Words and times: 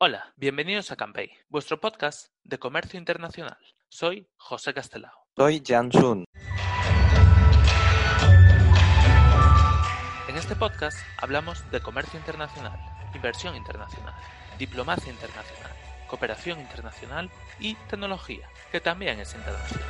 Hola, 0.00 0.32
bienvenidos 0.36 0.92
a 0.92 0.96
Campey, 0.96 1.28
vuestro 1.48 1.80
podcast 1.80 2.28
de 2.44 2.60
comercio 2.60 3.00
internacional. 3.00 3.58
Soy 3.88 4.28
José 4.36 4.72
Castelao. 4.72 5.26
Soy 5.36 5.60
Jan 5.66 5.90
Sun. 5.90 6.24
En 10.28 10.36
este 10.36 10.54
podcast 10.54 10.96
hablamos 11.20 11.68
de 11.72 11.80
comercio 11.80 12.16
internacional, 12.16 12.78
inversión 13.12 13.56
internacional, 13.56 14.14
diplomacia 14.56 15.12
internacional, 15.12 15.72
cooperación 16.06 16.60
internacional 16.60 17.28
y 17.58 17.74
tecnología, 17.90 18.48
que 18.70 18.80
también 18.80 19.18
es 19.18 19.34
internacional. 19.34 19.84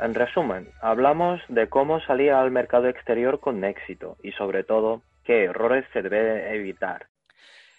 En 0.00 0.14
resumen, 0.14 0.68
hablamos 0.82 1.40
de 1.48 1.68
cómo 1.68 2.00
salir 2.00 2.32
al 2.32 2.50
mercado 2.50 2.88
exterior 2.88 3.38
con 3.38 3.62
éxito 3.62 4.16
y 4.20 4.32
sobre 4.32 4.64
todo 4.64 5.02
qué 5.22 5.44
errores 5.44 5.84
se 5.92 6.02
debe 6.02 6.56
evitar. 6.56 7.06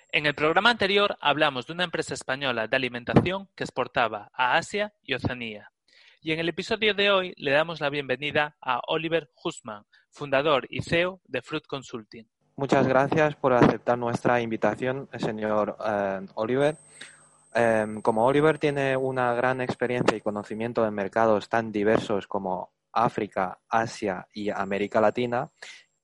En 0.10 0.26
el 0.26 0.34
programa 0.36 0.70
anterior 0.70 1.18
hablamos 1.20 1.68
de 1.68 1.74
una 1.74 1.84
empresa 1.84 2.14
española 2.14 2.68
de 2.68 2.76
alimentación 2.76 3.50
que 3.56 3.66
exportaba 3.66 4.30
a 4.34 4.56
Asia 4.56 4.94
y 5.04 5.14
Oceanía. 5.14 5.70
Y 6.22 6.32
en 6.32 6.40
el 6.40 6.48
episodio 6.48 6.94
de 6.94 7.12
hoy 7.12 7.34
le 7.36 7.52
damos 7.52 7.82
la 7.82 7.90
bienvenida 7.90 8.56
a 8.62 8.80
Oliver 8.88 9.30
Husman, 9.44 9.86
fundador 10.10 10.66
y 10.70 10.82
CEO 10.82 11.20
de 11.26 11.42
Fruit 11.42 11.68
Consulting. 11.68 12.26
Muchas 12.56 12.88
gracias 12.88 13.36
por 13.36 13.52
aceptar 13.52 13.98
nuestra 13.98 14.42
invitación, 14.42 15.10
señor 15.18 15.78
eh, 15.86 16.26
Oliver. 16.36 16.78
Em, 17.54 18.02
como 18.02 18.26
Oliver 18.26 18.60
tiene 18.60 18.96
una 18.96 19.34
gran 19.34 19.60
experiencia 19.60 20.16
y 20.16 20.22
conocimiento 20.22 20.84
de 20.84 20.92
mercados 20.92 21.50
tan 21.50 21.72
diversos 21.72 22.28
como 22.28 22.72
África, 22.94 23.60
Asia 23.68 24.26
y 24.34 24.50
América 24.50 25.02
Latina, 25.02 25.52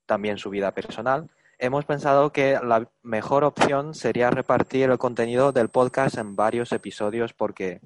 también 0.06 0.38
su 0.38 0.50
vida 0.50 0.74
personal, 0.74 1.30
hemos 1.58 1.86
pensado 1.86 2.32
que 2.32 2.60
la 2.64 2.90
mejor 3.02 3.44
opción 3.44 3.94
sería 3.94 4.30
repartir 4.30 4.90
el 4.90 4.98
contenido 4.98 5.52
del 5.52 5.70
podcast 5.70 6.18
en 6.18 6.36
varios 6.36 6.72
episodios 6.72 7.34
porque 7.34 7.82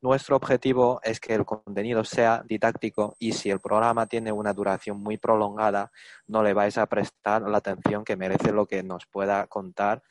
nuestro 0.00 0.36
objetivo 0.36 1.00
es 1.02 1.18
que 1.18 1.34
el 1.34 1.44
contenido 1.44 2.04
sea 2.04 2.42
didáctico 2.46 3.16
y 3.18 3.32
si 3.32 3.50
el 3.50 3.60
programa 3.60 4.06
tiene 4.06 4.30
una 4.30 4.52
duración 4.52 5.00
muy 5.00 5.16
prolongada, 5.16 5.90
no 6.26 6.42
le 6.42 6.52
vais 6.52 6.78
a 6.78 6.86
prestar 6.86 7.42
la 7.42 7.58
atención 7.58 8.04
que 8.04 8.16
merece 8.16 8.52
lo 8.52 8.66
que 8.66 8.82
nos 8.82 9.06
pueda 9.06 9.46
contar 9.48 10.02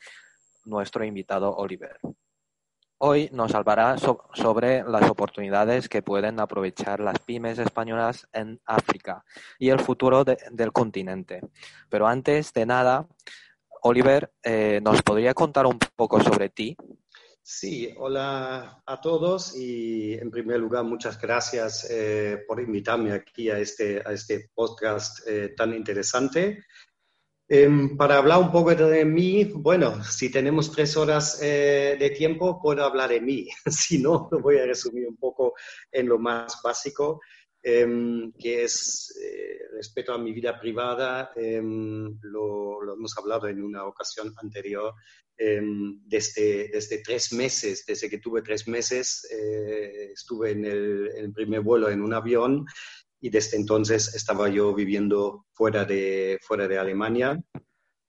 nuestro 0.64 1.04
invitado 1.04 1.56
Oliver. 1.56 1.98
Hoy 3.00 3.30
nos 3.32 3.54
hablará 3.54 3.96
sobre 3.96 4.82
las 4.82 5.08
oportunidades 5.08 5.88
que 5.88 6.02
pueden 6.02 6.40
aprovechar 6.40 6.98
las 6.98 7.20
pymes 7.20 7.60
españolas 7.60 8.26
en 8.32 8.60
África 8.64 9.24
y 9.56 9.68
el 9.68 9.78
futuro 9.78 10.24
del 10.24 10.72
continente. 10.72 11.40
Pero 11.88 12.08
antes 12.08 12.52
de 12.52 12.66
nada, 12.66 13.06
Oliver, 13.82 14.32
eh, 14.42 14.80
¿nos 14.82 15.00
podría 15.02 15.32
contar 15.32 15.66
un 15.66 15.78
poco 15.94 16.20
sobre 16.20 16.48
ti? 16.48 16.76
Sí, 17.40 17.94
hola 17.98 18.82
a 18.84 19.00
todos 19.00 19.56
y 19.56 20.14
en 20.14 20.30
primer 20.30 20.58
lugar 20.58 20.82
muchas 20.82 21.20
gracias 21.20 21.88
eh, 21.88 22.42
por 22.48 22.60
invitarme 22.60 23.12
aquí 23.12 23.48
a 23.48 23.58
este, 23.60 24.02
a 24.04 24.12
este 24.12 24.50
podcast 24.52 25.20
eh, 25.26 25.54
tan 25.56 25.72
interesante. 25.72 26.64
Em, 27.50 27.96
para 27.96 28.18
hablar 28.18 28.40
un 28.40 28.52
poco 28.52 28.74
de 28.74 29.06
mí, 29.06 29.44
bueno, 29.44 30.04
si 30.04 30.30
tenemos 30.30 30.70
tres 30.70 30.94
horas 30.98 31.40
eh, 31.42 31.96
de 31.98 32.10
tiempo, 32.10 32.60
puedo 32.60 32.84
hablar 32.84 33.08
de 33.08 33.22
mí. 33.22 33.48
si 33.66 33.98
no, 33.98 34.28
lo 34.30 34.40
voy 34.40 34.58
a 34.58 34.66
resumir 34.66 35.08
un 35.08 35.16
poco 35.16 35.54
en 35.90 36.08
lo 36.08 36.18
más 36.18 36.60
básico, 36.62 37.22
em, 37.62 38.32
que 38.32 38.64
es 38.64 39.18
eh, 39.24 39.60
respecto 39.72 40.12
a 40.12 40.18
mi 40.18 40.32
vida 40.32 40.60
privada. 40.60 41.32
Em, 41.36 42.18
lo, 42.20 42.82
hemos 42.92 43.16
hablado 43.16 43.48
en 43.48 43.62
una 43.62 43.84
ocasión 43.84 44.34
anterior. 44.42 44.92
desde, 45.38 46.68
desde 46.68 46.98
tres 46.98 47.32
meses, 47.32 47.84
desde 47.86 48.10
que 48.10 48.18
tuve 48.18 48.42
tres 48.42 48.66
meses, 48.66 49.24
eh, 49.30 50.10
estuve 50.12 50.50
en 50.50 50.64
el, 50.64 51.10
en 51.14 51.24
el 51.26 51.32
primer 51.32 51.60
vuelo 51.60 51.88
en 51.88 52.02
un 52.02 52.12
avión 52.12 52.66
y 53.20 53.30
desde 53.30 53.56
entonces 53.56 54.14
estaba 54.14 54.48
yo 54.48 54.74
viviendo 54.74 55.46
fuera 55.52 55.84
de, 55.84 56.38
fuera 56.42 56.68
de 56.68 56.78
Alemania. 56.78 57.40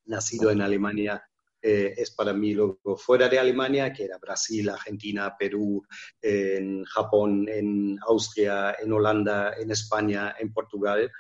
Nacido 0.06 0.52
en 0.52 0.62
Alemania 0.62 1.24
eh, 1.62 1.94
es 1.98 2.12
para 2.12 2.34
mí 2.34 2.54
luego 2.54 2.96
fuera 2.98 3.28
de 3.28 3.38
Alemania, 3.38 3.92
que 3.92 4.06
era 4.06 4.18
Brasil, 4.18 4.70
Argentina, 4.70 5.36
Perú, 5.38 5.84
en 6.22 6.84
Japón, 6.86 7.48
en 7.50 7.98
Austria, 8.08 8.76
en 8.82 8.94
Holanda, 8.94 9.54
en 9.60 9.72
España, 9.72 10.36
en 10.40 10.54
Portugal. 10.54 11.12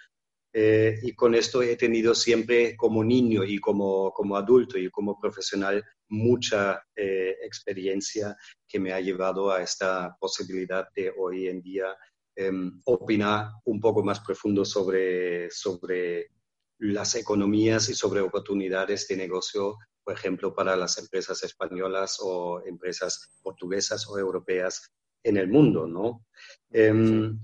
Eh, 0.51 0.97
y 1.03 1.13
con 1.13 1.35
esto 1.35 1.61
he 1.61 1.75
tenido 1.75 2.15
siempre 2.15 2.75
como 2.75 3.03
niño 3.03 3.43
y 3.43 3.59
como, 3.59 4.11
como 4.11 4.35
adulto 4.35 4.79
y 4.79 4.89
como 4.89 5.19
profesional 5.19 5.83
mucha 6.07 6.81
eh, 6.95 7.35
experiencia 7.43 8.35
que 8.67 8.79
me 8.79 8.91
ha 8.91 8.99
llevado 8.99 9.51
a 9.51 9.61
esta 9.61 10.15
posibilidad 10.19 10.87
de 10.95 11.13
hoy 11.15 11.47
en 11.47 11.61
día 11.61 11.95
Em, 12.35 12.81
opinar 12.85 13.51
un 13.65 13.79
poco 13.81 14.03
más 14.03 14.21
profundo 14.21 14.63
sobre, 14.63 15.51
sobre 15.51 16.31
las 16.79 17.15
economías 17.15 17.89
y 17.89 17.95
sobre 17.95 18.21
oportunidades 18.21 19.07
de 19.07 19.17
negocio, 19.17 19.77
por 20.03 20.13
ejemplo, 20.13 20.53
para 20.53 20.75
las 20.75 20.97
empresas 20.97 21.43
españolas 21.43 22.17
o 22.21 22.61
empresas 22.65 23.39
portuguesas 23.43 24.07
o 24.07 24.17
europeas 24.17 24.89
en 25.23 25.37
el 25.37 25.49
mundo, 25.49 25.85
¿no? 25.85 26.25
Em, 26.71 27.37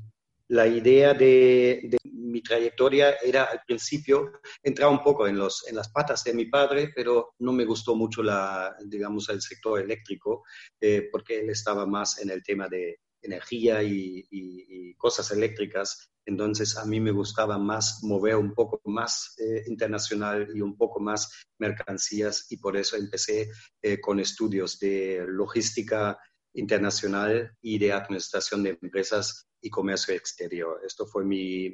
la 0.47 0.67
idea 0.67 1.13
de, 1.13 1.97
mi 2.35 2.41
trayectoria 2.41 3.15
era 3.23 3.45
al 3.45 3.61
principio 3.65 4.31
entrar 4.63 4.89
un 4.89 5.01
poco 5.03 5.27
en, 5.27 5.37
los, 5.37 5.67
en 5.67 5.75
las 5.75 5.89
patas 5.89 6.23
de 6.23 6.33
mi 6.33 6.45
padre, 6.45 6.91
pero 6.95 7.33
no 7.39 7.51
me 7.51 7.65
gustó 7.65 7.95
mucho 7.95 8.21
la, 8.21 8.75
digamos, 8.85 9.29
el 9.29 9.41
sector 9.41 9.79
eléctrico, 9.79 10.43
eh, 10.79 11.09
porque 11.11 11.39
él 11.39 11.49
estaba 11.49 11.85
más 11.85 12.19
en 12.19 12.29
el 12.29 12.43
tema 12.43 12.67
de, 12.67 12.99
energía 13.25 13.83
y, 13.83 14.93
cosas 14.97 15.29
eléctricas. 15.31 16.09
Entonces 16.25 16.77
a 16.77 16.85
mí 16.85 16.99
me 16.99 17.11
gustaba 17.11 17.59
más 17.59 17.99
mover 18.01 18.37
un 18.37 18.53
poco 18.55 18.81
más 18.85 19.35
eh, 19.37 19.63
internacional 19.67 20.47
y 20.55 20.61
un 20.61 20.75
poco 20.75 20.99
más 20.99 21.45
mercancías 21.59 22.47
y 22.49 22.57
por 22.57 22.75
eso 22.75 22.95
empecé 22.95 23.51
eh, 23.83 23.99
con 24.01 24.19
estudios 24.19 24.79
de 24.79 25.23
logística 25.27 26.17
internacional 26.53 27.55
y 27.61 27.77
de 27.77 27.91
administración 27.91 28.63
de 28.63 28.79
empresas 28.81 29.47
y 29.61 29.69
comercio 29.69 30.15
exterior. 30.15 30.81
Esto 30.85 31.05
fue 31.05 31.23
mi, 31.25 31.69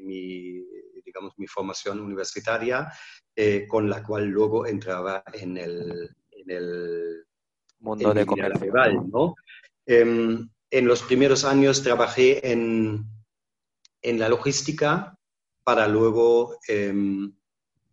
digamos, 1.06 1.34
mi 1.38 1.48
formación 1.48 2.00
universitaria, 2.00 2.92
eh, 3.36 3.68
con 3.68 3.90
la 3.90 4.04
cual 4.04 4.28
luego 4.28 4.66
entraba 4.66 5.24
en 5.34 5.58
el, 5.58 6.10
en 6.32 6.50
el 6.50 7.26
mundo 7.80 8.14
de 8.14 8.26
comercio. 8.26 8.74
¿no? 9.12 9.36
Em, 9.86 10.50
en 10.72 10.88
los 10.88 11.04
primeros 11.04 11.44
años 11.44 11.84
trabajé 11.84 12.50
en, 12.50 13.06
en 14.02 14.20
la 14.20 14.30
logística 14.30 15.18
para 15.64 15.88
luego 15.88 16.58
em, 16.68 17.36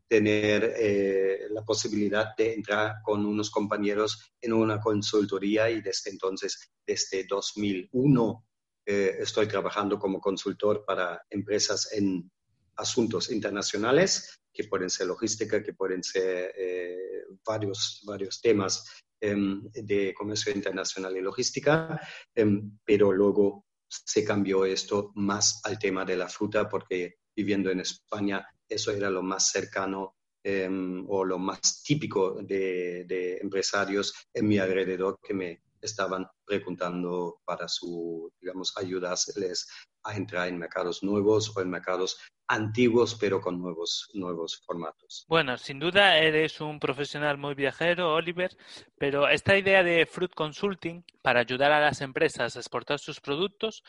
tener 0.06 0.74
eh, 0.78 1.48
la 1.50 1.64
posibilidad 1.64 2.36
de 2.36 2.54
entrar 2.54 3.02
con 3.02 3.26
unos 3.26 3.50
compañeros 3.50 4.32
en 4.40 4.52
una 4.52 4.80
consultoría 4.80 5.68
y 5.68 5.82
desde 5.82 6.10
entonces, 6.10 6.70
desde 6.86 7.24
2001, 7.24 8.46
eh, 8.86 9.16
estoy 9.18 9.48
trabajando 9.48 9.98
como 9.98 10.20
consultor 10.20 10.84
para 10.86 11.20
empresas 11.28 11.92
en 11.92 12.30
asuntos 12.76 13.30
internacionales, 13.30 14.40
que 14.52 14.64
pueden 14.64 14.88
ser 14.88 15.08
logística, 15.08 15.62
que 15.62 15.74
pueden 15.74 16.02
ser 16.02 16.54
eh, 16.56 17.24
varios, 17.44 18.02
varios 18.06 18.40
temas 18.40 18.84
Em, 18.84 19.07
de 19.20 20.14
comercio 20.14 20.52
internacional 20.52 21.16
y 21.16 21.20
logística, 21.20 22.00
em, 22.34 22.78
pero 22.84 23.12
luego 23.12 23.64
se 23.88 24.24
cambió 24.24 24.64
esto 24.64 25.12
más 25.14 25.60
al 25.64 25.78
tema 25.78 26.04
de 26.04 26.16
la 26.16 26.28
fruta 26.28 26.68
porque 26.68 27.16
viviendo 27.34 27.70
en 27.70 27.80
España 27.80 28.46
eso 28.68 28.92
era 28.92 29.10
lo 29.10 29.22
más 29.22 29.50
cercano 29.50 30.16
em, 30.42 31.04
o 31.08 31.24
lo 31.24 31.38
más 31.38 31.82
típico 31.82 32.42
de, 32.42 33.04
de, 33.04 33.38
empresarios 33.38 34.14
en 34.32 34.46
mi 34.46 34.58
alrededor 34.58 35.18
que 35.22 35.34
me 35.34 35.62
estaban 35.80 36.26
preguntando 36.44 37.40
para 37.44 37.68
su, 37.68 38.32
digamos, 38.40 38.76
ayudarles 38.76 39.68
a 40.04 40.16
entrar 40.16 40.48
en 40.48 40.58
mercados 40.58 41.02
nuevos 41.02 41.54
o 41.56 41.60
en 41.60 41.70
mercados 41.70 42.18
antiguos 42.48 43.14
pero 43.14 43.40
con 43.40 43.60
nuevos, 43.60 44.08
nuevos 44.14 44.62
formatos. 44.64 45.24
Bueno, 45.28 45.56
sin 45.58 45.78
duda 45.78 46.18
eres 46.18 46.60
un 46.60 46.80
profesional 46.80 47.36
muy 47.36 47.54
viajero, 47.54 48.14
Oliver, 48.14 48.56
pero 48.96 49.28
esta 49.28 49.56
idea 49.56 49.82
de 49.82 50.06
Fruit 50.06 50.34
Consulting 50.34 51.04
para 51.22 51.40
ayudar 51.40 51.72
a 51.72 51.80
las 51.80 52.00
empresas 52.00 52.56
a 52.56 52.60
exportar 52.60 52.98
sus 52.98 53.20
productos, 53.20 53.82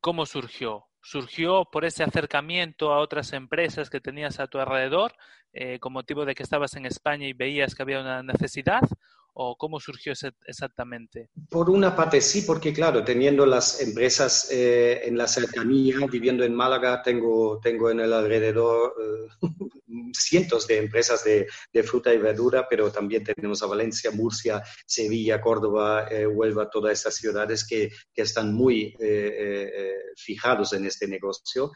¿cómo 0.00 0.26
surgió? 0.26 0.86
¿Surgió 1.00 1.64
por 1.70 1.84
ese 1.84 2.02
acercamiento 2.02 2.92
a 2.92 2.98
otras 2.98 3.32
empresas 3.32 3.88
que 3.88 4.00
tenías 4.00 4.40
a 4.40 4.48
tu 4.48 4.58
alrededor, 4.58 5.14
eh, 5.52 5.78
con 5.78 5.92
motivo 5.92 6.24
de 6.24 6.34
que 6.34 6.42
estabas 6.42 6.74
en 6.74 6.84
España 6.84 7.26
y 7.28 7.32
veías 7.32 7.74
que 7.74 7.82
había 7.82 8.00
una 8.00 8.22
necesidad? 8.22 8.82
O 9.38 9.56
cómo 9.56 9.78
surgió 9.78 10.14
exactamente? 10.46 11.28
Por 11.50 11.68
una 11.68 11.94
parte 11.94 12.22
sí, 12.22 12.42
porque 12.42 12.72
claro, 12.72 13.04
teniendo 13.04 13.44
las 13.44 13.82
empresas 13.82 14.48
eh, 14.50 15.02
en 15.04 15.18
la 15.18 15.28
cercanía, 15.28 15.98
viviendo 16.10 16.42
en 16.42 16.54
Málaga, 16.54 17.02
tengo, 17.02 17.60
tengo 17.62 17.90
en 17.90 18.00
el 18.00 18.14
alrededor 18.14 18.94
eh, 18.98 19.46
cientos 20.14 20.66
de 20.66 20.78
empresas 20.78 21.22
de, 21.22 21.46
fruta 21.82 22.14
y 22.14 22.18
verdura, 22.18 22.66
pero 22.68 22.90
también 22.90 23.24
tenemos 23.24 23.62
a 23.62 23.66
Valencia, 23.66 24.10
Murcia, 24.10 24.62
Sevilla, 24.86 25.38
Córdoba, 25.42 26.08
eh, 26.10 26.26
Huelva, 26.26 26.70
todas 26.70 26.94
estas 26.94 27.16
ciudades 27.16 27.66
que, 27.66 27.90
que 28.14 28.22
están 28.22 28.54
muy 28.54 28.96
fijados 30.16 30.72
en 30.72 30.86
este 30.86 31.06
negocio. 31.06 31.72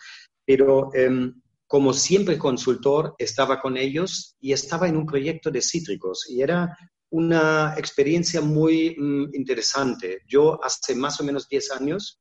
Pero 0.47 0.89
em, 0.95 1.35
como 1.67 1.93
siempre 1.93 2.39
consultor, 2.39 3.15
estaba 3.19 3.61
con 3.61 3.77
ellos 3.77 4.35
y 4.41 4.53
estaba 4.53 4.89
en 4.89 4.97
un 4.97 5.07
proyecto 5.07 5.51
de 5.51 5.61
cítricos 5.61 6.27
y 6.29 6.41
era 6.41 6.77
una 7.11 7.75
experiencia 7.77 8.41
muy 8.41 8.97
mm, 8.99 9.35
interesante. 9.35 10.23
Yo 10.27 10.63
hace 10.63 10.95
más 10.95 11.21
o 11.21 11.25
menos 11.25 11.49
10 11.49 11.73
años 11.73 12.21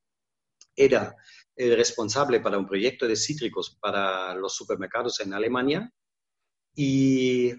era 0.75 1.15
el 1.56 1.75
responsable 1.75 2.39
para 2.39 2.57
un 2.57 2.68
proyecto 2.68 3.07
de 3.07 3.15
cítricos 3.15 3.77
para 3.81 4.33
los 4.36 4.56
supermercados 4.56 5.19
en 5.19 5.33
Alemania 5.33 5.91
y 6.74 7.51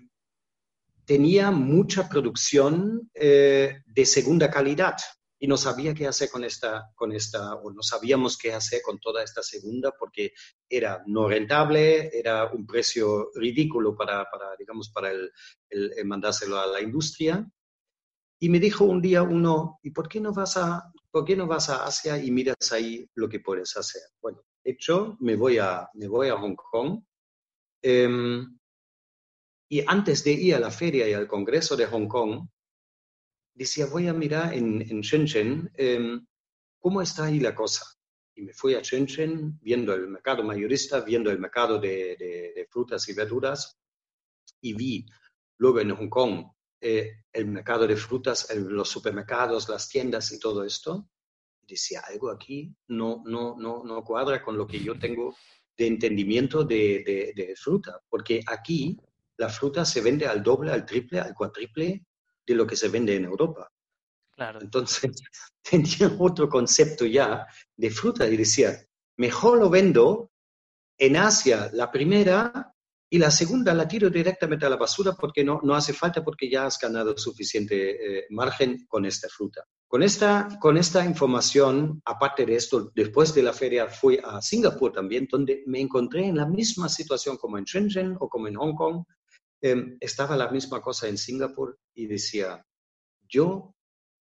tenía 1.04 1.50
mucha 1.50 2.08
producción 2.08 3.10
eh, 3.14 3.82
de 3.84 4.06
segunda 4.06 4.50
calidad 4.50 4.96
y 5.42 5.48
no 5.48 5.56
sabía 5.56 5.94
qué 5.94 6.06
hacer 6.06 6.30
con 6.30 6.44
esta, 6.44 6.92
con 6.94 7.12
esta, 7.12 7.54
o 7.54 7.72
no 7.72 7.82
sabíamos 7.82 8.36
qué 8.36 8.52
hacer 8.52 8.82
con 8.82 9.00
toda 9.00 9.24
esta 9.24 9.42
segunda 9.42 9.90
porque 9.98 10.34
era 10.68 11.02
no 11.06 11.28
rentable, 11.28 12.10
era 12.16 12.44
un 12.52 12.66
precio 12.66 13.30
ridículo 13.34 13.96
para, 13.96 14.28
para 14.30 14.54
digamos, 14.58 14.90
para 14.90 15.10
el, 15.10 15.32
el, 15.70 16.04
mandárselo 16.04 16.60
a 16.60 16.66
la 16.66 16.82
industria. 16.82 17.50
Y 18.38 18.50
me 18.50 18.60
dijo 18.60 18.84
un 18.84 19.00
día 19.00 19.22
uno, 19.22 19.80
¿y 19.82 19.90
por 19.90 20.08
qué 20.08 20.20
no 20.20 20.34
vas 20.34 20.58
a, 20.58 20.92
por 21.10 21.24
qué 21.24 21.34
no 21.34 21.46
vas 21.46 21.70
a 21.70 21.86
Asia 21.86 22.22
y 22.22 22.30
miras 22.30 22.72
ahí 22.72 23.08
lo 23.14 23.26
que 23.26 23.40
puedes 23.40 23.74
hacer? 23.78 24.02
Bueno, 24.20 24.42
hecho, 24.62 25.16
me 25.20 25.36
voy 25.36 25.56
a, 25.56 25.88
me 25.94 26.06
voy 26.06 26.28
a 26.28 26.36
Hong 26.36 26.54
Kong. 26.54 27.02
Em, 27.82 28.58
y 29.70 29.82
antes 29.86 30.22
de 30.22 30.32
ir 30.32 30.54
a 30.54 30.60
la 30.60 30.70
feria 30.70 31.08
y 31.08 31.14
al 31.14 31.26
congreso 31.26 31.76
de 31.76 31.86
Hong 31.86 32.08
Kong, 32.08 32.46
decía, 33.60 33.84
voy 33.84 34.08
a 34.08 34.14
mirar 34.14 34.54
en, 34.54 34.80
en 34.80 35.02
Shenzhen 35.02 35.70
em, 35.74 36.26
cómo 36.78 37.02
está 37.02 37.24
ahí 37.24 37.40
la 37.40 37.54
cosa. 37.54 37.84
Y 38.34 38.40
me 38.40 38.54
fui 38.54 38.74
a 38.74 38.80
Shenzhen 38.80 39.58
viendo 39.60 39.92
el 39.92 40.08
mercado 40.08 40.42
mayorista, 40.42 41.02
viendo 41.02 41.30
el 41.30 41.38
mercado 41.38 41.78
de, 41.78 42.66
frutas 42.70 43.06
y 43.08 43.12
verduras 43.12 43.78
y 44.62 44.72
vi 44.72 45.06
luego 45.58 45.80
en 45.80 45.94
Hong 45.94 46.08
Kong 46.08 46.46
eh, 46.80 47.24
el 47.32 47.46
mercado 47.48 47.86
de 47.86 47.96
frutas, 47.96 48.48
los 48.54 48.88
supermercados, 48.88 49.68
las 49.68 49.90
tiendas 49.90 50.32
y 50.32 50.38
todo 50.38 50.64
esto. 50.64 51.10
Y 51.62 51.74
decía, 51.74 52.00
algo 52.08 52.30
aquí 52.30 52.74
no, 52.88 53.22
no, 53.26 53.56
no, 53.58 53.84
no 53.84 54.02
cuadra 54.02 54.42
con 54.42 54.56
lo 54.56 54.66
que 54.66 54.80
yo 54.80 54.98
tengo 54.98 55.36
de 55.76 55.86
entendimiento 55.86 56.64
de, 56.64 57.32
de 57.36 57.54
fruta, 57.56 58.00
porque 58.08 58.40
aquí 58.46 58.98
la 59.36 59.50
fruta 59.50 59.84
se 59.84 60.00
vende 60.00 60.26
al 60.26 60.42
doble, 60.42 60.72
al 60.72 60.86
triple, 60.86 61.20
al 61.20 61.34
cuatriple 61.34 62.06
de 62.50 62.56
lo 62.56 62.66
que 62.66 62.76
se 62.76 62.88
vende 62.88 63.16
en 63.16 63.24
Europa. 63.24 63.70
Claro. 64.32 64.60
Entonces 64.60 65.10
tenía 65.62 66.14
otro 66.18 66.48
concepto 66.48 67.06
ya 67.06 67.46
de 67.76 67.90
fruta 67.90 68.28
y 68.28 68.36
decía, 68.36 68.76
mejor 69.16 69.58
lo 69.58 69.70
vendo 69.70 70.30
en 70.98 71.16
Asia 71.16 71.70
la 71.72 71.90
primera 71.90 72.74
y 73.08 73.18
la 73.18 73.30
segunda 73.30 73.74
la 73.74 73.88
tiro 73.88 74.08
directamente 74.10 74.66
a 74.66 74.70
la 74.70 74.76
basura 74.76 75.12
porque 75.12 75.42
no, 75.44 75.60
no 75.62 75.74
hace 75.74 75.92
falta 75.92 76.22
porque 76.22 76.48
ya 76.48 76.66
has 76.66 76.78
ganado 76.78 77.16
suficiente 77.16 78.18
eh, 78.18 78.26
margen 78.30 78.86
con 78.88 79.04
esta 79.04 79.28
fruta. 79.28 79.64
Con 79.88 80.04
esta, 80.04 80.48
con 80.60 80.76
esta 80.76 81.04
información, 81.04 82.00
aparte 82.04 82.46
de 82.46 82.54
esto, 82.54 82.92
después 82.94 83.34
de 83.34 83.42
la 83.42 83.52
feria 83.52 83.88
fui 83.88 84.20
a 84.22 84.40
Singapur 84.40 84.92
también, 84.92 85.26
donde 85.28 85.64
me 85.66 85.80
encontré 85.80 86.26
en 86.26 86.36
la 86.36 86.46
misma 86.46 86.88
situación 86.88 87.36
como 87.36 87.58
en 87.58 87.64
Shenzhen 87.64 88.16
o 88.20 88.28
como 88.28 88.46
en 88.46 88.54
Hong 88.54 88.74
Kong, 88.76 89.04
Em, 89.62 89.98
estaba 90.00 90.36
la 90.36 90.50
misma 90.50 90.80
cosa 90.80 91.08
en 91.08 91.18
Singapur 91.18 91.78
y 91.94 92.06
decía, 92.06 92.64
yo 93.28 93.74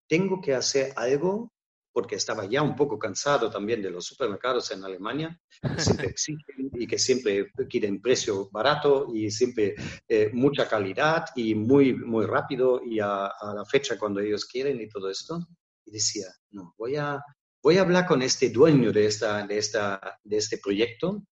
tengo 0.07 0.41
que 0.41 0.55
hacer 0.55 0.91
algo 0.95 1.53
porque 1.91 2.15
estaba 2.15 2.45
ya 2.45 2.61
un 2.61 2.75
poco 2.75 2.97
cansado 2.97 3.49
también 3.49 3.81
de 3.81 3.91
los 3.91 4.05
supermercados 4.05 4.71
en 4.71 4.83
Alemania, 4.83 5.39
que 5.61 5.81
siempre 5.81 6.07
exigen 6.09 6.71
y 6.73 6.87
que 6.87 6.97
siempre 6.97 7.51
quieren 7.69 8.01
precio 8.01 8.49
barato 8.51 9.07
y 9.13 9.29
siempre 9.29 9.75
eh, 10.07 10.29
mucha 10.33 10.67
calidad 10.67 11.25
y 11.35 11.55
muy, 11.55 11.93
muy 11.93 12.25
rápido 12.25 12.81
y 12.83 12.99
a, 12.99 13.27
a, 13.27 13.53
la 13.53 13.65
fecha 13.65 13.97
cuando 13.99 14.19
ellos 14.19 14.45
quieren 14.45 14.79
y 14.81 14.87
todo 14.87 15.09
esto. 15.09 15.39
Y 15.85 15.91
decía, 15.91 16.27
no, 16.51 16.73
voy 16.77 16.95
a, 16.95 17.21
voy 17.61 17.77
a 17.77 17.81
hablar 17.81 18.05
con 18.07 18.21
este 18.21 18.49
dueño 18.49 18.91
de, 18.91 19.05
esta, 19.05 19.45
de, 19.45 19.57
esta, 19.57 20.19
de 20.23 20.37
este 20.37 20.57
proyecto 20.57 21.23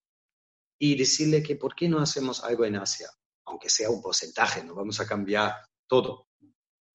y 0.80 0.96
decirle 0.96 1.42
que 1.42 1.56
por 1.56 1.76
qué 1.76 1.88
no 1.88 2.00
hacemos 2.00 2.44
algo 2.44 2.66
en 2.66 2.76
Asia 2.76 3.08
aunque 3.48 3.70
sea 3.70 3.90
un 3.90 4.02
porcentaje, 4.02 4.64
no 4.64 4.76
vamos 4.76 5.00
a 5.00 5.08
cambiar 5.08 5.56
todo. 5.88 6.28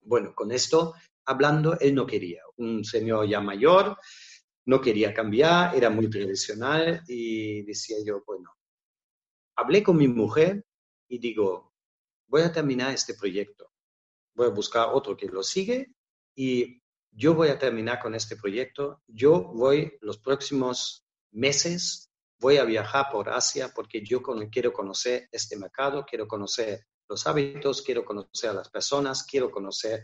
Bueno, 0.01 0.33
con 0.33 0.51
esto 0.51 0.93
hablando, 1.25 1.77
él 1.79 1.95
no 1.95 2.05
quería. 2.05 2.41
Un 2.57 2.83
señor 2.85 3.27
ya 3.27 3.41
mayor, 3.41 3.97
no 4.65 4.79
quería 4.79 5.13
cambiar, 5.13 5.75
era 5.75 5.89
muy 5.89 6.09
tradicional 6.09 7.03
y 7.07 7.63
decía 7.63 7.97
yo, 8.05 8.23
bueno, 8.25 8.51
hablé 9.55 9.83
con 9.83 9.97
mi 9.97 10.07
mujer 10.07 10.65
y 11.07 11.19
digo, 11.19 11.73
voy 12.27 12.41
a 12.41 12.51
terminar 12.51 12.93
este 12.93 13.13
proyecto, 13.15 13.71
voy 14.35 14.47
a 14.47 14.51
buscar 14.51 14.89
otro 14.93 15.17
que 15.17 15.27
lo 15.27 15.43
sigue 15.43 15.93
y 16.35 16.81
yo 17.11 17.33
voy 17.35 17.49
a 17.49 17.59
terminar 17.59 17.99
con 17.99 18.15
este 18.15 18.35
proyecto. 18.35 19.01
Yo 19.07 19.43
voy 19.43 19.97
los 20.01 20.17
próximos 20.17 21.05
meses 21.31 22.09
voy 22.43 22.57
a 22.57 22.65
viajar 22.65 23.07
por 23.09 23.29
Asia 23.29 23.71
porque 23.73 24.03
yo 24.03 24.21
quiero 24.51 24.73
conocer 24.73 25.29
este 25.31 25.55
mercado, 25.57 26.05
quiero 26.05 26.27
conocer 26.27 26.85
los 27.07 27.25
hábitos, 27.25 27.81
quiero 27.81 28.03
conocer 28.03 28.49
a 28.49 28.53
las 28.53 28.69
personas, 28.69 29.23
quiero 29.23 29.49
conocer 29.49 30.03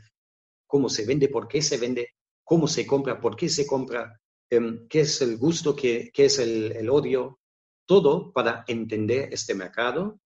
cómo 0.66 0.88
se 0.88 1.06
vende, 1.06 1.28
por 1.28 1.50
qué 1.50 1.62
se 1.62 1.78
vende, 1.78 2.16
cómo 2.46 2.66
se 2.70 2.88
compra, 2.88 3.20
por 3.20 3.36
qué 3.36 3.50
se 3.50 3.68
compra, 3.68 4.18
em, 4.50 4.88
qué 4.88 5.02
es 5.02 5.22
el 5.22 5.38
gusto, 5.38 5.76
qué, 5.76 6.12
es 6.16 6.40
el, 6.40 6.90
odio, 6.90 7.42
todo 7.86 8.32
para 8.32 8.64
entender 8.68 9.28
este 9.34 9.54
mercado. 9.54 10.22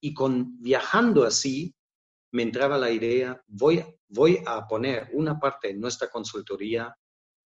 Y 0.00 0.14
con 0.14 0.58
viajando 0.62 1.24
así, 1.24 1.74
me 2.32 2.42
entraba 2.42 2.78
la 2.78 2.90
idea, 2.90 3.38
voy, 3.46 3.84
voy 4.08 4.42
a 4.46 4.66
poner 4.66 5.10
una 5.12 5.38
parte 5.38 5.68
en 5.68 5.78
nuestra 5.78 6.08
consultoría 6.08 6.96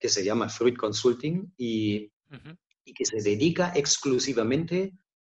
que 0.00 0.08
se 0.08 0.24
llama 0.24 0.48
Fruit 0.48 0.76
Consulting 0.76 1.54
y 1.56 2.10
y 2.84 2.94
que 2.94 3.04
se 3.04 3.20
dedica 3.20 3.72
exclusivamente 3.74 4.92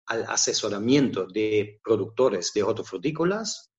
al 0.06 0.24
asesoramiento 0.24 1.26
de 1.26 1.80
productores 1.82 2.52
de 2.54 2.62
hortofrutícolas 2.62 3.70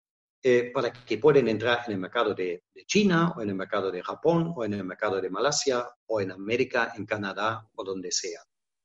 eh, 0.42 0.72
para 0.74 0.92
que 0.92 1.18
puedan 1.18 1.48
entrar 1.48 1.84
en 1.88 1.94
el 1.94 2.00
mercado 2.00 2.34
de, 2.34 2.64
China 2.88 3.34
o 3.36 3.42
en 3.42 3.50
el 3.50 3.56
mercado 3.56 3.90
de 3.90 4.04
Japón 4.04 4.54
o 4.56 4.64
en 4.64 4.74
el 4.76 4.84
mercado 4.84 5.20
de 5.20 5.30
Malasia 5.30 5.90
o 6.06 6.22
en 6.22 6.32
América, 6.32 6.94
en 6.96 7.06
Canadá 7.06 7.68
o 7.74 7.84
donde 7.84 8.12
sea. 8.12 8.42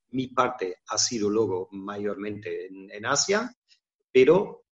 Mi 0.09 0.27
parte 0.29 0.81
ha 0.87 0.97
sido 0.97 1.29
luego 1.29 1.67
mayormente 1.71 2.65
en 2.67 3.05
Asia, 3.05 3.55
pero 4.11 4.65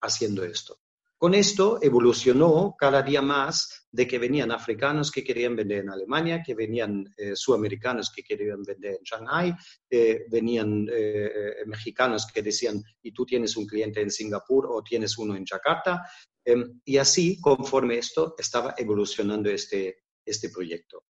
haciendo 0.00 0.42
esto. 0.42 0.79
Con 1.20 1.34
esto 1.34 1.78
evolucionó 1.82 2.74
cada 2.78 3.02
día 3.02 3.20
más 3.20 3.86
de 3.92 4.08
que 4.08 4.18
venían 4.18 4.50
africanos 4.52 5.10
que 5.10 5.22
querían 5.22 5.54
vender 5.54 5.80
en 5.80 5.90
Alemania, 5.90 6.42
que 6.42 6.54
venían 6.54 7.12
eh, 7.14 7.36
sudamericanos 7.36 8.10
que 8.10 8.22
querían 8.22 8.62
vender 8.62 8.92
en 8.94 9.02
Shanghai, 9.02 9.54
eh, 9.90 10.24
venían 10.30 10.88
eh, 10.90 11.56
mexicanos 11.66 12.26
que 12.26 12.40
decían, 12.40 12.82
y 13.02 13.12
tú 13.12 13.26
tienes 13.26 13.54
un 13.58 13.66
cliente 13.66 14.00
en 14.00 14.10
Singapur 14.10 14.66
o 14.70 14.82
tienes 14.82 15.18
uno 15.18 15.36
en 15.36 15.44
Jakarta. 15.44 16.10
Em, 16.42 16.80
y 16.86 16.96
así, 16.96 17.38
conforme 17.38 17.98
esto, 17.98 18.34
estaba 18.38 18.74
evolucionando 18.78 19.50
este, 19.50 20.04
este 20.24 20.48
proyecto. 20.48 21.04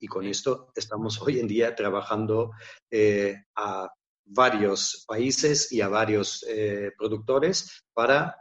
Y 0.00 0.08
con 0.08 0.26
esto 0.26 0.72
estamos 0.74 1.20
hoy 1.22 1.38
en 1.38 1.46
día 1.46 1.76
trabajando 1.76 2.50
a 3.54 3.88
varios 4.24 5.04
países 5.06 5.70
y 5.70 5.80
a 5.80 5.86
varios 5.86 6.44
productores 6.98 7.84
para 7.94 8.34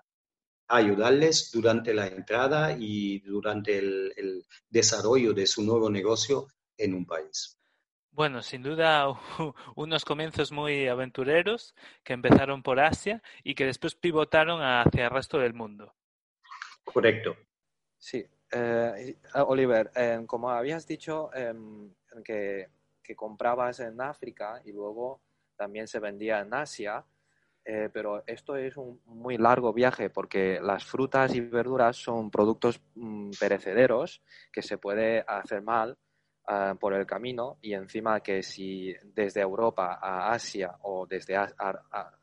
ayudarles 0.68 1.52
durante 1.52 1.94
la 1.94 2.08
entrada 2.08 2.76
y 2.78 3.20
durante 3.20 3.78
el, 3.78 4.46
desarrollo 4.70 5.34
de 5.34 5.48
su 5.48 5.64
nuevo 5.64 5.90
negocio 5.90 6.48
en 6.78 6.94
un 6.94 7.06
país. 7.06 7.58
Bueno, 8.12 8.42
sin 8.42 8.64
duda 8.64 9.08
unos 9.76 10.06
comienzos 10.06 10.52
muy 10.52 10.88
aventureros 10.88 11.76
que 12.04 12.14
empezaron 12.14 12.64
por 12.64 12.80
Asia 12.80 13.22
y 13.44 13.56
que 13.56 13.66
después 13.66 13.96
pivotaron 13.96 14.62
hacia 14.62 15.06
el 15.06 15.12
resto 15.12 15.38
del 15.38 15.54
mundo. 15.54 15.94
Correcto. 16.84 17.36
Sí, 17.98 18.26
eh, 18.52 19.18
Oliver, 19.34 19.92
eh, 19.96 20.24
como 20.28 20.50
habías 20.50 20.86
dicho 20.88 21.34
em, 21.34 21.94
que, 22.24 22.70
que 23.02 23.16
comprabas 23.16 23.80
en 23.80 24.00
África 24.02 24.62
y 24.64 24.72
luego 24.72 25.22
también 25.56 25.88
se 25.88 26.00
vendía 26.00 26.40
en 26.40 26.54
Asia, 26.54 27.06
Eh, 27.68 27.90
pero 27.92 28.24
esto 28.28 28.56
es 28.56 28.78
un 28.78 29.02
muy 29.06 29.38
largo 29.40 29.74
viaje 29.74 30.12
porque 30.12 30.60
las 30.62 30.86
frutas 30.86 31.34
y 31.34 31.42
verduras 31.42 31.98
son 31.98 32.30
productos 32.30 32.80
mm, 32.94 33.32
perecederos 33.40 34.22
que 34.52 34.62
se 34.62 34.78
puede 34.78 35.26
hacer 35.28 35.64
mal 35.64 35.98
ah, 36.48 36.76
por 36.80 36.94
el 36.94 37.08
camino 37.08 37.58
y 37.64 37.74
encima 37.74 38.20
que 38.20 38.44
si 38.44 38.94
desde 39.04 39.42
Europa 39.42 39.98
a 40.00 40.32
Asia 40.32 40.78
o 40.84 41.08
desde 41.08 41.34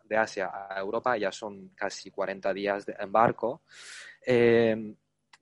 de 0.05 0.17
Asia 0.17 0.49
a 0.71 0.79
Europa 0.79 1.17
ya 1.17 1.33
son 1.33 1.71
casi 1.71 2.13
40 2.13 2.55
días 2.55 2.87
de, 2.87 2.95
en 3.01 3.11
barco, 3.11 3.63
eh, 4.25 4.95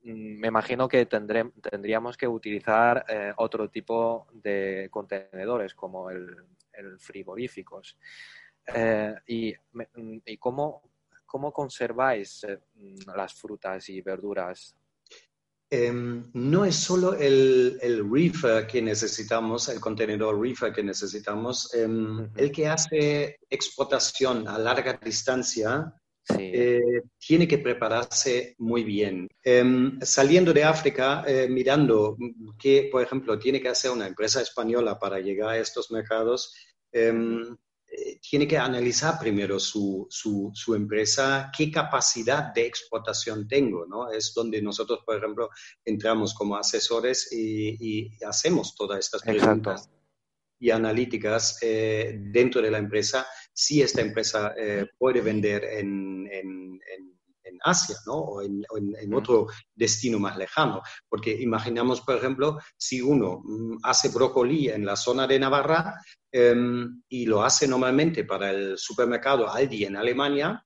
me 0.03 0.49
imagino 0.49 0.89
que 0.89 1.05
tendríamos 1.05 2.17
que 2.17 2.27
utilizar 2.27 3.05
eh, 3.07 3.35
otro 3.37 3.69
tipo 3.69 4.29
de 4.33 4.89
contenedores 4.91 5.75
como 5.75 6.09
el, 6.09 6.35
el 6.73 6.99
frigoríficos. 6.99 7.99
Eh, 8.75 9.15
y, 9.27 9.55
y 10.27 10.37
cómo, 10.37 10.83
cómo, 11.27 11.53
conserváis 11.53 12.45
eh, 12.45 12.59
las 13.15 13.35
frutas 13.35 13.89
y 13.89 14.01
verduras? 14.01 14.75
Em, 15.73 16.31
no 16.35 16.65
es 16.65 16.75
solo 16.75 17.15
el, 17.15 17.79
el, 17.81 18.11
reefer 18.11 18.67
que 18.67 18.83
necesitamos, 18.83 19.69
el 19.69 19.81
contenedor 19.81 20.41
reefer 20.41 20.73
que 20.73 20.83
necesitamos, 20.83 21.73
em, 21.75 22.29
el 22.37 22.51
que 22.51 22.67
hace 22.67 23.39
exportación 23.49 24.49
a 24.49 24.59
larga 24.59 24.99
distancia 25.03 25.95
eh, 26.39 27.03
tiene 27.19 27.47
que 27.47 27.59
prepararse 27.59 28.55
muy 28.59 28.83
bien. 28.83 29.29
Em, 29.45 29.99
saliendo 30.01 30.53
de 30.53 30.65
África, 30.65 31.25
mirando 31.49 32.17
qué, 32.59 32.89
por 32.91 33.03
ejemplo, 33.03 33.39
tiene 33.39 33.61
que 33.61 33.69
hacer 33.69 33.91
una 33.91 34.07
empresa 34.07 34.41
española 34.41 34.99
para 34.99 35.21
llegar 35.21 35.51
a 35.51 35.59
estos 35.59 35.91
mercados, 35.91 36.53
eh, 36.93 37.13
tiene 38.21 38.47
que 38.47 38.59
analizar 38.59 39.19
primero 39.19 39.59
su, 39.59 40.07
su, 40.11 40.75
empresa, 40.75 41.51
qué 41.57 41.71
capacidad 41.71 42.53
de 42.55 42.67
exportación 42.67 43.49
tengo, 43.49 43.87
¿no? 43.87 44.11
Es 44.13 44.33
donde 44.35 44.63
nosotros, 44.63 45.01
por 45.05 45.17
ejemplo, 45.17 45.51
entramos 45.85 46.35
como 46.35 46.57
asesores 46.57 47.33
y, 47.33 48.09
hacemos 48.25 48.75
todas 48.75 48.99
estas 49.01 49.23
preguntas 49.23 49.91
y 50.61 50.71
analíticas 50.71 51.59
eh, 51.63 52.19
dentro 52.21 52.61
de 52.61 52.71
la 52.71 52.79
empresa, 52.79 53.27
si 53.53 53.83
esta 53.83 54.03
empresa 54.03 54.55
eh, 54.57 54.87
puede 54.99 55.23
vender 55.23 55.65
en, 55.65 56.29
en, 56.31 56.81
Asia, 57.63 57.97
¿no? 58.07 58.15
O 58.15 58.43
en, 58.43 58.65
en, 58.77 59.15
otro 59.15 59.49
destino 59.75 60.19
más 60.19 60.37
lejano. 60.37 60.83
Porque 61.09 61.33
imaginamos, 61.33 62.01
por 62.03 62.17
ejemplo, 62.17 62.59
si 62.77 63.01
uno 63.01 63.41
mm, 63.45 63.79
hace 63.83 64.09
brócoli 64.09 64.69
en 64.69 64.85
la 64.85 64.97
zona 64.97 65.27
de 65.27 65.39
Navarra, 65.39 66.01
Em, 66.33 67.03
y 67.09 67.27
lo 67.27 67.43
hace 67.43 67.67
normalmente 67.67 68.25
para 68.25 68.51
el 68.51 68.79
supermercado 68.79 69.51
Aldi 69.51 69.85
en 69.85 69.97
Alemania, 69.97 70.65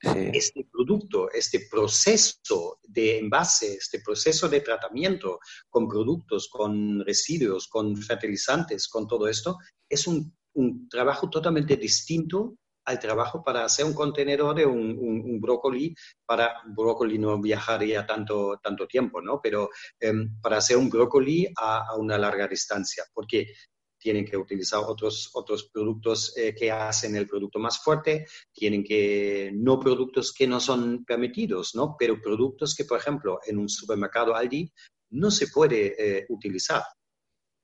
este 0.00 0.66
producto, 0.70 1.30
este 1.30 1.66
proceso 1.70 2.78
de 2.82 3.18
envase, 3.18 3.74
este 3.74 4.00
proceso 4.00 4.50
de 4.50 4.60
tratamiento 4.60 5.40
con 5.70 5.88
productos, 5.88 6.48
con 6.50 7.02
residuos, 7.06 7.68
con 7.68 7.96
fertilizantes, 7.96 8.86
con 8.88 9.06
todo 9.06 9.28
esto, 9.28 9.56
es 9.88 10.06
un, 10.06 10.36
un 10.54 10.88
trabajo 10.90 11.30
totalmente 11.30 11.78
distinto 11.78 12.56
al 12.84 12.98
trabajo 12.98 13.42
para 13.42 13.64
hacer 13.64 13.84
un 13.84 13.94
contenedor 13.94 14.54
de 14.54 14.66
un, 14.66 14.98
un, 14.98 15.40
brócoli, 15.40 15.94
para 16.26 16.54
brócoli 16.66 17.18
no 17.18 17.40
viajaría 17.40 18.06
tanto, 18.06 18.58
tanto 18.62 18.86
tiempo, 18.86 19.22
¿no? 19.22 19.40
Pero 19.42 19.70
em, 19.98 20.38
para 20.40 20.58
hacer 20.58 20.76
un 20.76 20.90
brócoli 20.90 21.48
a, 21.56 21.96
una 21.96 22.18
larga 22.18 22.46
distancia, 22.46 23.04
porque 23.12 23.52
tienen 23.98 24.26
que 24.26 24.36
utilizar 24.36 24.82
otros, 24.86 25.30
otros 25.32 25.70
productos 25.72 26.36
eh, 26.36 26.54
que 26.54 26.70
hacen 26.70 27.16
el 27.16 27.26
producto 27.26 27.58
más 27.58 27.82
fuerte, 27.82 28.26
tienen 28.52 28.84
que, 28.84 29.50
no 29.54 29.80
productos 29.80 30.32
que 30.32 30.46
no 30.46 30.60
son 30.60 31.06
permitidos, 31.06 31.74
¿no? 31.74 31.96
Pero 31.98 32.20
productos 32.20 32.74
que, 32.74 32.84
por 32.84 32.98
ejemplo, 32.98 33.40
en 33.46 33.58
un 33.58 33.68
supermercado 33.68 34.34
Aldi 34.34 34.70
no 35.10 35.30
se 35.30 35.48
puede 35.48 35.94
eh, 35.98 36.26
utilizar, 36.28 36.82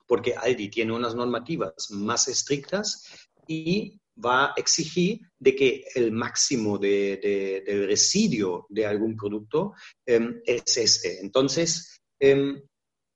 porque 0.07 0.35
Aldi 0.35 0.71
tiene 0.71 0.95
unas 0.95 1.15
normativas 1.15 1.91
más 1.91 2.27
estrictas 2.29 3.05
y 3.47 4.01
va 4.25 4.47
a 4.47 4.55
exigir 4.57 5.21
de 5.39 5.55
que 5.55 5.85
el 5.95 6.13
máximo 6.13 6.79
de, 6.79 7.63
del 7.67 7.87
residuo 7.87 8.67
de 8.69 8.87
algún 8.87 9.17
producto 9.17 9.73
em, 10.07 10.41
es 10.45 10.77
este. 10.77 11.21
Entonces, 11.21 12.01
em, 12.21 12.63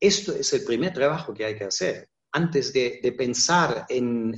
esto 0.01 0.33
es 0.35 0.53
el 0.53 0.65
primer 0.65 0.93
trabajo 0.93 1.33
que 1.35 1.45
hay 1.45 1.57
que 1.57 1.65
hacer 1.65 2.09
antes 2.35 2.73
de, 2.73 3.15
pensar 3.17 3.87
en, 3.89 4.33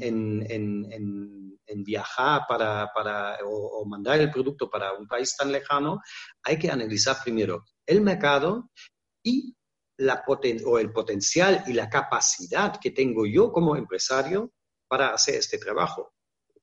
viajar 1.77 2.43
para, 2.47 3.39
o, 3.45 3.85
mandar 3.87 4.21
el 4.21 4.31
producto 4.31 4.69
para 4.69 4.93
un 4.93 5.09
país 5.09 5.35
tan 5.35 5.51
lejano, 5.51 6.01
hay 6.45 6.59
que 6.59 6.71
analizar 6.71 7.17
primero 7.25 7.65
el 7.87 8.03
mercado 8.03 8.71
y 9.25 9.55
la 9.99 10.23
o 10.67 10.79
el 10.79 10.93
potencial 10.93 11.65
y 11.67 11.73
la 11.73 11.89
capacidad 11.89 12.79
que 12.79 12.91
tengo 12.91 13.25
yo 13.25 13.51
como 13.51 13.77
empresario 13.77 14.53
para 14.89 15.15
hacer 15.15 15.37
este 15.37 15.57
trabajo. 15.57 16.13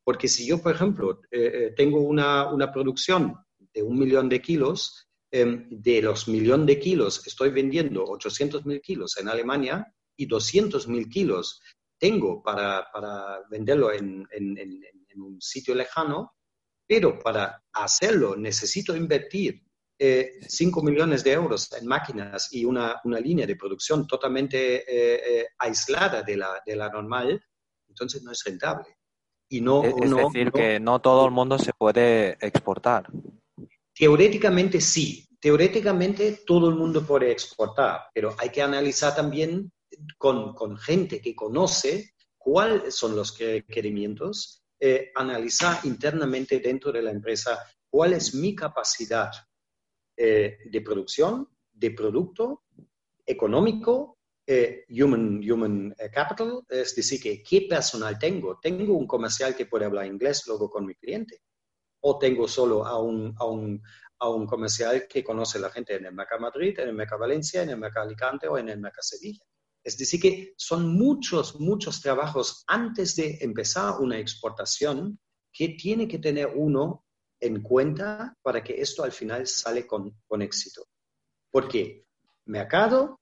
Porque 0.04 0.28
si 0.28 0.46
yo, 0.46 0.62
por 0.62 0.76
ejemplo, 0.76 1.22
eh, 1.32 1.52
eh, 1.54 1.74
tengo 1.76 2.00
una, 2.02 2.72
producción 2.72 3.36
de 3.74 3.82
un 3.82 3.98
millón 3.98 4.30
de 4.30 4.42
kilos, 4.42 5.08
em, 5.32 5.68
de 5.70 6.02
los 6.02 6.28
millón 6.28 6.66
de 6.66 6.80
kilos 6.80 7.26
estoy 7.26 7.50
vendiendo 7.52 8.04
800 8.04 8.66
mil 8.66 8.82
kilos 8.82 9.18
en 9.18 9.30
Alemania, 9.30 9.88
y 10.16 10.26
200 10.26 10.88
mil 10.88 11.10
kilos 11.10 11.62
tengo 11.98 12.42
para, 12.44 12.88
venderlo 13.50 13.92
en, 13.92 14.28
un 15.16 15.40
sitio 15.40 15.76
lejano, 15.76 16.34
pero 16.88 17.20
para 17.20 17.64
hacerlo 17.72 18.36
necesito 18.36 18.96
invertir 18.96 19.64
5 20.00 20.00
eh, 20.00 20.84
millones 20.84 21.24
de 21.24 21.32
euros 21.32 21.72
en 21.74 21.88
máquinas 21.88 22.52
y 22.52 22.66
una, 22.66 23.00
línea 23.06 23.46
de 23.46 23.56
producción 23.56 24.06
totalmente 24.06 24.78
eh, 24.78 25.22
eh, 25.42 25.48
aislada 25.60 26.24
de 26.24 26.38
la, 26.38 26.62
de 26.66 26.76
la 26.76 26.90
normal, 26.90 27.42
entonces 27.88 28.22
no 28.24 28.32
es 28.32 28.44
rentable. 28.44 28.98
Y 29.54 29.62
no, 29.62 29.84
es 29.84 29.94
decir, 30.10 30.52
que 30.52 30.80
no 30.80 31.00
todo 31.00 31.28
el 31.28 31.32
mundo 31.32 31.60
se 31.60 31.74
puede 31.74 32.32
exportar. 32.44 33.08
Teóricamente 33.94 34.82
sí, 34.82 35.28
teóricamente 35.40 36.40
todo 36.44 36.70
el 36.70 36.76
mundo 36.76 37.06
puede 37.06 37.32
exportar, 37.32 38.08
pero 38.16 38.36
hay 38.40 38.50
que 38.50 38.64
analizar 38.64 39.16
también 39.16 39.72
con, 40.18 40.76
gente 40.80 41.22
que 41.22 41.36
conoce 41.36 42.16
cuáles 42.36 42.96
son 42.96 43.16
los 43.16 43.38
requerimientos, 43.38 44.64
eh, 44.80 45.12
analizar 45.14 45.82
internamente 45.84 46.60
dentro 46.60 46.92
de 46.92 47.04
la 47.04 47.12
empresa 47.12 47.60
cuál 47.92 48.14
es 48.14 48.34
mi 48.34 48.56
capacidad 48.56 49.30
eh, 50.18 50.58
de 50.66 50.82
producción, 50.82 51.48
de 51.72 51.92
producto, 51.92 52.64
económico, 53.24 54.18
eh, 54.46 54.86
human, 54.90 55.40
human 55.40 55.96
capital, 56.12 56.64
es 56.70 56.96
decir, 56.96 57.22
que 57.22 57.42
qué 57.42 57.68
personal 57.70 58.18
tengo. 58.20 58.60
Tengo 58.62 58.98
un 58.98 59.08
comercial 59.08 59.56
que 59.56 59.66
puede 59.66 59.86
hablar 59.86 60.06
inglés 60.06 60.44
luego 60.48 60.70
con 60.70 60.86
mi 60.86 60.96
cliente. 60.96 61.42
O 62.02 62.20
tengo 62.20 62.48
solo 62.48 62.86
a 62.86 63.00
un, 63.02 63.34
a 63.38 63.46
un, 63.46 63.82
a 64.20 64.30
un 64.30 64.46
comercial 64.46 65.08
que 65.08 65.24
conoce 65.24 65.60
la 65.60 65.70
gente 65.70 65.96
en 65.96 66.06
el 66.06 66.14
Mercado 66.14 66.42
Madrid, 66.42 66.78
en 66.80 66.90
el 66.90 66.96
Mercado 66.96 67.22
Valencia, 67.22 67.62
en 67.62 67.70
el 67.70 67.78
Mercado 67.78 68.06
Alicante 68.06 68.48
o 68.48 68.58
en 68.58 68.70
el 68.70 68.80
Mercado 68.80 69.04
Sevilla. 69.04 69.44
Es 69.84 69.98
decir, 69.98 70.22
que 70.22 70.54
son 70.58 70.96
muchos, 70.96 71.60
muchos 71.60 72.02
trabajos 72.02 72.64
antes 72.68 73.16
de 73.16 73.38
empezar 73.42 74.00
una 74.00 74.18
exportación 74.18 75.20
que 75.52 75.70
tiene 75.70 76.08
que 76.08 76.20
tener 76.20 76.48
uno 76.56 77.06
en 77.40 77.62
cuenta 77.62 78.34
para 78.42 78.64
que 78.64 78.80
esto 78.80 79.04
al 79.04 79.12
final 79.12 79.46
sale 79.46 79.86
con, 79.86 80.22
con 80.26 80.42
éxito. 80.42 80.86
Porque 81.52 82.06
mercado, 82.46 83.20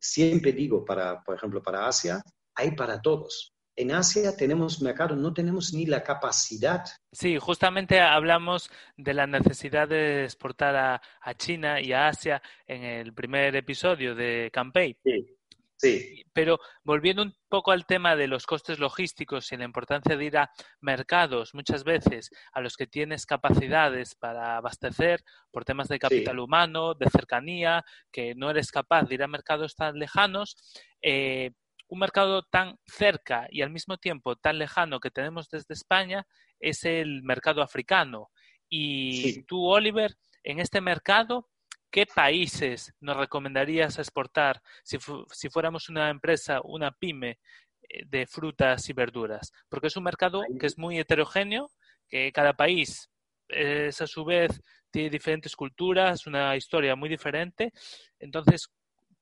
siempre 0.00 0.52
digo, 0.52 0.84
para, 0.84 1.22
por 1.22 1.36
ejemplo, 1.36 1.62
para 1.62 1.86
Asia, 1.86 2.22
hay 2.54 2.72
para 2.72 3.00
todos. 3.00 3.52
En 3.76 3.92
Asia 3.92 4.36
tenemos 4.36 4.82
mercado, 4.82 5.16
no 5.16 5.32
tenemos 5.32 5.72
ni 5.72 5.86
la 5.86 6.02
capacidad. 6.02 6.84
Sí, 7.12 7.38
justamente 7.38 8.00
hablamos 8.00 8.70
de 8.96 9.14
la 9.14 9.26
necesidad 9.26 9.88
de 9.88 10.24
exportar 10.24 10.76
a, 10.76 11.02
a 11.20 11.34
China 11.34 11.80
y 11.80 11.92
a 11.92 12.08
Asia 12.08 12.42
en 12.66 12.82
el 12.82 13.14
primer 13.14 13.56
episodio 13.56 14.14
de 14.14 14.50
Campaign. 14.52 14.96
Sí. 15.02 15.39
Sí. 15.80 16.24
Pero 16.34 16.58
volviendo 16.84 17.22
un 17.22 17.34
poco 17.48 17.72
al 17.72 17.86
tema 17.86 18.14
de 18.14 18.26
los 18.26 18.44
costes 18.44 18.78
logísticos 18.78 19.50
y 19.50 19.56
la 19.56 19.64
importancia 19.64 20.16
de 20.16 20.24
ir 20.24 20.36
a 20.36 20.50
mercados 20.80 21.54
muchas 21.54 21.84
veces 21.84 22.30
a 22.52 22.60
los 22.60 22.76
que 22.76 22.86
tienes 22.86 23.24
capacidades 23.24 24.14
para 24.14 24.58
abastecer 24.58 25.22
por 25.50 25.64
temas 25.64 25.88
de 25.88 25.98
capital 25.98 26.38
humano, 26.38 26.94
de 26.94 27.08
cercanía, 27.08 27.84
que 28.12 28.34
no 28.34 28.50
eres 28.50 28.70
capaz 28.70 29.04
de 29.04 29.14
ir 29.14 29.22
a 29.22 29.28
mercados 29.28 29.74
tan 29.74 29.98
lejanos, 29.98 30.56
eh, 31.02 31.52
un 31.88 31.98
mercado 31.98 32.42
tan 32.44 32.78
cerca 32.86 33.48
y 33.50 33.62
al 33.62 33.70
mismo 33.70 33.96
tiempo 33.96 34.36
tan 34.36 34.58
lejano 34.58 35.00
que 35.00 35.10
tenemos 35.10 35.48
desde 35.48 35.74
España 35.74 36.26
es 36.60 36.84
el 36.84 37.22
mercado 37.22 37.62
africano. 37.62 38.30
Y 38.68 39.42
tú, 39.44 39.66
Oliver, 39.66 40.14
en 40.44 40.60
este 40.60 40.80
mercado, 40.80 41.49
¿qué 41.90 42.06
países 42.06 42.94
nos 43.00 43.16
recomendarías 43.16 43.98
exportar 43.98 44.62
si, 44.82 44.98
si 45.32 45.48
fuéramos 45.48 45.88
una 45.88 46.10
empresa, 46.10 46.60
una 46.64 46.92
pyme 46.92 47.38
eh, 47.88 48.04
de 48.06 48.26
frutas 48.26 48.88
y 48.88 48.92
verduras? 48.92 49.52
Porque 49.68 49.88
es 49.88 49.96
un 49.96 50.04
mercado 50.04 50.42
que 50.58 50.66
es 50.66 50.78
muy 50.78 50.98
heterogéneo, 50.98 51.70
que 52.08 52.32
cada 52.32 52.54
país 52.54 53.10
es 53.48 54.00
a 54.00 54.06
su 54.06 54.24
vez 54.24 54.60
tiene 54.90 55.10
diferentes 55.10 55.54
culturas, 55.56 56.26
una 56.26 56.56
historia 56.56 56.96
muy 56.96 57.08
diferente. 57.08 57.72
Entonces, 58.18 58.68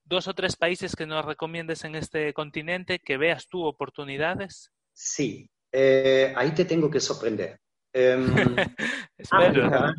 dos 0.05 0.27
o 0.29 0.35
tres 0.35 0.57
países 0.57 0.97
que 0.97 1.07
nos 1.07 1.25
recomiendes 1.25 1.85
en 1.85 1.95
este 1.95 2.33
continente, 2.33 2.99
que 2.99 3.17
veas 3.17 3.47
tú 3.49 3.65
oportunidades. 3.65 4.71
Sí, 4.93 5.49
eh, 5.73 6.33
ahí 6.37 6.53
te 6.53 6.65
tengo 6.65 6.91
que 6.91 7.01
sorprender. 7.01 7.61
África, 9.31 9.95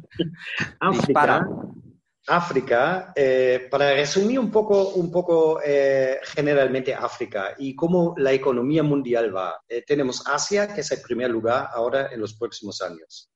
África, 0.79 1.47
África 2.29 3.11
eh, 3.15 3.67
para 3.69 3.93
resumir 3.93 4.39
un 4.39 4.51
poco, 4.51 4.89
un 4.89 5.11
poco 5.11 5.59
eh, 5.63 6.19
generalmente 6.23 6.93
África 6.93 7.55
y 7.57 7.75
cómo 7.75 8.13
la 8.17 8.31
economía 8.31 8.83
mundial 8.83 9.35
va. 9.35 9.59
tenemos 9.85 10.25
Asia, 10.27 10.73
que 10.73 10.81
es 10.81 10.91
el 10.91 11.01
primer 11.01 11.29
lugar 11.29 11.69
ahora 11.73 12.09
en 12.11 12.19
los 12.19 12.35
próximos 12.35 12.81
años. 12.81 13.29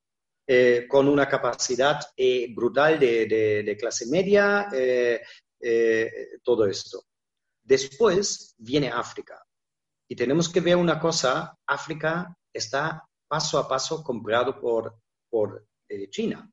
con 0.88 1.08
una 1.08 1.26
capacidad 1.26 2.00
brutal 2.54 2.98
de, 2.98 3.76
clase 3.78 4.06
media, 4.06 4.68
todo 6.42 6.66
esto. 6.66 7.04
Después 7.62 8.54
viene 8.58 8.90
África. 8.90 9.42
Y 10.06 10.14
tenemos 10.14 10.48
que 10.50 10.60
ver 10.60 10.76
una 10.76 11.00
cosa, 11.00 11.56
África 11.66 12.36
está 12.52 13.08
paso 13.26 13.58
a 13.58 13.66
paso 13.66 14.02
comprado 14.02 14.60
por, 14.60 15.66
eh, 15.88 16.08
China. 16.10 16.48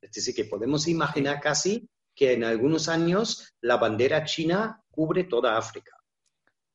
Es 0.00 0.12
decir, 0.12 0.34
que 0.34 0.44
podemos 0.44 0.88
imaginar 0.88 1.40
casi 1.40 1.88
que 2.14 2.32
en 2.32 2.44
algunos 2.44 2.88
años 2.88 3.54
la 3.60 3.76
bandera 3.76 4.24
china 4.24 4.82
cubre 4.90 5.24
toda 5.24 5.56
África. 5.56 5.92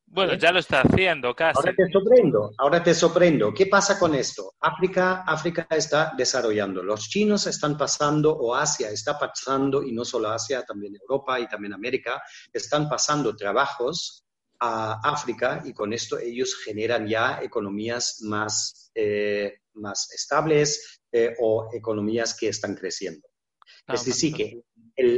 Bueno, 0.08 0.36
ya 0.36 0.52
lo 0.52 0.60
está 0.60 0.82
haciendo 0.82 1.36
casi. 1.36 1.58
Ahora 1.58 1.74
te 1.76 1.92
sorprendo, 1.92 2.52
ahora 2.58 2.84
te 2.84 2.94
sorprendo. 2.94 3.54
¿Qué 3.54 3.66
pasa 3.66 4.00
con 4.00 4.16
esto? 4.16 4.54
África, 4.60 5.24
África 5.28 5.68
está 5.70 6.14
desarrollando. 6.16 6.84
Los 6.84 7.10
chinos 7.10 7.48
están 7.48 7.78
pasando, 7.78 8.32
o 8.32 8.56
Asia 8.56 8.90
está 8.92 9.18
pasando, 9.18 9.84
y 9.84 9.92
no 9.92 10.06
solo 10.06 10.30
Asia, 10.30 10.64
también 10.64 10.96
Europa 10.96 11.40
y 11.40 11.48
también 11.48 11.74
América, 11.74 12.22
están 12.54 12.88
pasando 12.88 13.36
trabajos 13.36 14.25
a 14.60 15.00
África 15.04 15.62
y 15.66 15.74
con 15.74 15.94
esto 15.94 16.18
ellos 16.20 16.56
generan 16.64 17.08
ya 17.08 17.40
economías 17.42 18.22
más, 18.22 18.92
eh, 18.96 19.60
más 19.74 20.12
estables 20.14 21.02
eh, 21.12 21.36
o 21.40 21.70
economías 21.74 22.36
que 22.36 22.50
están 22.50 22.76
creciendo. 22.76 23.28
Ah, 23.88 23.94
es 23.94 24.06
decir, 24.06 24.34
que 24.34 24.64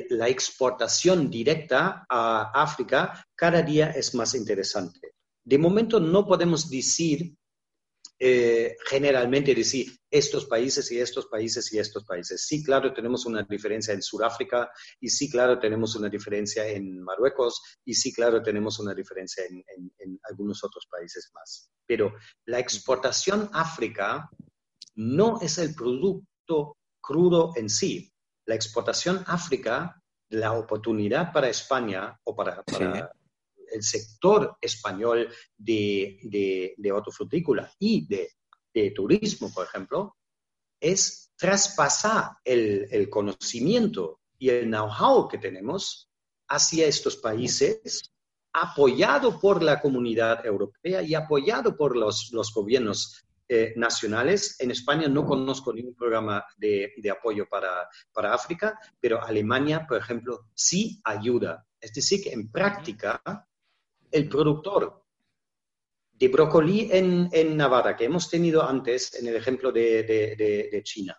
la 0.10 0.27
exportación 0.27 1.29
directa 1.29 2.06
a 2.10 2.51
África 2.53 3.25
cada 3.36 3.62
día 3.62 3.91
es 3.91 4.13
más 4.15 4.34
interesante. 4.36 5.13
De 5.44 5.58
momento 5.58 6.00
no 6.00 6.25
podemos 6.25 6.70
decir 6.70 7.36
eh, 8.20 8.76
generalmente 8.88 9.54
decir 9.54 9.96
estos 10.10 10.46
países 10.46 10.92
y 10.92 11.00
estos 11.00 11.28
países 11.28 11.72
y 11.74 11.80
estos 11.80 12.04
países. 12.04 12.46
Sí, 12.48 12.64
claro, 12.64 12.94
tenemos 12.94 13.26
una 13.26 13.44
diferencia 13.44 13.94
en 13.94 14.02
Sudáfrica 14.02 14.72
y 15.00 15.10
sí, 15.10 15.30
claro, 15.30 15.60
tenemos 15.60 15.96
una 15.96 16.10
diferencia 16.10 16.68
en 16.68 17.02
Marruecos 17.02 17.62
y 17.86 17.94
sí, 17.94 18.14
claro, 18.14 18.42
tenemos 18.42 18.80
una 18.80 18.94
diferencia 18.94 19.44
en, 19.46 20.20
algunos 20.30 20.64
otros 20.64 20.88
países 20.90 21.30
más. 21.34 21.70
Pero 21.86 22.14
la 22.46 22.60
exportación 22.60 23.50
África 23.54 24.30
no 24.96 25.40
es 25.42 25.58
el 25.58 25.76
producto 25.76 26.78
crudo 27.00 27.54
en 27.56 27.70
sí. 27.70 28.12
La 28.46 28.56
exportación 28.56 29.24
África, 29.28 30.02
la 30.30 30.54
oportunidad 30.54 31.32
para 31.32 31.50
España 31.50 32.18
o 32.24 32.36
para, 32.36 32.64
el 33.72 33.84
sector 33.84 34.58
español 34.62 35.30
de, 35.58 36.20
de, 36.24 36.74
de 36.78 36.92
hortofrutícola 36.92 37.72
y 37.80 38.08
de, 38.08 38.30
turismo, 38.96 39.52
por 39.52 39.66
ejemplo, 39.66 40.18
es 40.80 41.32
traspasar 41.36 42.32
el, 42.44 43.10
conocimiento 43.10 44.20
y 44.38 44.50
el 44.50 44.66
know-how 44.66 45.28
que 45.28 45.38
tenemos 45.38 46.10
hacia 46.48 46.88
estos 46.88 47.18
países, 47.18 48.14
apoyado 48.54 49.40
por 49.40 49.62
la 49.64 49.82
comunidad 49.82 50.46
europea 50.46 51.02
y 51.02 51.14
apoyado 51.14 51.76
por 51.76 51.96
los, 51.96 52.32
gobiernos 52.54 53.24
eh, 53.50 53.74
nacionales. 53.76 54.60
En 54.60 54.72
España 54.72 55.08
no 55.08 55.26
conozco 55.26 55.74
ningún 55.74 55.96
programa 55.96 56.46
de, 56.58 56.92
apoyo 57.12 57.48
para, 57.50 57.88
para, 58.14 58.34
África, 58.34 58.80
pero 59.00 59.24
Alemania, 59.24 59.86
por 59.88 59.98
ejemplo, 59.98 60.48
sí 60.54 61.00
ayuda. 61.04 61.66
Es 61.80 61.94
decir, 61.94 62.24
que 62.24 62.32
en 62.32 62.52
práctica 62.52 63.22
el 64.12 64.30
productor 64.30 65.04
de 66.13 66.28
brócoli 66.30 66.89
en, 66.91 67.58
Navarra, 67.58 67.96
que 67.96 68.06
hemos 68.06 68.30
tenido 68.30 68.63
antes 68.63 69.13
en 69.15 69.28
el 69.28 69.36
ejemplo 69.36 69.72
de, 69.72 70.82
China, 70.84 71.17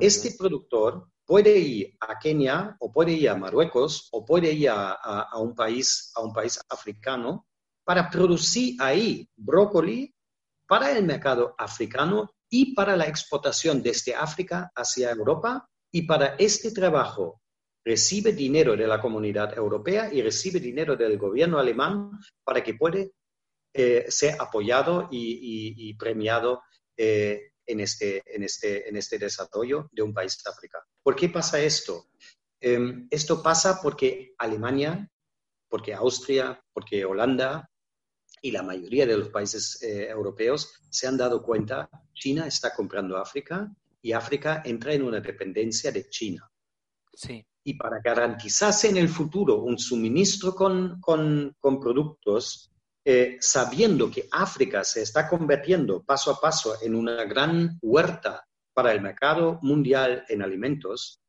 este 0.00 0.34
productor 0.38 1.08
puede 1.24 1.58
ir 1.58 1.96
a 2.00 2.18
Kenia 2.18 2.76
o 2.80 2.90
puede 2.90 3.12
ir 3.12 3.28
a 3.28 3.36
Marruecos 3.36 4.08
o 4.12 4.24
puede 4.24 4.52
ir 4.52 4.70
a, 4.70 5.28
un, 5.38 5.54
país, 5.54 6.12
a 6.14 6.22
un 6.22 6.32
país 6.32 6.58
africano 6.68 7.46
para 7.84 8.08
producir 8.08 8.76
ahí 8.80 9.28
brócoli 9.36 10.14
para 10.66 10.96
el 10.96 11.04
mercado 11.04 11.54
africano 11.58 12.30
y 12.48 12.74
para 12.74 12.96
la 12.96 13.06
exportación 13.06 13.82
desde 13.82 14.14
África 14.14 14.72
hacia 14.74 15.10
Europa. 15.10 15.68
Y 15.94 16.02
para 16.02 16.36
este 16.36 16.70
trabajo 16.70 17.41
recibe 17.84 18.32
dinero 18.32 18.76
de 18.76 18.86
la 18.86 19.00
comunidad 19.00 19.56
europea 19.56 20.12
y 20.12 20.22
recibe 20.22 20.60
dinero 20.60 20.96
del 20.96 21.18
gobierno 21.18 21.58
alemán 21.58 22.10
para 22.44 22.62
que 22.62 22.74
puede 22.74 23.12
eh, 23.74 24.06
ser 24.08 24.36
apoyado 24.40 25.08
y, 25.10 25.94
premiado 25.94 26.62
eh, 26.96 27.52
en, 27.66 27.80
este, 27.80 28.22
en, 28.26 28.44
este, 28.44 28.88
en 28.88 28.96
este 28.96 29.18
desarrollo 29.18 29.88
de 29.92 30.02
un 30.02 30.14
país 30.14 30.40
de 30.42 30.50
África. 30.50 30.78
¿Por 31.02 31.16
qué 31.16 31.28
pasa 31.28 31.60
esto? 31.60 32.08
Em, 32.60 33.08
esto 33.10 33.42
pasa 33.42 33.80
porque 33.82 34.34
Alemania, 34.38 35.08
porque 35.68 35.94
Austria, 35.94 36.62
porque 36.72 37.04
Holanda 37.04 37.68
y 38.40 38.50
la 38.50 38.62
mayoría 38.62 39.06
de 39.06 39.16
los 39.16 39.28
países 39.30 39.82
eh, 39.82 40.08
europeos 40.08 40.80
se 40.90 41.06
han 41.06 41.16
dado 41.16 41.42
cuenta, 41.42 41.88
China 42.12 42.46
está 42.46 42.74
comprando 42.74 43.16
África 43.16 43.68
y 44.00 44.12
África 44.12 44.62
entra 44.64 44.92
en 44.92 45.02
una 45.02 45.20
dependencia 45.20 45.90
de 45.90 46.08
China. 46.08 46.48
Sí 47.14 47.44
y 47.64 47.74
para 47.74 48.00
garantizarse 48.00 48.88
en 48.88 48.96
el 48.96 49.08
futuro 49.08 49.62
un 49.62 49.78
suministro 49.78 50.54
con, 50.54 51.00
productos, 51.80 52.70
eh, 53.04 53.36
sabiendo 53.40 54.10
que 54.10 54.28
África 54.30 54.84
se 54.84 55.02
está 55.02 55.28
convirtiendo 55.28 56.02
paso 56.02 56.30
a 56.30 56.40
paso 56.40 56.74
en 56.82 56.94
una 56.94 57.24
gran 57.24 57.78
huerta 57.82 58.44
para 58.74 58.92
el 58.92 59.00
mercado 59.00 59.58
mundial 59.62 60.24
en 60.28 60.42
alimentos, 60.42 61.20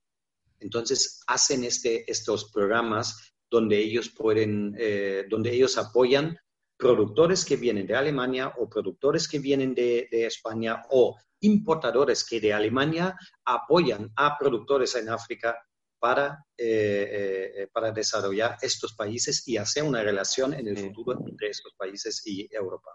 entonces 0.60 1.24
hacen 1.28 1.64
este, 1.64 2.10
estos 2.10 2.52
programas 2.52 3.34
donde 3.50 3.78
ellos 3.78 4.10
pueden, 4.10 4.76
eh, 4.80 5.26
donde 5.30 5.54
ellos 5.54 5.78
apoyan 5.78 6.38
productores 6.78 7.46
que 7.46 7.56
vienen 7.56 7.86
de 7.86 7.96
Alemania 7.96 8.54
o 8.58 8.68
productores 8.68 9.28
que 9.28 9.40
vienen 9.40 9.74
de, 9.76 10.08
España 10.12 10.84
o 10.90 11.16
importadores 11.42 12.26
que 12.28 12.40
de 12.40 12.54
Alemania 12.54 13.16
apoyan 13.46 14.12
a 14.16 14.38
productores 14.38 14.96
en 14.96 15.10
África 15.10 15.56
para, 16.04 16.46
eh, 16.58 17.54
eh, 17.56 17.68
para 17.72 17.94
desarrollar 17.94 18.58
estos 18.62 18.94
países 18.94 19.48
y 19.48 19.56
hacer 19.56 19.84
una 19.84 20.04
relación 20.04 20.54
en 20.54 20.68
el 20.68 20.78
futuro 20.78 21.18
entre 21.26 21.48
estos 21.48 21.74
países 21.76 22.22
y 22.28 22.46
Europa. 22.54 22.92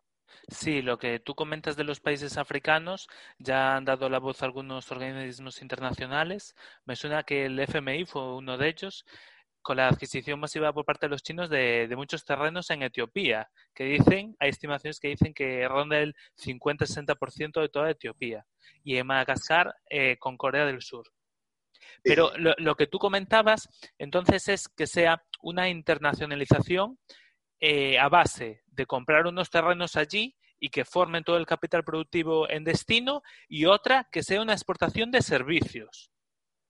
Sí, 0.48 0.82
lo 0.82 0.98
que 0.98 1.18
tú 1.18 1.34
comentas 1.34 1.74
de 1.74 1.84
los 1.84 2.00
países 2.00 2.36
africanos, 2.36 3.08
ya 3.38 3.76
han 3.76 3.86
dado 3.86 4.10
la 4.10 4.18
voz 4.18 4.42
a 4.42 4.44
algunos 4.44 4.92
organismos 4.92 5.62
internacionales. 5.62 6.54
Me 6.84 6.96
suena 6.96 7.22
que 7.22 7.46
el 7.46 7.58
FMI 7.58 8.04
fue 8.04 8.36
uno 8.36 8.58
de 8.58 8.68
ellos 8.68 9.06
con 9.62 9.78
la 9.78 9.88
adquisición 9.88 10.38
masiva 10.38 10.74
por 10.74 10.84
parte 10.84 11.06
de 11.06 11.10
los 11.10 11.22
chinos 11.22 11.48
de, 11.48 11.90
muchos 11.96 12.26
terrenos 12.26 12.68
en 12.68 12.82
Etiopía, 12.82 13.48
que 13.74 13.84
dicen, 13.84 14.36
hay 14.38 14.50
estimaciones 14.50 15.00
que 15.00 15.08
dicen 15.08 15.32
que 15.32 15.66
ronda 15.66 15.98
el 15.98 16.14
50-60% 16.36 17.62
de 17.62 17.68
toda 17.70 17.90
Etiopía, 17.90 18.44
y 18.84 18.98
en 18.98 19.06
Madagascar 19.06 19.74
eh, 19.88 20.18
con 20.18 20.36
Corea 20.36 20.66
del 20.66 20.82
Sur. 20.82 21.06
Pero 22.02 22.32
lo, 22.36 22.74
que 22.74 22.86
tú 22.86 22.98
comentabas, 22.98 23.68
entonces, 23.98 24.48
es 24.48 24.68
que 24.68 24.86
sea 24.86 25.22
una 25.42 25.68
internacionalización 25.68 26.98
eh, 27.60 27.98
a 27.98 28.08
base 28.08 28.62
de 28.66 28.86
comprar 28.86 29.26
unos 29.26 29.50
terrenos 29.50 29.96
allí 29.96 30.36
y 30.60 30.70
que 30.70 30.84
formen 30.84 31.24
todo 31.24 31.36
el 31.36 31.46
capital 31.46 31.84
productivo 31.84 32.48
en 32.48 32.64
destino 32.64 33.22
y 33.48 33.66
otra 33.66 34.08
que 34.10 34.22
sea 34.22 34.42
una 34.42 34.52
exportación 34.52 35.10
de 35.10 35.22
servicios. 35.22 36.10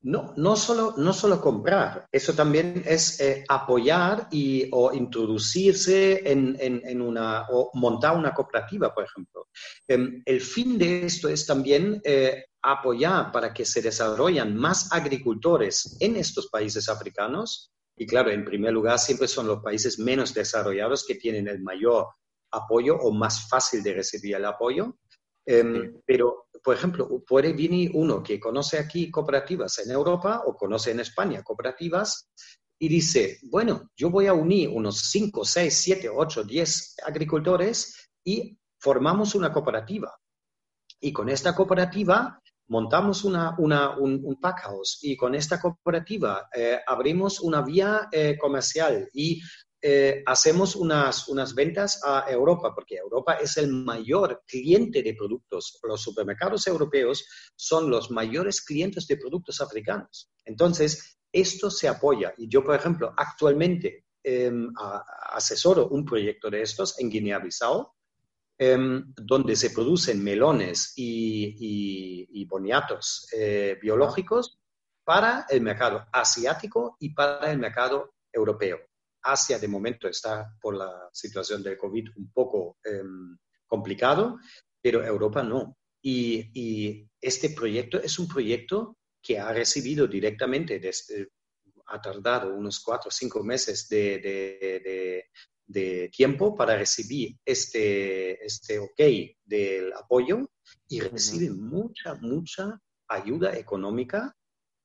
No, 0.01 0.33
no 0.37 0.55
solo, 0.55 0.95
no 0.97 1.13
solo 1.13 1.41
comprar, 1.41 2.07
eso 2.13 2.33
también 2.33 2.85
es 2.87 3.21
eh, 3.21 3.45
apoyar 3.49 4.29
y, 4.31 4.69
o 4.71 4.93
introducirse 4.93 6.31
en, 6.31 6.57
en, 6.61 7.03
una, 7.03 7.49
o 7.51 7.73
montar 7.75 8.17
una 8.17 8.33
cooperativa, 8.33 8.95
por 8.95 9.05
ejemplo. 9.05 9.49
Em, 9.89 10.23
el 10.25 10.41
fin 10.41 10.79
de 10.79 11.05
esto 11.05 11.29
es 11.29 11.45
también 11.45 12.01
eh, 12.05 12.45
apoyar 12.63 13.33
para 13.33 13.53
que 13.53 13.65
se 13.65 13.83
desarrollen 13.83 14.55
más 14.57 14.93
agricultores 14.93 15.97
en 15.99 16.15
estos 16.17 16.49
países 16.49 16.89
africanos. 16.89 17.73
Y 17.97 18.07
claro, 18.07 18.31
en 18.31 18.45
primer 18.45 18.73
lugar, 18.73 19.01
siempre 19.01 19.27
son 19.27 19.49
los 19.49 19.61
países 19.63 19.99
menos 19.99 20.33
desarrollados 20.33 21.05
que 21.05 21.17
tienen 21.17 21.49
el 21.49 21.61
mayor 21.61 22.07
apoyo 22.53 22.97
o 22.97 23.13
más 23.13 23.49
fácil 23.49 23.83
de 23.83 23.95
recibir 23.95 24.37
el 24.37 24.45
apoyo. 24.45 24.97
Em, 25.51 26.03
pero, 26.05 26.49
por 26.63 26.77
ejemplo, 26.77 27.09
puede 27.27 27.55
venir 27.55 27.93
uno 27.95 28.23
que 28.23 28.39
conoce 28.39 28.79
aquí 28.79 29.11
cooperativas 29.11 29.79
en 29.79 29.91
Europa 29.91 30.43
o 30.45 30.55
conoce 30.55 30.91
en 30.91 31.01
España 31.01 31.43
cooperativas 31.43 32.29
y 32.79 32.87
dice, 32.87 33.39
bueno, 33.45 33.91
yo 33.97 34.11
voy 34.11 34.27
a 34.27 34.35
unir 34.35 34.69
unos 34.69 35.11
5, 35.11 35.47
6, 35.47 35.75
7, 35.75 36.11
8, 36.11 36.45
10 36.45 36.97
agricultores 37.07 38.11
y 38.23 38.59
formamos 38.79 39.35
una 39.35 39.51
cooperativa. 39.51 40.15
Y 41.01 41.15
con 41.15 41.31
esta 41.31 41.55
cooperativa 41.55 42.43
montamos 42.67 43.25
una, 43.25 43.59
un, 43.59 44.21
un, 44.23 44.39
pack 44.39 44.65
house 44.65 44.99
y 45.01 45.17
con 45.17 45.35
esta 45.35 45.59
cooperativa 45.59 46.51
eh, 46.55 46.79
abrimos 46.87 47.41
una 47.41 47.63
vía 47.63 48.11
eh, 48.13 48.37
comercial 48.39 49.09
y 49.15 49.41
eh, 49.81 50.25
hacemos 50.27 50.75
unas, 50.75 51.29
unas 51.29 51.55
ventas 51.55 52.01
a 52.05 52.25
Europa, 52.29 52.75
porque 52.75 52.97
Europa 52.97 53.35
es 53.35 53.57
el 53.59 53.69
mayor 53.69 54.43
cliente 54.45 55.03
de 55.03 55.15
productos. 55.15 55.79
Los 55.85 56.03
supermercados 56.03 56.67
europeos 56.67 57.25
son 57.55 57.89
los 57.89 58.11
mayores 58.11 58.61
clientes 58.61 59.07
de 59.07 59.17
productos 59.17 59.61
africanos. 59.61 60.33
Entonces, 60.45 61.21
esto 61.33 61.71
se 61.71 61.87
apoya. 61.87 62.35
Y 62.37 62.49
yo, 62.49 62.65
por 62.65 62.75
ejemplo, 62.75 63.15
actualmente 63.17 64.07
em, 64.25 64.69
asesoro 65.31 65.89
un 65.89 66.05
proyecto 66.05 66.51
de 66.51 66.63
estos 66.63 66.99
en 66.99 67.09
Guinea-Bissau, 67.09 67.93
em, 68.59 69.13
donde 69.15 69.55
se 69.55 69.71
producen 69.71 70.23
melones 70.25 70.93
y, 70.97 72.45
boniatos 72.47 73.29
eh, 73.33 73.79
biológicos 73.81 74.59
para 75.05 75.47
el 75.51 75.61
mercado 75.61 76.07
asiático 76.13 76.97
y 76.99 77.11
para 77.11 77.53
el 77.53 77.59
mercado 77.59 78.15
europeo. 78.33 78.88
Asia 79.33 79.59
de 79.59 79.69
momento 79.69 80.09
está 80.09 80.55
por 80.61 80.77
la 80.77 81.09
situación 81.13 81.63
del 81.63 81.77
COVID 81.77 82.09
un 82.17 82.31
poco 82.33 82.79
em, 82.85 83.37
complicado, 83.67 84.39
pero 84.81 85.05
Europa 85.05 85.43
no. 85.43 85.77
Y, 86.03 87.07
este 87.21 87.51
proyecto 87.51 88.01
es 88.01 88.17
un 88.21 88.29
proyecto 88.29 88.97
que 89.21 89.41
ha 89.41 89.53
recibido 89.53 90.07
directamente, 90.07 90.79
desde, 90.79 91.31
ha 91.87 92.01
tardado 92.01 92.55
unos 92.55 92.79
cuatro 92.81 93.09
o 93.09 93.11
cinco 93.11 93.43
meses 93.43 93.89
de, 93.89 95.25
tiempo 96.13 96.55
para 96.57 96.77
recibir 96.77 97.37
este, 97.45 98.45
este 98.45 98.79
ok 98.79 99.01
del 99.45 99.93
apoyo 99.93 100.49
y 100.89 101.01
recibe 101.01 101.51
mucha, 101.51 102.15
mucha 102.15 102.81
ayuda 103.09 103.57
económica 103.57 104.35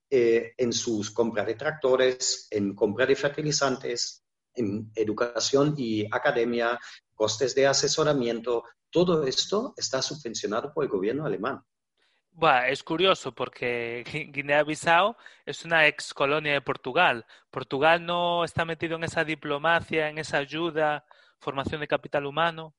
eh, 0.09 0.53
en 0.57 0.73
sus 0.73 1.11
compras 1.11 1.45
de 1.47 1.55
tractores, 1.55 2.47
en 2.51 2.75
compra 2.75 3.05
de 3.05 3.15
fertilizantes, 3.15 4.22
en 4.55 4.91
educación 4.95 5.75
y 5.77 6.05
academia, 6.05 6.79
costes 7.15 7.55
de 7.55 7.67
asesoramiento, 7.67 8.63
todo 8.89 9.25
esto 9.25 9.73
está 9.77 10.01
subvencionado 10.01 10.73
por 10.73 10.83
el 10.83 10.89
gobierno 10.89 11.25
alemán. 11.25 11.63
Bueno, 12.35 12.65
es 12.65 12.83
curioso 12.83 13.31
porque 13.31 14.03
Guinea-Bissau 14.33 15.15
es 15.45 15.65
una 15.65 15.87
ex 15.87 16.13
colonia 16.13 16.53
de 16.53 16.61
Portugal. 16.61 17.25
Portugal 17.51 18.03
no 18.03 18.43
está 18.43 18.65
metido 18.65 18.95
en 18.95 19.03
esa 19.03 19.23
diplomacia, 19.23 20.09
en 20.09 20.17
esa 20.17 20.37
ayuda, 20.37 21.05
formación 21.39 21.81
de 21.81 21.87
capital 21.87 22.25
humano. 22.25 22.73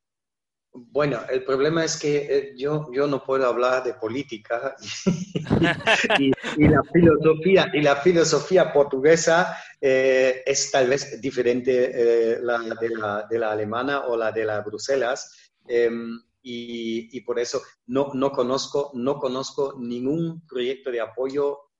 Bueno, 0.76 1.20
el 1.30 1.44
problema 1.44 1.84
es 1.84 1.96
que 1.96 2.16
eh, 2.16 2.54
yo, 2.56 2.90
yo 2.92 3.06
no 3.06 3.22
puedo 3.22 3.46
hablar 3.46 3.84
de 3.84 3.94
política 3.94 4.74
y, 6.18 6.32
la, 6.66 6.82
filosofía, 6.92 7.70
y 7.72 7.80
la 7.80 7.94
filosofía 7.94 8.72
portuguesa 8.72 9.56
eh, 9.80 10.42
es 10.44 10.72
tal 10.72 10.88
vez 10.88 11.20
diferente 11.20 11.92
eh, 12.34 12.38
la, 12.40 12.58
de, 12.58 13.38
la, 13.38 13.52
alemana 13.52 14.06
o 14.06 14.16
la 14.16 14.32
de 14.32 14.44
la 14.44 14.62
Bruselas. 14.62 15.52
Em, 15.68 16.20
y, 16.42 17.16
y, 17.16 17.20
por 17.20 17.38
eso 17.38 17.62
no, 17.86 18.10
no, 18.12 18.32
conozco, 18.32 18.90
no 18.94 19.18
conozco 19.20 19.76
ningún 19.78 20.44
proyecto 20.44 20.90
de 20.90 21.00
apoyo 21.00 21.70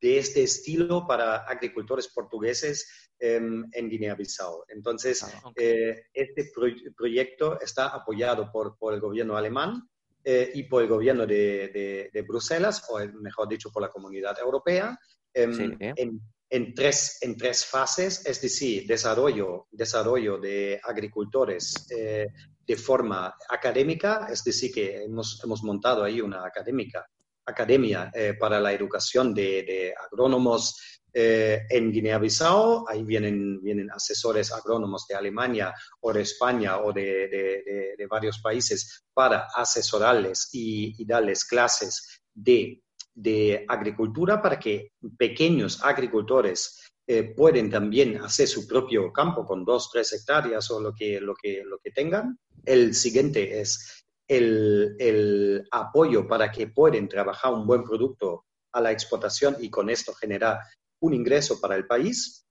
de 0.00 0.18
este 0.18 0.42
estilo 0.42 1.06
para 1.06 1.38
agricultores 1.38 2.08
portugueses 2.08 3.10
em, 3.18 3.64
en 3.72 3.88
Guinea-Bissau. 3.88 4.64
Entonces, 4.68 5.22
ah, 5.24 5.52
eh, 5.56 6.04
este 6.12 6.50
proyecto 6.96 7.60
está 7.60 7.88
apoyado 7.88 8.50
por, 8.52 8.76
por 8.78 8.94
el 8.94 9.00
gobierno 9.00 9.36
alemán 9.36 9.88
eh, 10.24 10.50
y 10.54 10.64
por 10.64 10.82
el 10.82 10.88
gobierno 10.88 11.26
de, 11.26 12.10
de, 12.12 12.22
Bruselas, 12.22 12.84
o 12.88 12.98
mejor 13.20 13.48
dicho, 13.48 13.70
por 13.70 13.82
la 13.82 13.88
comunidad 13.88 14.38
europea, 14.38 14.98
em, 15.34 15.76
en, 15.80 16.20
en, 16.50 16.74
tres, 16.74 17.18
en 17.22 17.36
tres 17.36 17.64
fases, 17.64 18.24
es 18.26 18.40
decir, 18.40 18.86
desarrollo, 18.86 19.66
desarrollo 19.70 20.38
de 20.38 20.80
agricultores 20.82 21.86
eh, 21.90 22.28
de 22.66 22.76
forma 22.76 23.34
académica, 23.48 24.28
es 24.30 24.44
decir, 24.44 24.72
que 24.72 25.02
hemos, 25.02 25.42
hemos 25.42 25.62
montado 25.62 26.04
ahí 26.04 26.20
una 26.20 26.44
académica 26.44 27.08
academia 27.48 28.10
eh, 28.14 28.34
para 28.38 28.60
la 28.60 28.72
educación 28.72 29.34
de, 29.34 29.94
agrónomos 30.06 31.00
eh, 31.12 31.62
en 31.70 31.90
Guinea-Bissau. 31.90 32.86
Ahí 32.88 33.04
vienen, 33.04 33.60
vienen 33.62 33.90
asesores 33.90 34.52
agrónomos 34.52 35.06
de 35.08 35.14
Alemania 35.14 35.74
o 36.00 36.12
de 36.12 36.22
España 36.22 36.78
o 36.78 36.92
de, 36.92 37.96
varios 38.08 38.38
países 38.40 39.04
para 39.12 39.48
asesorarles 39.54 40.48
y, 40.52 41.04
darles 41.04 41.44
clases 41.44 42.20
de, 42.34 42.82
agricultura 43.66 44.40
para 44.40 44.58
que 44.58 44.92
pequeños 45.16 45.82
agricultores 45.82 46.92
eh, 47.06 47.24
pueden 47.24 47.70
también 47.70 48.18
hacer 48.18 48.46
su 48.46 48.66
propio 48.66 49.12
campo 49.12 49.44
con 49.44 49.64
dos, 49.64 49.90
tres 49.90 50.12
hectáreas 50.12 50.70
o 50.70 50.80
lo 50.80 50.94
que, 50.94 51.20
lo 51.20 51.34
que, 51.34 51.62
lo 51.64 51.78
que 51.78 51.90
tengan. 51.90 52.38
El 52.64 52.94
siguiente 52.94 53.60
es 53.60 54.04
el, 54.28 55.66
apoyo 55.70 56.28
para 56.28 56.50
que 56.52 56.68
puedan 56.68 57.08
trabajar 57.08 57.52
un 57.52 57.66
buen 57.66 57.82
producto 57.82 58.44
a 58.72 58.80
la 58.80 58.92
exportación 58.92 59.56
y 59.60 59.70
con 59.70 59.90
esto 59.90 60.12
generar 60.12 60.58
un 61.00 61.14
ingreso 61.14 61.60
para 61.60 61.76
el 61.76 61.86
país. 61.86 62.46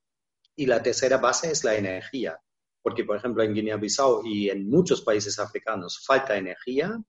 Y 0.56 0.66
la 0.66 0.82
tercera 0.82 1.18
base 1.18 1.52
es 1.52 1.62
la 1.62 1.76
energía, 1.76 2.38
porque 2.82 3.04
por 3.04 3.16
ejemplo 3.16 3.42
en 3.42 3.54
Guinea-Bissau 3.54 4.26
y 4.26 4.50
en 4.50 4.68
muchos 4.68 5.02
países 5.02 5.38
africanos 5.38 6.04
falta 6.04 6.36
energía 6.36 7.00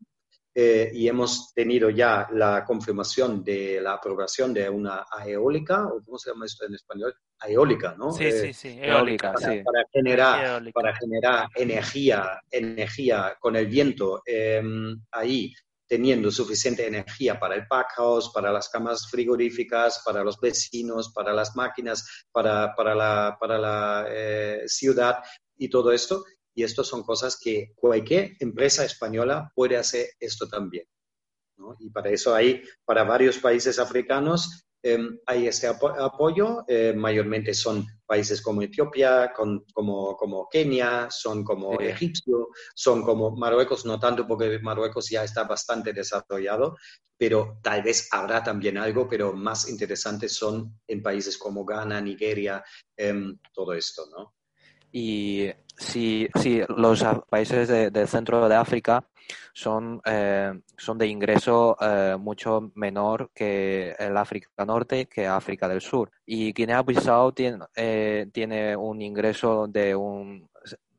eh, 0.61 0.91
y 0.93 1.07
hemos 1.07 1.53
tenido 1.53 1.89
ya 1.89 2.27
la 2.33 2.65
confirmación 2.65 3.41
de 3.45 3.79
la 3.79 3.93
aprobación 3.93 4.53
de 4.53 4.69
una 4.69 5.05
eólica, 5.25 5.87
o 5.87 6.03
¿cómo 6.03 6.17
se 6.17 6.31
llama 6.31 6.47
esto 6.47 6.65
en 6.65 6.73
español? 6.73 7.15
Eólica, 7.47 7.95
¿no? 7.97 8.11
Sí, 8.11 8.29
sí, 8.29 8.51
sí, 8.51 8.67
eh, 8.67 8.89
eólica, 8.89 9.31
para, 9.31 9.53
sí. 9.53 9.63
Para 9.63 9.85
generar, 9.89 10.61
para 10.73 10.93
generar 10.97 11.47
energía, 11.55 12.41
energía 12.51 13.37
con 13.39 13.55
el 13.55 13.67
viento 13.67 14.21
em, 14.25 15.01
ahí, 15.11 15.53
teniendo 15.87 16.29
suficiente 16.29 16.85
energía 16.85 17.39
para 17.39 17.55
el 17.55 17.65
pack 17.65 17.93
house, 17.95 18.29
para 18.33 18.51
las 18.51 18.67
camas 18.67 19.09
frigoríficas, 19.09 20.01
para 20.03 20.25
los 20.25 20.41
vecinos, 20.41 21.13
para 21.13 21.31
las 21.31 21.55
máquinas, 21.55 22.25
para, 22.33 22.75
para 22.75 22.93
la, 22.93 23.37
para 23.39 23.57
la 23.57 24.07
eh, 24.09 24.63
ciudad 24.67 25.19
y 25.57 25.69
todo 25.69 25.93
esto. 25.93 26.25
Y 26.55 26.63
esto 26.63 26.83
son 26.83 27.03
cosas 27.03 27.39
que 27.41 27.73
cualquier 27.75 28.33
empresa 28.39 28.83
española 28.83 29.51
puede 29.55 29.77
hacer 29.77 30.07
esto 30.19 30.47
también. 30.47 30.85
Y 31.79 31.89
para 31.89 32.09
eso 32.09 32.33
hay, 32.33 32.63
para 32.85 33.03
varios 33.03 33.37
países 33.37 33.79
africanos, 33.79 34.65
em, 34.81 35.19
hay 35.25 35.47
este 35.47 35.67
apoyo. 35.67 36.63
Eh, 36.67 36.93
mayormente 36.95 37.53
son 37.53 37.85
países 38.05 38.41
como 38.41 38.61
Etiopía, 38.61 39.33
como, 39.35 40.15
como 40.15 40.47
Kenia, 40.49 41.09
son 41.11 41.43
como 41.43 41.79
Egipcio, 41.79 42.47
son 42.73 43.03
como 43.03 43.35
Marruecos, 43.35 43.85
no 43.85 43.99
tanto 43.99 44.25
porque 44.25 44.59
Marruecos 44.59 45.09
ya 45.09 45.23
está 45.23 45.43
bastante 45.43 45.93
desarrollado, 45.93 46.77
pero 47.17 47.59
tal 47.61 47.83
vez 47.83 48.07
habrá 48.11 48.41
también 48.41 48.77
algo, 48.77 49.07
pero 49.07 49.33
más 49.33 49.69
interesantes 49.69 50.33
son 50.33 50.79
en 50.87 51.03
países 51.03 51.37
como 51.37 51.65
Ghana, 51.65 51.99
Nigeria, 51.99 52.63
em, 52.95 53.37
todo 53.53 53.73
esto, 53.73 54.05
¿no? 54.09 54.33
Y 54.91 55.49
si, 55.79 56.27
si 56.35 56.61
los 56.67 57.03
países 57.29 57.67
del 57.67 58.07
centro 58.07 58.47
de 58.49 58.55
África 58.55 59.07
son, 59.53 60.01
eh, 60.05 60.51
son 60.77 60.97
de 60.97 61.07
ingreso 61.07 61.77
eh, 61.79 62.17
mucho 62.19 62.71
menor 62.75 63.31
que 63.33 63.95
el 63.97 64.17
África 64.17 64.65
Norte, 64.65 65.05
que 65.07 65.25
África 65.25 65.67
del 65.69 65.81
Sur. 65.81 66.11
Y 66.25 66.53
Guinea-Bissau 66.53 67.31
tiene, 67.31 67.65
eh, 67.75 68.27
tiene 68.33 68.75
un 68.75 69.01
ingreso 69.01 69.67
de 69.67 69.95
un 69.95 70.49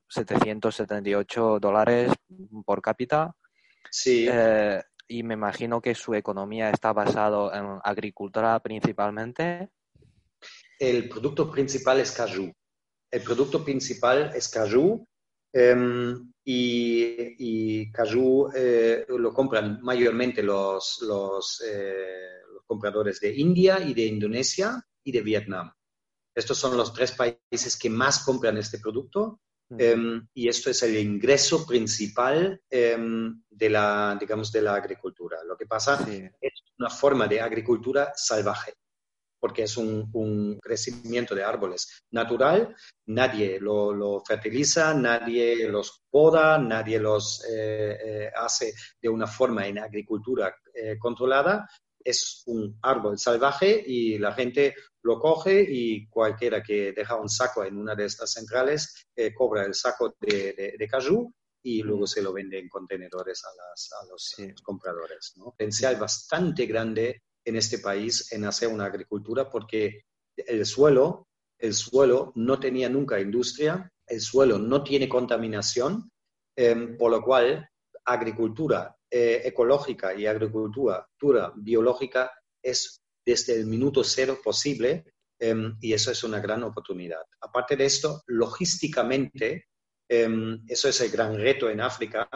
778 0.09 1.59
dólares 1.61 2.12
por 2.64 2.81
cápita. 2.81 3.35
Sí. 3.93 4.29
y 5.09 5.25
me 5.25 5.35
imagino 5.35 5.81
que 5.81 5.97
su 5.97 6.14
economía 6.14 6.71
está 6.71 6.93
basada 6.93 7.59
en 7.59 7.81
agricultura 7.83 8.61
principalmente. 8.61 9.69
El 10.79 11.09
producto 11.09 11.51
principal 11.51 11.99
es 11.99 12.12
cajou 12.12 12.53
el 13.11 13.23
producto 13.23 13.64
principal 13.64 14.33
es 14.35 14.49
cajou 14.49 15.07
em, 15.53 16.33
y, 16.44 17.35
y 17.38 17.92
cajou 17.92 18.51
eh, 18.55 19.05
lo 19.09 19.33
compran 19.33 19.81
mayormente 19.83 20.42
los, 20.42 20.99
los, 21.03 21.62
eh, 21.66 22.42
los, 22.53 22.64
compradores 22.64 23.18
de 23.18 23.35
India 23.35 23.81
y 23.81 23.94
de 23.94 24.07
Indonesia 24.07 24.81
y 25.03 25.11
de 25.11 25.23
Vietnam. 25.23 25.73
Estos 26.33 26.57
son 26.57 26.77
los 26.77 26.92
tres 26.92 27.12
países 27.12 27.77
que 27.77 27.90
más 27.90 28.20
compran 28.25 28.57
este 28.59 28.79
producto. 28.79 29.40
Em, 29.79 30.27
y 30.35 30.49
esto 30.49 30.68
es 30.70 30.83
el 30.83 30.96
ingreso 30.96 31.64
principal 31.64 32.61
em, 32.68 33.40
de, 33.49 33.70
la, 33.70 34.16
digamos, 34.18 34.51
de 34.51 34.62
la 34.62 34.75
agricultura. 34.75 35.44
Lo 35.44 35.57
que 35.57 35.66
pasa 35.66 36.05
es 36.40 36.53
una 36.77 36.90
forma 36.90 37.29
de 37.29 37.40
agricultura 37.40 38.12
salvaje, 38.16 38.75
porque 39.40 39.62
es 39.62 39.76
un, 39.76 40.59
crecimiento 40.61 41.35
de 41.35 41.42
árboles 41.42 42.05
natural, 42.11 42.76
nadie 43.07 43.59
lo, 43.59 44.22
fertiliza, 44.24 44.94
nadie 44.94 45.66
los 45.68 46.03
poda, 46.11 46.59
nadie 46.59 47.00
los 47.00 47.44
eh, 47.50 47.98
eh, 48.05 48.31
hace 48.37 48.74
de 49.00 49.09
una 49.09 49.26
forma 49.26 49.66
en 49.66 49.79
agricultura 49.79 50.55
eh, 50.74 50.98
controlada, 50.98 51.66
es 52.03 52.42
un 52.46 52.79
árbol 52.83 53.18
salvaje 53.18 53.83
y 53.87 54.18
la 54.18 54.33
gente 54.33 54.74
lo 55.03 55.18
coge 55.18 55.64
y 55.68 56.07
cualquiera 56.07 56.62
que 56.62 56.92
deja 56.92 57.16
un 57.16 57.29
saco 57.29 57.64
en 57.64 57.76
una 57.76 57.94
de 57.94 58.07
estas 58.07 58.33
centrales 58.33 59.07
eh, 59.14 59.33
cobra 59.35 59.64
el 59.64 59.74
saco 59.74 60.14
de, 60.20 60.74
de, 60.79 60.88
caju 60.88 61.33
y 61.62 61.83
luego 61.83 62.07
se 62.07 62.22
lo 62.22 62.33
vende 62.33 62.59
en 62.59 62.68
contenedores 62.68 63.42
a, 63.44 64.07
los, 64.11 64.37
compradores. 64.62 65.35
¿no? 65.37 65.44
Potencial 65.46 65.96
bastante 65.96 66.66
grande 66.66 67.22
en 67.44 67.57
este 67.57 67.79
país 67.79 68.31
en 68.33 68.44
hacer 68.44 68.68
una 68.68 68.87
agricultura 68.87 69.50
porque 69.50 70.03
el 70.37 70.64
suelo, 70.66 71.26
el 71.59 71.74
suelo 71.74 72.33
no 72.37 72.59
tenía 72.59 72.88
nunca 72.88 73.20
industria, 73.20 73.90
el 74.07 74.20
suelo 74.20 74.59
no 74.59 74.83
tiene 74.83 75.09
contaminación, 75.09 76.11
em, 76.57 76.96
por 76.96 77.11
lo 77.11 77.22
cual 77.22 77.68
agricultura 78.05 78.96
eh, 79.11 79.42
ecológica 79.44 80.14
y 80.14 80.26
agricultura 80.26 81.07
biológica 81.57 82.31
es 82.62 83.00
desde 83.24 83.57
el 83.57 83.66
minuto 83.66 84.05
cero 84.05 84.38
posible 84.42 85.05
em, 85.38 85.76
y 85.81 85.92
eso 85.92 86.11
es 86.11 86.22
una 86.22 86.40
gran 86.40 86.62
oportunidad. 86.62 87.22
Aparte 87.40 87.76
de 87.76 87.87
esto, 87.87 88.22
logísticamente, 88.26 89.66
em, 90.09 90.62
eso 90.68 90.88
es 90.88 91.00
el 91.00 91.11
gran 91.11 91.37
reto 91.37 91.70
en 91.70 91.81
África. 91.81 92.29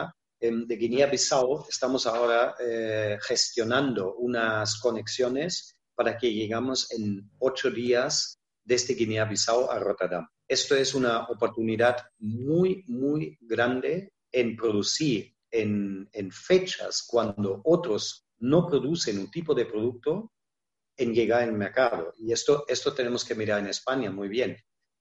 Em, 0.45 0.67
de 0.67 0.75
Guinea-Bissau 0.75 1.65
estamos 1.67 2.05
ahora 2.05 2.55
eh, 2.59 3.17
gestionando 3.21 4.15
unas 4.15 4.79
conexiones 4.79 5.75
para 5.95 6.17
que 6.17 6.31
llegamos 6.31 6.91
en 6.91 7.31
ocho 7.39 7.71
días 7.71 8.37
desde 8.63 8.93
Guinea-Bissau 8.93 9.71
a 9.71 9.79
Rotterdam. 9.79 10.27
Esto 10.47 10.75
es 10.75 10.93
una 10.93 11.23
oportunidad 11.23 11.97
muy, 12.19 12.83
muy 12.87 13.37
grande 13.41 14.13
en 14.31 14.55
producir 14.55 15.33
en, 15.49 16.07
fechas 16.31 17.03
cuando 17.07 17.61
otros 17.63 18.27
no 18.39 18.67
producen 18.67 19.17
un 19.19 19.31
tipo 19.31 19.55
de 19.55 19.65
producto 19.65 20.31
en 20.97 21.13
llegar 21.13 21.43
al 21.43 21.53
mercado. 21.53 22.13
Y 22.17 22.33
esto, 22.33 22.65
esto 22.67 22.93
tenemos 22.93 23.25
que 23.25 23.35
mirar 23.35 23.59
en 23.59 23.67
España 23.67 24.11
muy 24.11 24.27
bien. 24.27 24.57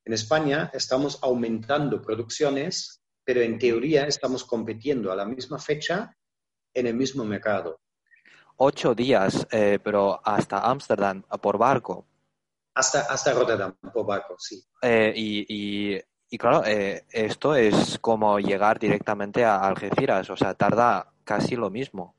En 0.06 0.12
España 0.12 0.70
estamos 0.72 1.18
aumentando 1.22 2.00
producciones, 2.00 3.02
pero 3.24 3.40
en 3.40 3.58
teoría 3.58 4.06
estamos 4.06 4.44
compitiendo 4.44 5.10
a 5.10 5.16
la 5.16 5.24
misma 5.24 5.58
fecha 5.58 6.16
en 6.72 6.86
el 6.86 6.94
mismo 6.94 7.24
mercado. 7.24 7.80
Ocho 8.56 8.94
días, 8.94 9.46
eh, 9.50 9.78
pero 9.82 10.20
hasta 10.24 10.60
Ámsterdam 10.60 11.22
por 11.40 11.58
barco. 11.58 12.06
Hasta, 12.74 13.00
hasta 13.02 13.32
Rotterdam 13.32 13.76
por 13.92 14.06
barco, 14.06 14.36
sí. 14.38 14.64
Eh, 14.82 15.12
y 15.16 16.00
y 16.34 16.38
claro, 16.38 16.64
eh, 16.66 17.04
esto 17.12 17.54
es 17.54 17.96
como 18.00 18.40
llegar 18.40 18.80
directamente 18.80 19.44
a 19.44 19.60
Algeciras, 19.60 20.28
o 20.30 20.36
sea, 20.36 20.54
tarda 20.54 21.12
casi 21.22 21.54
lo 21.54 21.70
mismo. 21.70 22.16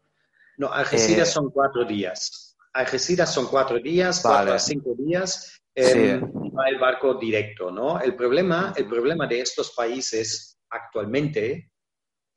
No, 0.55 0.71
Algeciras 0.71 1.27
eh, 1.27 1.31
son 1.33 1.49
cuatro 1.49 1.83
días. 1.83 2.55
Algeciras 2.71 3.33
son 3.33 3.47
cuatro 3.47 3.77
días, 3.77 4.21
cuatro 4.21 4.53
a 4.53 4.59
cinco 4.59 4.95
días, 4.97 5.61
eh, 5.75 6.17
va 6.17 6.69
el 6.69 6.79
barco 6.79 7.15
directo, 7.15 7.69
¿no? 7.71 7.99
El 7.99 8.15
problema, 8.15 8.73
el 8.77 8.87
problema 8.87 9.27
de 9.27 9.41
estos 9.41 9.71
países 9.71 10.54
actualmente 10.75 11.71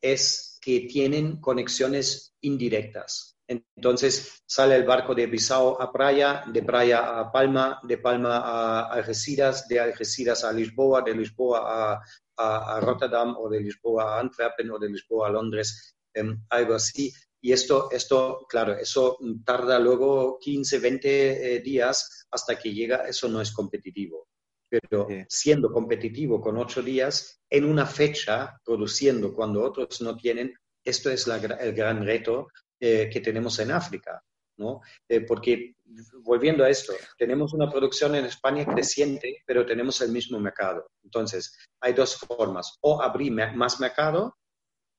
es 0.00 0.58
que 0.60 0.80
tienen 0.80 1.40
conexiones 1.40 2.34
indirectas. 2.40 3.38
Entonces 3.48 4.42
sale 4.46 4.76
el 4.76 4.84
barco 4.84 5.14
de 5.14 5.26
Bissau 5.26 5.80
a 5.80 5.90
Praia, 5.90 6.44
de 6.52 6.62
Praia 6.62 7.18
a 7.18 7.32
Palma, 7.32 7.80
de 7.82 7.96
Palma 7.96 8.38
a 8.38 8.92
Algeciras, 8.92 9.66
de 9.68 9.80
Algeciras 9.80 10.44
a 10.44 10.52
Lisboa, 10.52 11.00
de 11.02 11.14
Lisboa 11.14 12.02
a, 12.36 12.80
Rotterdam 12.80 13.34
o 13.38 13.48
de 13.48 13.60
Lisboa 13.60 14.16
a 14.16 14.20
Antwerpen 14.20 14.70
o 14.70 14.78
de 14.78 14.90
Lisboa 14.90 15.28
a 15.28 15.30
Londres, 15.30 15.96
em, 16.14 16.44
algo 16.50 16.74
así. 16.74 17.12
Y 17.40 17.52
esto, 17.52 17.88
esto, 17.90 18.46
claro, 18.48 18.74
eso 18.74 19.16
tarda 19.44 19.78
luego 19.78 20.38
15, 20.38 20.78
20 20.78 21.08
eh, 21.56 21.60
días 21.60 22.26
hasta 22.30 22.58
que 22.58 22.72
llega, 22.72 23.08
eso 23.08 23.28
no 23.28 23.40
es 23.40 23.50
competitivo. 23.52 24.27
Pero 24.68 25.08
siendo 25.28 25.72
competitivo 25.72 26.40
con 26.40 26.58
ocho 26.58 26.82
días, 26.82 27.40
en 27.48 27.64
una 27.64 27.86
fecha, 27.86 28.60
produciendo 28.64 29.34
cuando 29.34 29.62
otros 29.62 30.00
no 30.02 30.16
tienen, 30.16 30.54
esto 30.84 31.10
es 31.10 31.26
el 31.26 31.74
gran 31.74 32.04
reto 32.04 32.48
eh, 32.80 33.08
que 33.12 33.20
tenemos 33.20 33.58
en 33.58 33.72
África, 33.72 34.22
¿no? 34.58 34.80
Eh, 35.08 35.20
porque, 35.22 35.74
volviendo 36.22 36.64
a 36.64 36.70
esto, 36.70 36.92
tenemos 37.16 37.54
una 37.54 37.70
producción 37.70 38.14
en 38.14 38.26
España 38.26 38.66
creciente, 38.66 39.42
pero 39.46 39.64
tenemos 39.64 40.00
el 40.00 40.12
mismo 40.12 40.38
mercado. 40.38 40.90
Entonces, 41.02 41.56
hay 41.80 41.92
dos 41.92 42.16
formas, 42.16 42.76
o 42.80 43.00
abrir 43.00 43.32
más 43.32 43.80
mercado, 43.80 44.36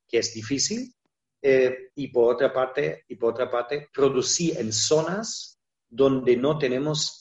que 0.08 0.18
es 0.20 0.34
difícil, 0.34 0.94
eh, 1.42 1.90
y, 1.96 2.08
por 2.10 2.34
otra 2.34 2.52
parte, 2.52 3.06
y 3.08 3.16
por 3.16 3.34
otra 3.34 3.50
parte, 3.50 3.90
producir 3.94 4.58
en 4.58 4.74
zonas 4.74 5.59
donde 5.90 6.38
no 6.38 6.58
tenemos, 6.58 7.20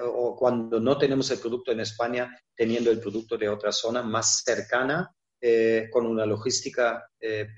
o 0.00 0.36
cuando 0.36 0.80
no 0.80 0.96
tenemos 0.96 1.30
el 1.30 1.38
producto 1.38 1.72
en 1.72 1.80
España, 1.80 2.34
teniendo 2.54 2.90
el 2.90 2.98
producto 2.98 3.36
de 3.36 3.48
otra 3.48 3.72
zona 3.72 4.02
más 4.02 4.42
cercana, 4.44 5.14
con 5.92 6.06
una 6.06 6.24
logística 6.24 7.06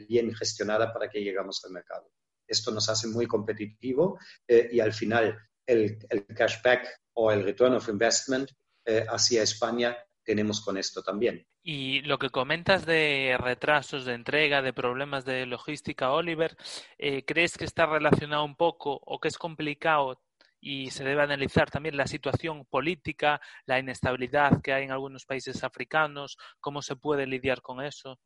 bien 0.08 0.34
gestionada 0.34 0.92
para 0.92 1.08
que 1.08 1.22
llegamos 1.22 1.64
al 1.64 1.72
mercado. 1.72 2.10
Esto 2.48 2.72
nos 2.72 2.88
hace 2.88 3.06
muy 3.08 3.26
competitivo 3.26 4.18
eh, 4.48 4.70
y 4.72 4.80
al 4.80 4.92
final 4.94 5.38
el, 5.66 5.98
cashback 6.34 6.88
o 7.12 7.30
el 7.30 7.44
return 7.44 7.74
of 7.74 7.88
investment 7.88 8.50
eh, 8.86 9.04
hacia 9.06 9.42
España 9.42 9.96
tenemos 10.24 10.62
con 10.62 10.78
esto 10.78 11.02
también. 11.02 11.46
Y 11.62 12.00
lo 12.02 12.18
que 12.18 12.30
comentas 12.30 12.86
de 12.86 13.36
retrasos 13.38 14.06
de 14.06 14.14
entrega, 14.14 14.62
de 14.62 14.72
problemas 14.72 15.26
de 15.26 15.44
logística, 15.44 16.12
Oliver, 16.12 16.56
eh, 16.96 17.24
¿crees 17.26 17.58
que 17.58 17.64
está 17.64 17.84
relacionado 17.84 18.44
un 18.44 18.56
poco 18.56 18.98
o 19.04 19.20
que 19.20 19.28
es 19.28 19.36
complicado 19.36 20.18
y 20.60 20.90
se 20.90 21.04
debe 21.04 21.22
analizar 21.22 21.70
también 21.70 21.96
la 21.96 22.06
situación 22.06 22.64
política, 22.66 23.40
la 23.66 23.78
inestabilidad 23.78 24.60
que 24.62 24.72
hay 24.72 24.84
en 24.84 24.92
algunos 24.92 25.24
países 25.24 25.62
africanos, 25.64 26.36
cómo 26.60 26.82
se 26.82 26.96
puede 26.96 27.26
lidiar 27.26 27.62
con 27.62 27.80
eso? 27.82 28.18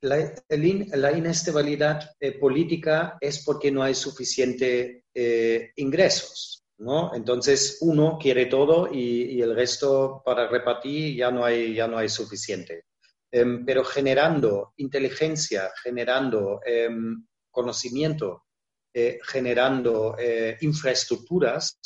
La, 0.00 1.12
inestabilidad 1.12 2.10
eh, 2.20 2.32
política 2.32 3.16
es 3.20 3.42
porque 3.44 3.70
no 3.70 3.82
hay 3.82 3.94
suficiente 3.94 5.04
eh, 5.14 5.72
ingresos, 5.76 6.64
¿no? 6.78 7.14
Entonces 7.14 7.78
uno 7.80 8.18
quiere 8.20 8.46
todo 8.46 8.92
y, 8.92 9.40
el 9.40 9.54
resto 9.54 10.22
para 10.24 10.48
repartir 10.48 11.16
ya 11.16 11.30
no 11.30 11.44
hay, 11.44 11.74
ya 11.74 11.88
no 11.88 11.96
hay 11.96 12.10
suficiente. 12.10 12.84
Em, 13.32 13.64
pero 13.64 13.82
generando 13.82 14.74
inteligencia, 14.76 15.72
generando 15.82 16.60
em, 16.64 17.26
conocimiento, 17.50 18.44
eh, 18.94 19.18
generando 19.22 20.16
infraestructuras, 20.60 21.78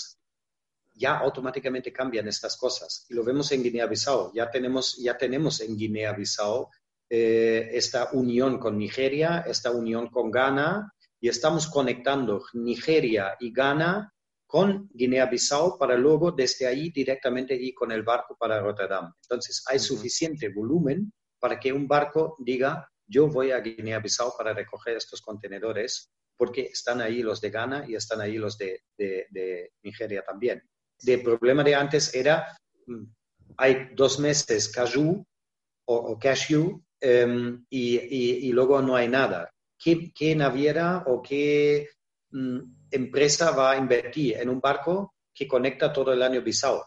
ya 0.98 1.18
automáticamente 1.18 1.92
cambian 1.92 2.28
estas 2.28 2.56
cosas. 2.56 3.06
Y 3.08 3.14
lo 3.14 3.24
vemos 3.24 3.50
en 3.52 3.62
Guinea-Bissau. 3.62 4.32
Ya 4.34 4.50
tenemos, 4.50 4.96
ya 4.98 5.16
tenemos 5.16 5.60
en 5.60 5.76
Guinea-Bissau 5.76 6.68
eh, 7.08 7.70
esta 7.72 8.10
unión 8.12 8.58
con 8.58 8.76
Nigeria, 8.76 9.44
esta 9.46 9.70
unión 9.70 10.08
con 10.08 10.30
Ghana, 10.30 10.92
y 11.20 11.28
estamos 11.28 11.68
conectando 11.68 12.44
Nigeria 12.52 13.36
y 13.40 13.52
Ghana 13.52 14.12
con 14.46 14.88
Guinea-Bissau 14.92 15.78
para 15.78 15.96
luego 15.96 16.32
desde 16.32 16.66
ahí 16.66 16.90
directamente 16.90 17.54
ir 17.54 17.74
con 17.74 17.92
el 17.92 18.02
barco 18.02 18.36
para 18.36 18.60
Rotterdam. 18.60 19.12
Entonces, 19.22 19.62
hay 19.66 19.78
suficiente 19.78 20.48
volumen 20.48 21.12
para 21.38 21.58
que 21.60 21.72
un 21.72 21.86
barco 21.86 22.36
diga, 22.38 22.90
yo 23.06 23.28
voy 23.28 23.52
a 23.52 23.60
Guinea-Bissau 23.60 24.36
para 24.36 24.52
recoger 24.52 24.96
estos 24.96 25.22
contenedores, 25.22 26.10
porque 26.38 26.62
están 26.72 27.02
ahí 27.02 27.22
los 27.22 27.40
de 27.42 27.50
Ghana 27.50 27.84
y 27.86 27.96
están 27.96 28.22
ahí 28.22 28.38
los 28.38 28.56
de, 28.56 28.80
Nigeria 29.82 30.22
también. 30.24 30.62
El 31.04 31.22
problema 31.22 31.62
de 31.62 31.74
antes 31.74 32.14
era, 32.14 32.56
mm, 32.86 33.04
hay 33.58 33.90
dos 33.94 34.18
meses 34.18 34.68
cashew 34.68 35.24
o 35.84 36.18
cashew 36.18 36.82
Em, 37.00 37.64
y, 37.70 38.50
luego 38.52 38.80
no 38.82 38.96
hay 38.96 39.08
nada. 39.08 39.50
¿Qué, 39.78 40.34
naviera 40.34 41.04
o 41.06 41.22
qué 41.22 41.88
mm, 42.30 42.58
empresa 42.90 43.52
va 43.52 43.72
a 43.72 43.76
invertir 43.76 44.36
en 44.36 44.48
un 44.48 44.60
barco 44.60 45.14
que 45.32 45.46
conecta 45.46 45.92
todo 45.92 46.12
el 46.12 46.22
año 46.22 46.42
Bissau? 46.42 46.82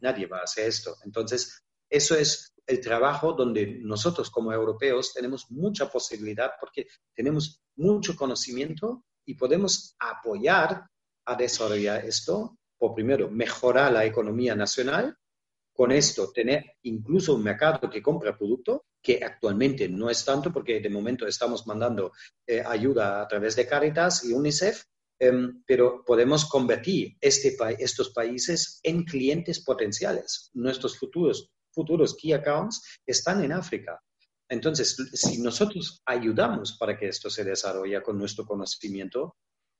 Nadie 0.00 0.26
va 0.26 0.38
a 0.38 0.44
hacer 0.44 0.66
esto. 0.68 0.96
Entonces, 1.04 1.62
eso 1.88 2.16
es 2.16 2.52
el 2.68 2.80
trabajo 2.80 3.32
donde 3.32 3.78
nosotros 3.80 4.30
como 4.30 4.52
europeos 4.52 5.14
tenemos 5.14 5.50
mucha 5.50 5.90
posibilidad 5.90 6.52
porque 6.60 6.86
tenemos 7.14 7.62
mucho 7.76 8.14
conocimiento 8.14 9.04
y 9.24 9.34
podemos 9.34 9.96
apoyar 9.98 10.86
a 11.24 11.34
desarrollar 11.34 12.04
esto, 12.04 12.58
por 12.78 12.94
primero, 12.94 13.30
mejorar 13.30 13.92
la 13.92 14.04
economía 14.04 14.54
nacional 14.54 15.16
con 15.78 15.92
esto 15.92 16.32
tener 16.32 16.74
incluso 16.82 17.36
un 17.36 17.44
mercado 17.44 17.88
que 17.88 18.02
compra 18.02 18.36
producto, 18.36 18.86
que 19.00 19.20
actualmente 19.22 19.88
no 19.88 20.10
es 20.10 20.24
tanto 20.24 20.52
porque 20.52 20.80
de 20.80 20.90
momento 20.90 21.24
estamos 21.24 21.68
mandando 21.68 22.10
eh, 22.44 22.60
ayuda 22.66 23.22
a 23.22 23.28
través 23.28 23.54
de 23.54 23.66
Caritas 23.66 24.24
y 24.24 24.32
UNICEF, 24.32 24.82
em, 25.20 25.62
pero 25.64 26.02
podemos 26.04 26.46
convertir 26.46 27.16
este, 27.20 27.56
estos 27.78 28.10
países 28.10 28.80
en 28.82 29.04
clientes 29.04 29.60
potenciales. 29.60 30.50
Nuestros 30.52 30.98
futuros, 30.98 31.48
futuros 31.72 32.16
key 32.16 32.32
accounts 32.32 33.00
están 33.06 33.42
en 33.44 33.52
África. 33.52 34.00
Entonces, 34.48 34.96
si 35.12 35.42
nosotros 35.42 36.00
ayudamos 36.06 36.76
para 36.78 36.96
que 36.96 37.08
esto 37.08 37.28
se 37.28 37.44
desarrolle 37.44 38.02
con 38.02 38.18
nuestro 38.18 38.46
conocimiento, 38.46 39.36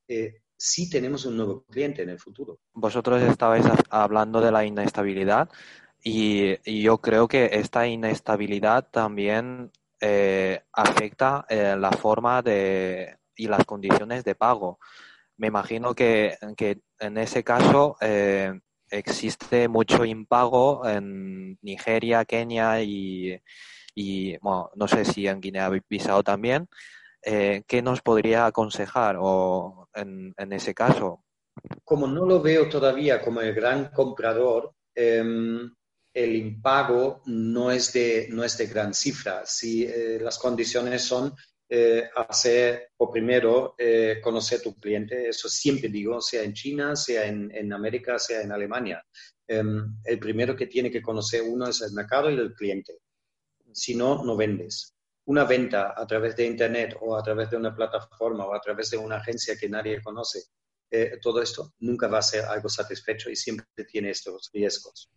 eh, 0.07 0.43
sí 0.57 0.91
tenemos 0.91 1.25
un 1.25 1.37
nuevo 1.37 1.65
cliente 1.65 2.03
en 2.03 2.11
el 2.11 2.19
futuro. 2.19 2.61
Vosotros 2.75 3.23
estabais 3.23 3.65
hablando 3.89 4.41
de 4.41 4.53
la 4.53 4.65
inestabilidad 4.65 5.49
y, 6.03 6.83
yo 6.83 6.99
creo 6.99 7.29
que 7.29 7.51
esta 7.53 7.87
inestabilidad 7.87 8.89
también 8.91 9.71
eh, 10.01 10.63
afecta 10.73 11.47
eh, 11.49 11.77
la 11.79 11.91
forma 11.93 12.43
de, 12.43 13.19
y 13.37 13.47
las 13.47 13.65
condiciones 13.65 14.25
de 14.25 14.35
pago. 14.35 14.79
Me 15.39 15.47
imagino 15.47 15.95
que, 15.95 16.37
en 16.99 17.19
ese 17.19 17.45
caso 17.45 17.97
existe 18.91 19.69
mucho 19.69 20.05
impago 20.05 20.87
en 20.89 21.59
Nigeria, 21.63 22.25
Kenia 22.25 22.83
y, 22.83 23.41
bueno, 24.41 24.71
no 24.75 24.89
sé 24.89 25.05
si 25.05 25.27
en 25.27 25.41
Guinea-Bissau 25.41 26.23
también. 26.23 26.69
Eh, 27.23 27.65
¿qué 27.67 27.83
nos 27.83 28.01
podría 28.01 28.47
aconsejar 28.47 29.17
o 29.19 29.89
en, 29.95 30.35
ese 30.53 30.73
caso? 30.73 31.25
Como 31.85 32.07
no 32.07 32.25
lo 32.25 32.41
veo 32.41 32.69
todavía 32.69 33.21
como 33.21 33.41
el 33.41 33.53
gran 33.53 33.91
comprador, 33.91 34.75
em, 34.95 35.75
el 36.15 36.37
impago 36.37 37.23
no 37.27 37.71
es 37.71 37.93
de, 37.93 38.29
no 38.31 38.45
es 38.45 38.57
de 38.57 38.67
gran 38.67 38.95
cifra. 38.95 39.45
Si 39.45 39.85
eh, 39.85 40.19
las 40.21 40.39
condiciones 40.39 41.03
son 41.03 41.35
eh, 41.69 42.09
hacer, 42.17 42.91
o 42.97 43.11
primero, 43.11 43.75
conocer 44.23 44.63
tu 44.63 44.75
cliente, 44.75 45.29
eso 45.29 45.49
siempre 45.49 45.89
digo, 45.89 46.21
sea 46.21 46.43
en 46.43 46.55
China, 46.55 46.97
sea 46.97 47.27
en, 47.27 47.51
en 47.55 47.73
América, 47.73 48.19
sea 48.19 48.43
en 48.43 48.53
Alemania. 48.53 49.05
Em, 49.47 49.97
el 50.05 50.19
primero 50.19 50.55
que 50.55 50.67
tiene 50.67 50.91
que 50.91 51.03
conocer 51.03 51.43
uno 51.43 51.69
es 51.69 51.81
el 51.83 51.93
mercado 51.93 52.31
y 52.31 52.35
el 52.35 52.55
cliente. 52.55 52.99
Si 53.73 53.95
no, 53.95 54.25
no 54.25 54.37
vendes 54.37 54.95
una 55.29 55.45
venta 55.45 55.93
a 55.95 56.07
través 56.07 56.35
de 56.37 56.47
Internet 56.47 56.97
o 57.03 57.15
a 57.15 57.23
través 57.23 57.51
de 57.51 57.59
una 57.59 57.75
plataforma 57.75 58.47
o 58.47 58.55
a 58.55 58.61
través 58.61 58.91
de 58.91 58.97
una 58.97 59.17
agencia 59.17 59.57
que 59.59 59.69
nadie 59.69 60.01
conoce, 60.03 60.45
eh, 60.91 61.19
todo 61.21 61.43
esto 61.43 61.75
nunca 61.81 62.09
va 62.09 62.19
a 62.19 62.23
ser 62.23 62.47
algo 62.47 62.71
satisfecho 62.71 63.29
y 63.29 63.37
siempre 63.37 63.67
tiene 63.87 64.09
estos 64.11 64.49
riesgos. 64.55 65.11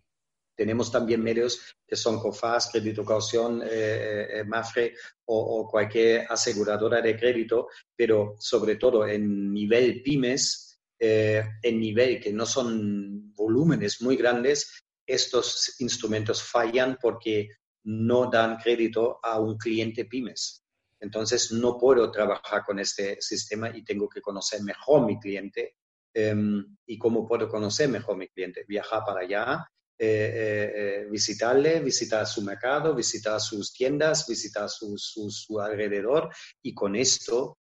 Tenemos 0.56 0.92
también 0.92 1.24
medios 1.24 1.76
que 1.88 1.96
son 1.96 2.20
COFAS, 2.20 2.70
Crédito 2.72 3.04
Caución, 3.04 3.62
eh, 3.64 4.28
eh, 4.30 4.44
Mafre 4.46 4.96
o, 5.26 5.68
cualquier 5.70 6.26
aseguradora 6.30 7.02
de 7.02 7.18
crédito, 7.18 7.68
pero 7.96 8.36
sobre 8.38 8.76
todo 8.76 9.08
en 9.08 9.54
nivel 9.54 10.02
pymes, 10.04 10.68
en 11.00 11.80
nivel 11.80 12.22
que 12.22 12.32
no 12.32 12.46
son 12.46 13.34
volúmenes 13.34 14.04
muy 14.04 14.16
grandes, 14.16 14.84
estos 15.08 15.76
instrumentos 15.80 16.44
fallan 16.44 16.98
porque 17.02 17.50
no 17.84 18.30
dan 18.30 18.58
crédito 18.58 19.20
a 19.24 19.40
un 19.40 19.58
cliente 19.58 20.06
pymes. 20.06 20.64
Entonces, 21.00 21.52
no 21.52 21.78
puedo 21.78 22.12
trabajar 22.12 22.64
con 22.64 22.80
este 22.80 23.20
sistema 23.22 23.76
y 23.76 23.84
tengo 23.84 24.08
que 24.08 24.22
conocer 24.22 24.62
mejor 24.62 25.06
mi 25.06 25.20
cliente. 25.20 25.76
Em, 26.14 26.78
¿Y 26.86 26.98
cómo 26.98 27.28
puedo 27.28 27.50
conocer 27.50 27.90
mejor 27.90 28.18
mi 28.18 28.28
cliente? 28.28 28.66
Viajar 28.68 29.02
para 29.04 29.22
allá, 29.22 29.68
eh, 30.04 30.34
eh, 30.34 30.72
eh, 30.76 31.08
visitarle, 31.12 31.80
visitar 31.80 32.26
su 32.26 32.42
mercado, 32.42 32.96
visitar 32.96 33.40
sus 33.40 33.72
tiendas, 33.72 34.26
visitar 34.28 34.68
su, 34.68 34.98
su, 34.98 35.60
alrededor 35.60 36.28
y 36.64 36.74
con 36.74 36.96
esto 36.96 37.60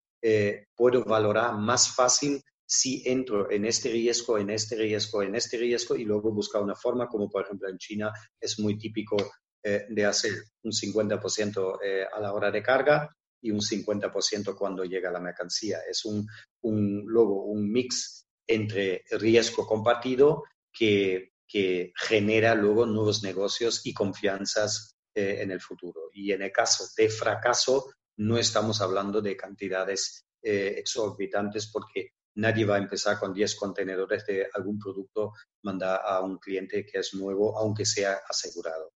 puedo 0.77 1.05
valorar 1.05 1.57
más 1.59 1.93
fácil 1.93 2.41
si 2.65 3.03
entro 3.05 3.51
en 3.51 3.65
este 3.65 3.91
riesgo, 3.91 4.39
en 4.39 4.51
este 4.51 4.77
riesgo, 4.77 5.25
en 5.25 5.35
este 5.35 5.57
riesgo 5.57 5.97
y 5.97 6.05
luego 6.05 6.31
buscar 6.31 6.63
una 6.63 6.77
forma, 6.77 7.09
como 7.09 7.29
por 7.29 7.45
ejemplo 7.45 7.69
en 7.69 7.79
China 7.79 8.13
es 8.41 8.57
muy 8.61 8.79
típico 8.79 9.17
de 9.63 10.05
hacer 10.07 10.35
un 10.63 10.71
50% 10.71 11.79
eh, 11.83 12.05
a 12.13 12.21
la 12.21 12.33
hora 12.35 12.53
de 12.53 12.63
carga 12.63 13.13
y 13.43 13.51
un 13.51 13.61
50% 13.61 14.55
cuando 14.57 14.85
llega 14.85 15.11
la 15.11 15.19
mercancía. 15.19 15.79
Es 15.91 16.05
un, 16.05 16.25
un, 16.63 17.03
luego 17.05 17.47
un 17.47 17.69
mix 17.69 18.29
entre 18.47 19.03
riesgo 19.11 19.67
compartido 19.67 20.45
que, 20.73 21.33
que 21.49 21.93
genera 21.97 22.55
luego 22.55 22.87
nuevos 22.87 23.23
negocios 23.23 23.81
y 23.85 23.95
confianzas 23.95 24.97
eh, 25.15 25.39
en 25.41 25.51
el 25.51 25.61
futuro. 25.61 26.11
Y 26.13 26.33
en 26.33 26.43
el 26.43 26.53
caso 26.53 26.85
de 26.97 27.09
fracaso, 27.09 27.93
no 28.19 28.37
estamos 28.37 28.81
hablando 28.81 29.21
de 29.21 29.37
cantidades 29.37 30.25
exorbitantes 30.41 31.67
porque 31.67 32.13
nadie 32.39 32.65
va 32.65 32.77
a 32.77 32.79
empezar 32.79 33.19
con 33.19 33.35
10 33.35 33.57
contenedores 33.57 34.25
de 34.25 34.49
algún 34.55 34.79
producto, 34.79 35.33
manda 35.63 35.97
a 35.97 36.21
un 36.21 36.39
cliente 36.39 36.87
que 36.87 36.99
es 36.99 37.13
nuevo, 37.15 37.59
aunque 37.59 37.85
sea 37.85 38.21
asegurado. 38.29 38.93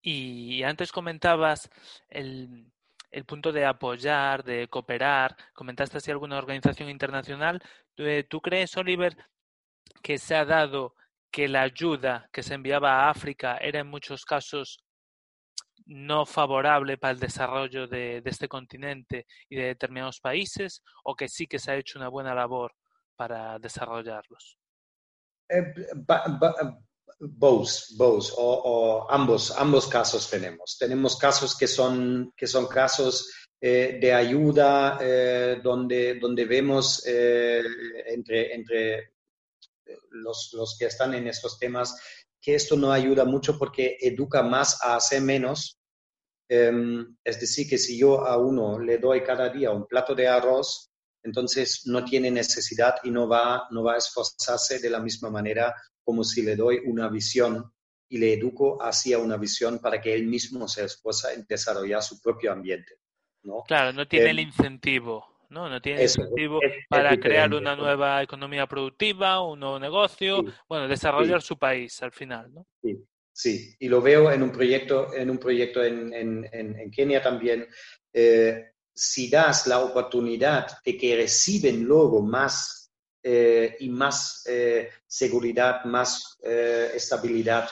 Y 0.00 0.62
antes 0.62 0.90
comentabas 0.90 1.70
el, 2.08 2.72
punto 3.26 3.52
de 3.52 3.64
apoyar, 3.64 4.44
de 4.44 4.68
cooperar, 4.68 5.36
comentaste 5.54 6.00
si 6.00 6.10
alguna 6.10 6.38
organización 6.38 6.88
internacional. 6.88 7.62
Eh, 7.96 8.24
¿Tú 8.28 8.40
crees, 8.40 8.76
Oliver, 8.76 9.16
que 10.02 10.18
se 10.18 10.34
ha 10.34 10.44
dado 10.44 10.94
que 11.34 11.48
la 11.48 11.62
ayuda 11.62 12.28
que 12.32 12.44
se 12.44 12.54
enviaba 12.54 12.92
a 12.92 13.10
África 13.10 13.56
era 13.56 13.80
en 13.80 13.88
muchos 13.88 14.24
casos 14.24 14.78
no 15.86 16.24
favorable 16.24 16.96
para 16.96 17.14
el 17.14 17.18
desarrollo 17.18 17.88
de, 17.88 18.22
este 18.24 18.46
continente 18.46 19.26
y 19.48 19.56
de 19.56 19.64
determinados 19.64 20.20
países, 20.20 20.80
o 21.02 21.16
que 21.16 21.28
sí 21.28 21.48
que 21.48 21.58
se 21.58 21.72
ha 21.72 21.76
hecho 21.76 21.98
una 21.98 22.08
buena 22.08 22.36
labor 22.36 22.72
para 23.16 23.58
desarrollarlos? 23.58 24.56
Eh, 25.48 25.74
both, 27.18 27.70
both 27.96 28.26
o, 28.36 29.04
ambos, 29.10 29.50
ambos 29.58 29.88
casos 29.88 30.30
tenemos. 30.30 30.78
Tenemos 30.78 31.16
casos 31.16 31.58
que 31.58 31.66
son, 31.66 32.32
que 32.36 32.46
son 32.46 32.68
casos 32.68 33.48
eh, 33.60 33.98
de 34.00 34.14
ayuda 34.14 34.98
eh, 35.00 35.60
donde, 35.60 36.14
donde 36.20 36.44
vemos 36.44 37.04
eh, 37.08 37.60
entre, 38.06 38.54
entre 38.54 39.13
los, 40.10 40.50
los, 40.52 40.76
que 40.78 40.86
están 40.86 41.14
en 41.14 41.26
estos 41.26 41.58
temas 41.58 41.96
que 42.40 42.54
esto 42.54 42.76
no 42.76 42.92
ayuda 42.92 43.24
mucho 43.24 43.58
porque 43.58 43.96
educa 44.00 44.42
más 44.42 44.82
a 44.82 44.96
hacer 44.96 45.22
menos. 45.22 45.78
Em, 46.48 47.16
es 47.24 47.40
decir, 47.40 47.68
que 47.68 47.78
si 47.78 47.98
yo 47.98 48.26
a 48.26 48.36
uno 48.36 48.78
le 48.78 48.98
doy 48.98 49.22
cada 49.22 49.48
día 49.48 49.70
un 49.70 49.86
plato 49.86 50.14
de 50.14 50.28
arroz, 50.28 50.90
entonces 51.22 51.86
no 51.86 52.04
tiene 52.04 52.30
necesidad 52.30 52.96
y 53.02 53.10
no 53.10 53.26
va, 53.26 53.66
no 53.70 53.82
va 53.82 53.94
a 53.94 53.98
esforzarse 53.98 54.78
de 54.78 54.90
la 54.90 55.00
misma 55.00 55.30
manera 55.30 55.74
como 56.04 56.22
si 56.22 56.42
le 56.42 56.54
doy 56.54 56.80
una 56.84 57.08
visión 57.08 57.72
y 58.10 58.18
le 58.18 58.34
educo 58.34 58.76
hacia 58.82 59.18
una 59.18 59.38
visión 59.38 59.78
para 59.78 60.00
que 60.00 60.14
él 60.14 60.26
mismo 60.26 60.68
se 60.68 60.84
esfuerza 60.84 61.32
en 61.32 61.46
desarrollar 61.48 62.02
su 62.02 62.20
propio 62.20 62.52
ambiente. 62.52 62.98
¿no? 63.42 63.62
Claro, 63.66 63.94
no 63.94 64.06
tiene 64.06 64.30
el 64.30 64.38
em, 64.38 64.48
incentivo. 64.48 65.33
¿No? 65.50 65.68
No 65.68 65.80
tiene 65.80 66.02
incentivo 66.02 66.60
para 66.88 67.16
crear 67.16 67.52
una 67.54 67.76
nueva 67.76 68.22
economía 68.22 68.66
productiva, 68.66 69.40
un 69.40 69.60
nuevo 69.60 69.78
negocio, 69.78 70.44
bueno, 70.68 70.88
desarrollar 70.88 71.42
su 71.42 71.58
país 71.58 72.02
al 72.02 72.12
final, 72.12 72.52
¿no? 72.52 72.66
Sí. 72.82 73.04
Sí, 73.36 73.74
y 73.80 73.88
lo 73.88 74.00
veo 74.00 74.30
en 74.30 74.44
un 74.44 74.52
proyecto 74.52 75.12
en, 75.12 75.28
un 75.28 75.38
proyecto 75.38 75.82
en, 75.82 76.14
en, 76.14 76.48
en 76.52 76.88
Kenia 76.92 77.20
también. 77.20 77.66
Eh, 78.12 78.70
si 78.94 79.28
das 79.28 79.66
la 79.66 79.80
oportunidad 79.80 80.68
de 80.84 80.96
que 80.96 81.16
reciben 81.16 81.82
luego 81.82 82.22
más 82.22 82.92
eh, 83.24 83.76
y 83.80 83.88
más 83.88 84.44
eh, 84.48 84.88
seguridad, 85.04 85.84
más 85.84 86.38
estabilidad 86.40 87.68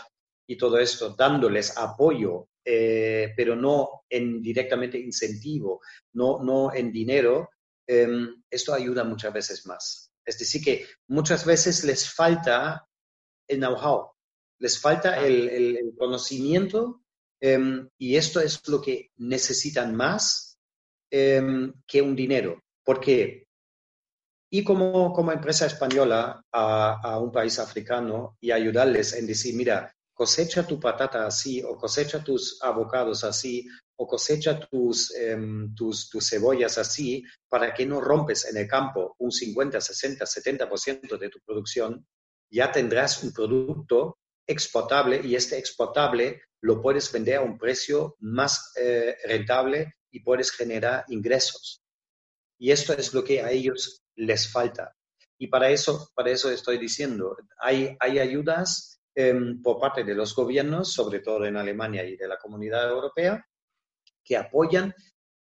y 0.48 0.56
todo 0.56 0.78
esto, 0.78 1.10
dándoles 1.10 1.78
apoyo, 1.78 2.48
pero 2.64 3.54
no 3.54 4.04
en 4.08 4.42
directamente 4.42 4.98
incentivo, 4.98 5.80
no, 6.14 6.42
no 6.42 6.74
en 6.74 6.90
dinero, 6.90 7.50
em, 7.86 8.42
esto 8.50 8.72
ayuda 8.72 9.04
muchas 9.04 9.32
veces 9.32 9.66
más. 9.66 10.10
Es 10.24 10.38
decir, 10.38 10.62
que 10.62 10.86
muchas 11.08 11.44
veces 11.44 11.84
les 11.84 12.08
falta 12.08 12.86
el 13.48 13.58
know-how, 13.58 14.12
les 14.58 14.78
falta 14.78 15.18
el, 15.24 15.48
el 15.48 15.94
conocimiento 15.98 17.02
em, 17.40 17.88
y 17.98 18.16
esto 18.16 18.40
es 18.40 18.66
lo 18.68 18.80
que 18.80 19.10
necesitan 19.16 19.94
más 19.94 20.56
em, 21.10 21.72
que 21.86 22.00
un 22.00 22.14
dinero. 22.14 22.62
Porque 22.84 23.46
y 24.54 24.62
como, 24.62 25.14
como 25.14 25.32
empresa 25.32 25.64
española 25.64 26.44
a, 26.52 27.00
a, 27.02 27.18
un 27.18 27.32
país 27.32 27.58
africano 27.58 28.36
y 28.38 28.50
ayudarles 28.50 29.14
en 29.14 29.26
decir, 29.26 29.54
mira, 29.54 29.90
cosecha 30.12 30.66
tu 30.66 30.78
patata 30.78 31.26
así, 31.26 31.62
o 31.62 31.74
cosecha 31.74 32.22
tus 32.22 32.62
avocados 32.62 33.24
así, 33.24 33.66
o 34.02 34.06
cosecha 34.06 34.58
tus, 34.58 35.14
em, 35.14 35.72
tus, 35.76 36.10
tus, 36.10 36.28
cebollas 36.28 36.76
así, 36.76 37.22
para 37.48 37.72
que 37.72 37.86
no 37.86 38.00
rompes 38.00 38.46
en 38.46 38.56
el 38.56 38.66
campo 38.66 39.14
un 39.18 39.30
50, 39.30 39.80
60, 39.80 40.26
70% 40.26 41.16
de 41.16 41.28
tu 41.28 41.38
producción, 41.46 42.04
ya 42.50 42.72
tendrás 42.72 43.22
un 43.22 43.32
producto 43.32 44.18
exportable 44.44 45.20
y 45.22 45.36
este 45.36 45.56
exportable 45.56 46.42
lo 46.62 46.82
puedes 46.82 47.12
vender 47.12 47.36
a 47.36 47.42
un 47.42 47.56
precio 47.56 48.16
más 48.18 48.72
eh, 48.76 49.16
rentable 49.24 49.94
y 50.10 50.20
puedes 50.20 50.50
generar 50.50 51.04
ingresos. 51.08 51.80
Y 52.58 52.72
esto 52.72 52.94
es 52.94 53.14
lo 53.14 53.22
que 53.22 53.40
a 53.40 53.52
ellos 53.52 54.02
les 54.16 54.50
falta. 54.50 54.96
Y 55.38 55.46
para 55.46 55.70
eso, 55.70 56.10
para 56.16 56.30
eso 56.30 56.50
estoy 56.50 56.78
diciendo, 56.78 57.36
hay, 57.58 57.96
hay 58.00 58.18
ayudas 58.18 59.00
em, 59.14 59.62
por 59.62 59.78
parte 59.78 60.02
de 60.02 60.14
los 60.14 60.34
gobiernos, 60.34 60.92
sobre 60.92 61.20
todo 61.20 61.44
en 61.46 61.56
Alemania 61.56 62.04
y 62.04 62.16
de 62.16 62.26
la 62.26 62.38
comunidad 62.38 62.90
europea, 62.90 63.44
que 64.24 64.36
apoyan 64.36 64.94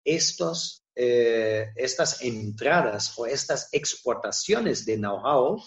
estos, 0.03 0.83
eh, 0.95 1.71
estas 1.75 2.21
entradas 2.21 3.17
o 3.17 3.25
estas 3.25 3.69
exportaciones 3.71 4.85
de 4.85 4.97
know-how, 4.97 5.61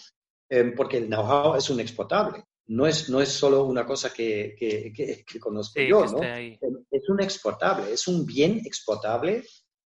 em, 0.49 0.75
porque 0.75 0.97
el 0.97 1.07
know-how 1.07 1.55
es 1.55 1.69
un 1.69 1.79
exportable. 1.79 2.43
No 2.65 2.87
es, 2.87 3.09
no 3.09 3.19
es 3.19 3.29
solo 3.29 3.65
una 3.65 3.85
cosa 3.85 4.13
que, 4.13 4.55
que, 4.57 5.39
conozco 5.39 5.81
yo, 5.81 6.05
¿no? 6.05 6.23
Es 6.23 7.09
un 7.09 7.21
exportable, 7.21 7.91
es 7.91 8.07
un 8.07 8.25
bien 8.25 8.61
exportable 8.65 9.43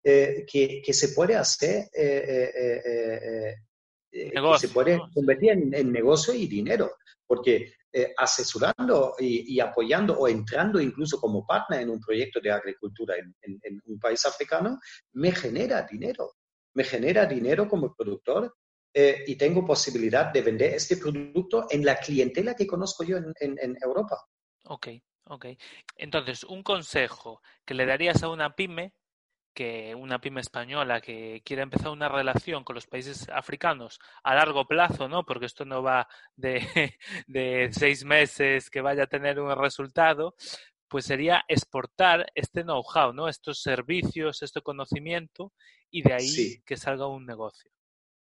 eh, 0.09 0.47
que, 0.47 0.93
se 0.93 1.09
puede 1.09 1.35
hacer, 1.35 1.89
eh, 1.93 2.53
eh, 2.55 3.57
que 4.09 4.59
se 4.59 4.69
puede 4.69 5.01
convertir 5.13 5.51
en, 5.51 5.91
negocio 5.91 6.33
y 6.33 6.47
dinero, 6.47 6.93
porque 7.27 7.73
asesorando 8.19 9.15
y, 9.19 9.59
apoyando 9.59 10.19
o 10.19 10.29
entrando 10.29 10.81
incluso 10.81 11.19
como 11.19 11.47
partner 11.47 11.81
en 11.81 11.91
un 11.91 12.01
proyecto 12.01 12.41
de 12.41 12.51
agricultura 12.51 13.17
en, 13.17 13.35
en 13.63 13.83
un 13.87 13.99
país 13.99 14.25
africano, 14.27 14.79
me 15.15 15.33
genera 15.33 15.83
dinero, 15.83 16.35
me 16.75 16.85
genera 16.85 17.25
dinero 17.27 17.67
como 17.69 17.95
productor 17.95 18.55
eh, 18.99 19.25
y 19.27 19.37
tengo 19.37 19.63
posibilidad 19.63 20.33
de 20.33 20.41
vender 20.41 20.73
este 20.73 20.97
producto 20.97 21.67
en 21.69 21.85
la 21.85 21.97
clientela 21.97 22.55
que 22.55 22.67
conozco 22.67 23.05
yo 23.05 23.19
en, 23.19 23.77
Europa. 23.83 24.17
Ok, 24.65 24.89
ok. 25.25 25.47
Entonces, 25.97 26.45
un 26.45 26.63
consejo 26.63 27.43
que 27.67 27.75
le 27.75 27.85
darías 27.85 28.23
a 28.23 28.31
una 28.31 28.57
pyme, 28.57 28.95
que 29.57 29.95
una 29.95 30.21
pyme 30.21 30.43
española 30.43 31.01
que 31.01 31.41
quiera 31.43 31.63
empezar 31.63 31.89
una 31.89 32.11
relación 32.11 32.63
con 32.63 32.75
los 32.75 32.87
países 32.87 33.27
africanos 33.31 33.99
a 34.23 34.35
largo 34.35 34.69
plazo, 34.69 35.09
¿no? 35.09 35.25
Porque 35.25 35.47
esto 35.47 35.65
no 35.65 35.83
va 35.83 36.07
de, 36.37 36.61
de 37.27 37.71
seis 37.73 38.05
meses 38.05 38.69
que 38.69 38.83
vaya 38.83 39.05
a 39.05 39.07
tener 39.07 39.41
un 39.41 39.57
resultado, 39.57 40.37
pues 40.89 41.07
sería 41.07 41.43
exportar 41.49 42.31
este 42.35 42.65
know-how, 42.65 43.15
¿no? 43.15 43.29
Estos 43.31 43.63
servicios, 43.63 44.43
este 44.43 44.61
conocimiento 44.61 45.55
y 45.91 46.03
de 46.03 46.13
ahí 46.13 46.63
que 46.67 46.77
salga 46.77 47.07
un 47.07 47.25
negocio. 47.25 47.71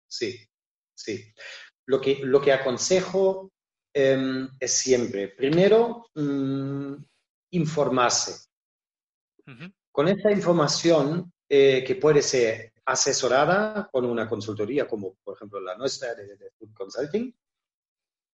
Sí, 0.07 0.39
sí. 0.95 1.33
Lo 1.87 1.99
que, 1.99 2.21
lo 2.23 2.43
que 2.43 2.53
aconsejo 2.53 3.53
em, 3.95 4.51
es 4.61 4.71
siempre, 4.71 5.29
primero, 5.29 6.11
mm, 6.15 6.95
informarse. 7.53 8.51
Con 9.97 10.09
esta 10.09 10.31
información 10.31 11.33
eh, 11.49 11.83
que 11.83 11.95
puede 11.95 12.21
ser 12.21 12.75
asesorada 12.85 13.89
con 13.91 14.05
una 14.05 14.29
consultoría 14.29 14.87
como 14.87 15.15
por 15.25 15.37
ejemplo 15.37 15.59
la 15.59 15.75
nuestra 15.75 16.15
de, 16.15 16.37
de 16.37 16.51
Food 16.59 16.75
Consulting, 16.75 17.35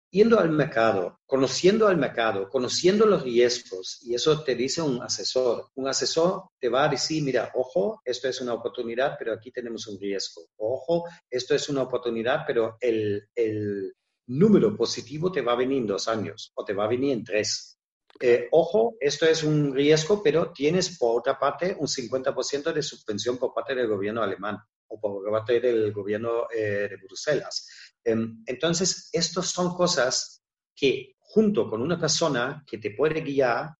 yendo 0.09 0.39
al 0.39 0.49
mercado, 0.49 1.19
conociendo 1.23 1.87
al 1.87 1.97
mercado, 1.97 2.49
conociendo 2.49 3.05
los 3.05 3.21
riesgos, 3.21 3.99
y 4.01 4.15
eso 4.15 4.43
te 4.43 4.55
dice 4.55 4.81
un 4.81 5.03
asesor. 5.03 5.69
Un 5.75 5.87
asesor 5.87 6.45
te 6.59 6.67
va 6.67 6.85
a 6.85 6.89
decir, 6.89 7.21
mira, 7.21 7.51
ojo, 7.53 8.01
esto 8.05 8.27
es 8.27 8.41
una 8.41 8.55
oportunidad, 8.55 9.15
pero 9.19 9.31
aquí 9.31 9.51
tenemos 9.51 9.85
un 9.85 9.99
riesgo. 9.99 10.41
Ojo, 10.57 11.05
esto 11.29 11.53
es 11.53 11.69
una 11.69 11.83
oportunidad, 11.83 12.39
pero 12.47 12.75
el, 12.79 13.93
número 14.25 14.75
positivo 14.75 15.31
te 15.31 15.41
va 15.41 15.51
a 15.51 15.57
venir 15.57 15.77
en 15.77 15.87
dos 15.87 16.07
años 16.07 16.51
o 16.55 16.65
te 16.65 16.73
va 16.73 16.85
a 16.85 16.87
venir 16.87 17.11
en 17.11 17.23
tres. 17.23 17.77
Eh, 18.23 18.47
ojo, 18.51 18.97
esto 18.99 19.25
es 19.25 19.43
un 19.43 19.73
riesgo, 19.73 20.21
pero 20.21 20.51
tienes 20.51 20.97
por 20.99 21.19
otra 21.19 21.39
parte 21.39 21.75
un 21.79 21.87
50% 21.87 22.71
de 22.71 22.83
subvención 22.83 23.37
por 23.37 23.51
parte 23.51 23.73
del 23.73 23.87
gobierno 23.87 24.21
alemán 24.21 24.59
o 24.87 24.99
por 24.99 25.31
parte 25.31 25.59
del 25.59 25.91
gobierno 25.91 26.47
eh, 26.53 26.87
de 26.87 26.97
Bruselas. 26.97 27.67
Em, 28.03 28.43
entonces, 28.45 29.09
estas 29.11 29.47
son 29.47 29.73
cosas 29.73 30.43
que 30.75 31.15
junto 31.19 31.69
con 31.69 31.81
una 31.81 31.99
persona 31.99 32.63
que 32.67 32.77
te 32.77 32.91
puede 32.91 33.21
guiar, 33.21 33.71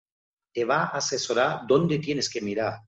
te 0.53 0.65
va 0.65 0.83
a 0.83 0.97
asesorar 0.97 1.61
dónde 1.67 1.99
tienes 1.99 2.29
que 2.29 2.41
mirar. 2.41 2.79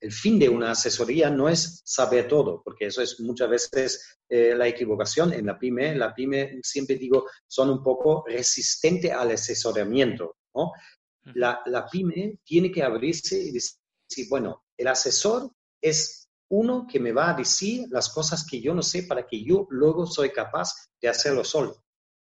El 0.00 0.12
fin 0.12 0.38
de 0.38 0.48
una 0.48 0.72
asesoría 0.72 1.30
no 1.30 1.48
es 1.48 1.82
saber 1.84 2.26
todo, 2.26 2.62
porque 2.62 2.86
eso 2.86 3.02
es 3.02 3.20
muchas 3.20 3.50
veces 3.50 4.18
eh, 4.28 4.54
la 4.56 4.66
equivocación 4.66 5.32
en 5.32 5.46
la 5.46 5.58
pyme. 5.58 5.94
La 5.94 6.14
pyme, 6.14 6.58
siempre 6.62 6.96
digo, 6.96 7.26
son 7.46 7.70
un 7.70 7.82
poco 7.82 8.24
resistente 8.26 9.12
al 9.12 9.30
asesoramiento. 9.32 10.36
¿No? 10.54 10.72
La, 11.34 11.60
la 11.66 11.86
pyme 11.86 12.38
tiene 12.44 12.70
que 12.70 12.82
abrirse 12.82 13.38
y 13.38 13.52
decir, 13.52 14.26
bueno, 14.28 14.64
el 14.76 14.88
asesor 14.88 15.50
es 15.80 16.28
uno 16.48 16.86
que 16.90 16.98
me 16.98 17.12
va 17.12 17.30
a 17.30 17.34
decir 17.34 17.86
las 17.90 18.08
cosas 18.08 18.44
que 18.48 18.60
yo 18.60 18.74
no 18.74 18.82
sé 18.82 19.04
para 19.04 19.26
que 19.26 19.42
yo 19.44 19.66
luego 19.70 20.06
soy 20.06 20.30
capaz 20.30 20.72
de 21.00 21.08
hacerlo 21.08 21.44
solo. 21.44 21.76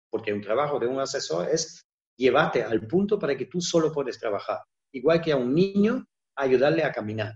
Porque 0.09 0.33
un 0.33 0.41
trabajo 0.41 0.79
de 0.79 0.87
un 0.87 0.99
asesor 0.99 1.49
es 1.49 1.85
llevarte 2.17 2.63
al 2.63 2.87
punto 2.87 3.19
para 3.19 3.37
que 3.37 3.45
tú 3.45 3.61
solo 3.61 3.91
puedes 3.91 4.17
trabajar. 4.19 4.59
Igual 4.91 5.21
que 5.21 5.31
a 5.31 5.37
un 5.37 5.53
niño, 5.53 6.05
ayudarle 6.35 6.83
a 6.83 6.91
caminar. 6.91 7.33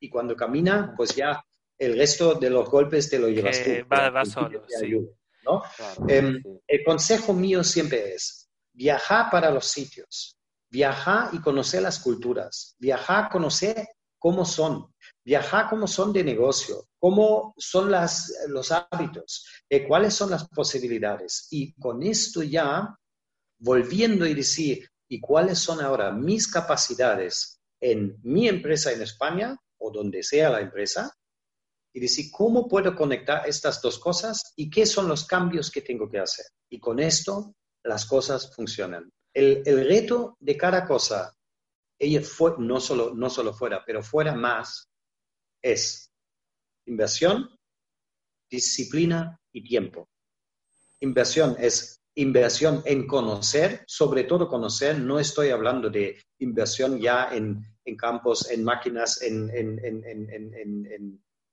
Y 0.00 0.10
cuando 0.10 0.36
camina, 0.36 0.92
pues 0.96 1.14
ya 1.14 1.42
el 1.78 1.96
resto 1.96 2.34
de 2.34 2.50
los 2.50 2.68
golpes 2.68 3.08
te 3.08 3.18
lo 3.18 3.28
llevas 3.28 3.62
tú. 3.62 3.70
Va, 3.90 4.24
solo, 4.24 4.62
em, 6.08 6.42
El 6.66 6.84
consejo 6.84 7.32
mío 7.32 7.64
siempre 7.64 8.14
es 8.14 8.49
viajar 8.72 9.30
para 9.30 9.50
los 9.50 9.66
sitios, 9.66 10.36
viajar 10.70 11.30
y 11.32 11.40
conocer 11.40 11.82
las 11.82 11.98
culturas, 11.98 12.76
viajar, 12.78 13.28
conocer 13.30 13.88
cómo 14.18 14.44
son, 14.44 14.94
viajar 15.24 15.68
cómo 15.68 15.86
son 15.86 16.12
de 16.12 16.22
negocio, 16.22 16.86
cómo 16.98 17.54
son 17.56 17.90
los 17.90 18.72
hábitos, 18.72 19.46
eh, 19.68 19.88
cuáles 19.88 20.14
son 20.14 20.30
las 20.30 20.46
posibilidades. 20.48 21.48
Y 21.50 21.72
con 21.72 22.02
esto 22.02 22.42
ya, 22.42 22.94
volviendo 23.58 24.26
y 24.26 24.34
decir, 24.34 24.88
¿y 25.08 25.20
cuáles 25.20 25.58
son 25.58 25.80
ahora 25.80 26.12
mis 26.12 26.46
capacidades 26.46 27.60
en 27.80 28.18
mi 28.22 28.46
empresa 28.46 28.92
en 28.92 29.02
España 29.02 29.56
o 29.78 29.90
donde 29.90 30.22
sea 30.22 30.50
la 30.50 30.60
empresa? 30.60 31.12
Y 31.92 31.98
decir, 31.98 32.30
¿cómo 32.30 32.68
puedo 32.68 32.94
conectar 32.94 33.48
estas 33.48 33.82
dos 33.82 33.98
cosas 33.98 34.52
y 34.54 34.70
qué 34.70 34.86
son 34.86 35.08
los 35.08 35.26
cambios 35.26 35.70
que 35.72 35.80
tengo 35.80 36.08
que 36.08 36.20
hacer? 36.20 36.46
Y 36.68 36.78
con 36.78 37.00
esto 37.00 37.54
las 37.84 38.06
cosas 38.06 38.54
funcionan. 38.54 39.10
El, 39.32 39.62
el 39.64 39.86
reto 39.86 40.36
de 40.40 40.56
cada 40.56 40.86
cosa, 40.86 41.34
ella 41.98 42.22
fue, 42.22 42.54
no 42.58 42.80
solo, 42.80 43.14
no 43.14 43.30
solo 43.30 43.52
fuera, 43.52 43.84
pero 43.84 44.02
fuera 44.02 44.34
más, 44.34 44.88
es 45.62 46.10
inversión, 46.86 47.50
disciplina 48.50 49.38
y 49.52 49.62
tiempo. 49.62 50.08
Inversión 51.00 51.56
es 51.58 52.00
inversión 52.14 52.82
en 52.84 53.06
conocer, 53.06 53.84
sobre 53.86 54.24
todo 54.24 54.48
conocer, 54.48 54.98
no 54.98 55.18
estoy 55.18 55.50
hablando 55.50 55.88
de 55.88 56.20
inversión 56.38 56.98
ya 56.98 57.30
en, 57.32 57.64
campos, 57.96 58.50
en 58.50 58.64
máquinas, 58.64 59.22
en, 59.22 59.50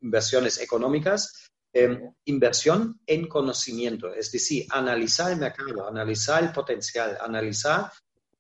inversiones 0.02 0.60
económicas, 0.62 1.52
em, 1.74 2.14
inversión 2.26 3.00
en 3.06 3.28
conocimiento, 3.28 4.14
es 4.14 4.32
decir, 4.32 4.66
analizar 4.70 5.32
el 5.32 5.40
mercado, 5.40 5.88
analizar 5.88 6.44
el 6.44 6.52
potencial, 6.52 7.18
analizar 7.22 7.92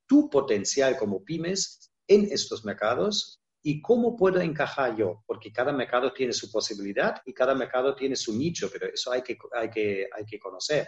tu 0.06 0.30
potencial 0.30 0.98
como 0.98 1.24
pymes 1.24 1.92
en 2.08 2.30
estos 2.32 2.64
mercados 2.64 3.38
¿Y 3.68 3.82
cómo 3.82 4.16
puedo 4.16 4.40
encajar 4.40 4.96
yo? 4.96 5.24
Porque 5.26 5.52
cada 5.52 5.74
mercado 5.74 6.14
tiene 6.14 6.32
su 6.32 6.50
posibilidad 6.50 7.22
y 7.26 7.34
cada 7.34 7.54
mercado 7.54 7.94
tiene 7.96 8.16
su 8.16 8.34
nicho, 8.34 8.70
pero 8.72 8.88
eso 8.88 9.12
hay 9.12 9.22
que, 9.22 9.38
hay 9.54 9.70
que, 9.70 10.08
hay 10.10 10.26
que 10.26 10.40
conocer. 10.40 10.88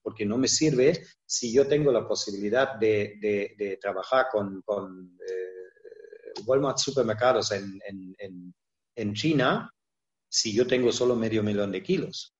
Porque 0.00 0.24
no 0.24 0.38
me 0.38 0.46
sirve 0.46 1.04
si 1.26 1.52
yo 1.52 1.66
tengo 1.66 1.90
la 1.90 2.06
posibilidad 2.06 2.76
de, 2.76 3.18
de, 3.58 3.78
trabajar 3.80 4.26
con, 4.30 4.62
con 4.62 5.18
eh, 5.28 6.40
Walmart 6.46 6.78
supermercados 6.78 7.50
en, 7.50 7.80
en, 7.84 8.54
en, 8.94 9.14
China 9.14 9.68
si 10.30 10.54
yo 10.54 10.66
tengo 10.66 10.92
solo 10.92 11.16
medio 11.16 11.42
millón 11.42 11.72
de 11.72 11.82
kilos. 11.82 12.34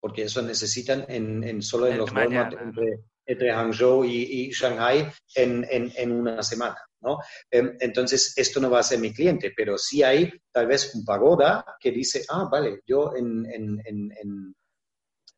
Porque 0.00 0.22
eso 0.22 0.42
necesitan 0.42 1.06
en, 1.08 1.62
solo 1.62 1.86
en 1.86 1.98
los 1.98 2.12
Walmart 2.12 2.54
entre, 2.60 3.00
entre 3.26 3.52
Hangzhou 3.52 4.04
y, 4.04 4.22
y 4.22 4.50
Shanghai 4.50 5.10
en, 5.34 6.12
una 6.12 6.42
semana. 6.42 6.78
¿no? 7.00 7.18
Em, 7.50 7.76
entonces, 7.80 8.32
esto 8.36 8.60
no 8.60 8.70
va 8.70 8.80
a 8.80 8.84
ser 8.84 8.98
mi 8.98 9.12
cliente, 9.12 9.52
pero 9.56 9.76
sí 9.78 10.02
hay 10.02 10.32
tal 10.52 10.66
vez 10.66 10.94
un 10.94 11.04
pagoda 11.04 11.64
que 11.80 11.90
dice, 11.90 12.24
ah, 12.28 12.48
vale, 12.50 12.80
yo 12.86 13.14
en, 13.16 13.46
en, 13.84 14.54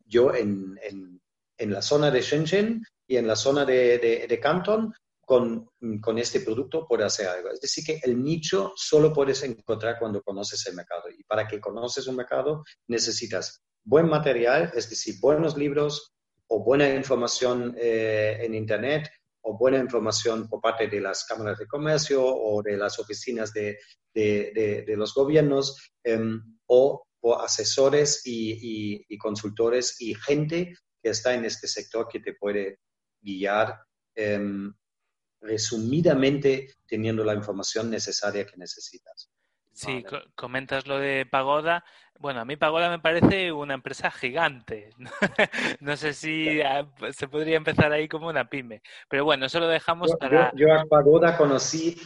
yo 0.07 0.35
en, 0.35 0.79
la 1.59 1.83
zona 1.83 2.11
de 2.11 2.23
Shenzhen 2.23 2.83
y 3.07 3.17
en 3.17 3.27
la 3.27 3.37
zona 3.37 3.65
de, 3.65 3.99
de, 4.27 4.41
Canton 4.41 4.95
con, 5.31 6.19
este 6.19 6.41
producto 6.41 6.89
puedo 6.89 7.07
hacer 7.07 7.29
algo. 7.29 7.51
Es 7.51 7.61
decir, 7.61 7.85
que 7.85 8.01
el 8.03 8.21
nicho 8.21 8.73
solo 8.75 9.13
puedes 9.13 9.41
encontrar 9.45 9.97
cuando 9.97 10.23
conoces 10.23 10.67
el 10.67 10.75
mercado. 10.75 11.05
Y 11.09 11.23
para 11.23 11.47
que 11.47 11.61
conoces 11.61 12.09
un 12.09 12.17
mercado 12.17 12.65
necesitas 12.89 13.63
buen 13.85 14.09
material, 14.09 14.73
es 14.75 14.91
decir, 14.91 15.21
buenos 15.21 15.57
libros 15.57 16.13
o 16.49 16.65
buena 16.65 16.93
información 16.93 17.77
eh, 17.79 18.39
en 18.41 18.57
Internet, 18.57 19.09
o 19.43 19.57
buena 19.57 19.79
información 19.79 20.49
por 20.49 20.61
parte 20.61 20.89
de 20.89 21.01
las 21.01 21.25
cámaras 21.25 21.61
de 21.61 21.69
comercio 21.69 22.27
o 22.27 22.61
de 22.61 22.77
las 22.77 22.99
oficinas 22.99 23.53
de, 23.53 23.79
los 24.89 25.15
gobiernos 25.15 25.93
em, 26.03 26.43
o 26.67 27.05
por 27.21 27.45
asesores 27.45 28.23
y, 28.25 29.05
y, 29.09 29.17
consultores 29.17 29.95
y 30.01 30.17
gente 30.17 30.75
que 31.01 31.11
está 31.11 31.35
en 31.35 31.45
este 31.45 31.69
sector 31.69 32.09
que 32.09 32.19
te 32.19 32.35
puede 32.35 32.81
guiar 33.23 33.79
em, 34.17 34.75
resumidamente 35.41 36.75
teniendo 36.87 37.25
la 37.25 37.35
información 37.35 37.91
necesaria 37.91 38.47
que 38.47 38.57
necesitas. 38.57 39.31
Sí, 39.73 40.05
comentas 40.35 40.87
lo 40.87 40.99
de 40.99 41.25
Pagoda. 41.25 41.85
Bueno, 42.19 42.41
a 42.41 42.45
mí 42.45 42.57
Pagoda 42.57 42.91
me 42.91 42.99
parece 42.99 43.51
una 43.51 43.75
empresa 43.75 44.11
gigante. 44.11 44.91
no 45.81 45.97
sé 45.97 46.13
si 46.13 46.61
se 47.13 47.29
podría 47.29 47.57
empezar 47.57 47.91
ahí 47.93 48.09
como 48.09 48.29
una 48.29 48.51
pyme. 48.51 48.83
Pero 49.09 49.25
bueno, 49.25 49.47
eso 49.47 49.59
lo 49.59 49.69
dejamos 49.69 50.15
para... 50.17 50.53
Yo, 50.55 50.75
a 50.75 50.85
Pagoda 50.85 51.37
conocí, 51.37 51.97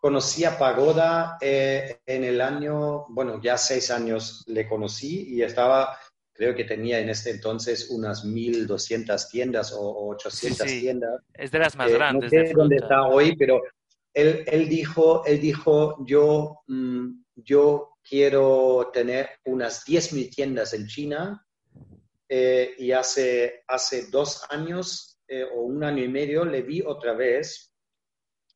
conocí 0.00 0.44
a 0.44 0.56
Pagoda 0.56 1.36
eh, 1.40 2.02
en 2.06 2.22
el 2.22 2.40
año, 2.40 3.06
bueno, 3.08 3.40
ya 3.42 3.56
seis 3.58 3.90
años 3.90 4.44
le 4.46 4.68
conocí 4.68 5.34
y 5.34 5.42
estaba, 5.42 5.98
creo 6.34 6.54
que 6.54 6.64
tenía 6.64 6.98
en 6.98 7.08
este 7.08 7.30
entonces 7.30 7.88
unas 7.90 8.26
1.200 8.26 9.30
tiendas 9.30 9.72
o 9.72 10.08
800 10.08 10.66
tiendas. 10.66 11.22
Es 11.32 11.50
de 11.50 11.58
las 11.58 11.76
más 11.76 11.90
eh, 11.90 11.94
grandes. 11.94 12.32
No 12.32 12.46
sé 12.46 12.52
dónde 12.52 12.76
está 12.76 13.06
hoy, 13.06 13.34
pero 13.36 13.62
él, 14.12 14.44
él, 14.46 14.68
dijo, 14.68 15.24
él 15.24 15.40
dijo, 15.40 16.04
yo... 16.06 16.60
Mm, 16.66 17.24
yo 17.36 17.98
quiero 18.02 18.90
tener 18.92 19.28
unas 19.44 19.84
10.000 19.84 20.34
tiendas 20.34 20.72
en 20.74 20.86
China 20.86 21.46
eh, 22.28 22.74
y 22.78 22.92
hace, 22.92 23.64
hace 23.66 24.10
dos 24.10 24.44
años 24.50 25.20
eh, 25.26 25.44
o 25.44 25.62
un 25.62 25.82
año 25.84 26.04
y 26.04 26.08
medio 26.08 26.44
le 26.44 26.62
vi 26.62 26.82
otra 26.82 27.14
vez 27.14 27.74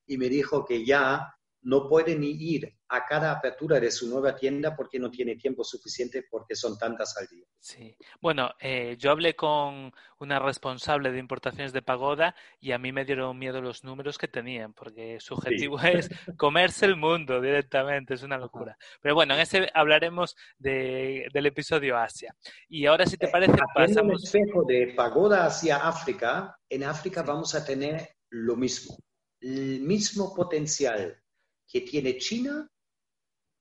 y 0.07 0.17
me 0.17 0.29
dijo 0.29 0.65
que 0.65 0.85
ya 0.85 1.35
no 1.63 1.89
puede 1.89 2.17
ni 2.17 2.31
ir 2.31 2.75
a 2.89 3.05
cada 3.05 3.33
apertura 3.33 3.79
de 3.79 3.91
su 3.91 4.09
nueva 4.09 4.35
tienda 4.35 4.75
porque 4.75 4.99
no 4.99 5.11
tiene 5.11 5.37
tiempo 5.37 5.63
suficiente 5.63 6.25
porque 6.31 6.57
son 6.57 6.79
tantas 6.79 7.17
al 7.19 7.27
día. 7.27 7.45
Sí. 7.61 7.95
Bueno, 8.21 8.51
eh, 8.61 8.97
yo 8.99 9.11
hablé 9.11 9.37
con 9.37 9.93
una 10.21 10.39
responsable 10.39 11.13
de 11.13 11.19
importaciones 11.19 11.73
de 11.73 11.83
Pagoda 11.83 12.35
y 12.59 12.73
a 12.73 12.79
mí 12.79 12.93
me 12.93 13.05
dieron 13.05 13.39
miedo 13.39 13.61
los 13.61 13.85
números 13.85 14.17
que 14.17 14.29
tenían 14.29 14.73
porque 14.73 15.19
su 15.21 15.35
objetivo 15.35 15.79
es 15.83 16.09
comerse 16.37 16.87
el 16.87 16.97
mundo 16.97 17.41
directamente, 17.41 18.15
es 18.15 18.23
una 18.23 18.39
locura. 18.39 18.77
Pero 19.01 19.15
bueno, 19.15 19.35
en 19.35 19.41
ese 19.41 19.71
hablaremos 19.75 20.35
del 20.59 21.47
episodio 21.47 21.97
Asia. 21.99 22.35
Y 22.69 22.87
ahora, 22.87 23.07
si 23.07 23.17
te 23.17 23.27
eh, 23.27 23.31
parece, 23.31 23.59
pasamos... 23.75 24.23
el 24.23 24.41
espejo 24.41 24.65
de 24.65 24.95
Pagoda 24.97 25.45
hacia 25.45 25.77
África, 25.77 26.57
en 26.69 26.85
África 26.85 27.23
vamos 27.23 27.55
a 27.55 27.65
tener 27.65 28.09
lo 28.31 28.57
mismo, 28.57 28.97
el 29.41 29.81
mismo 29.81 30.35
potencial 30.35 31.23
que 31.67 31.83
tiene 31.83 32.17
China 32.17 32.69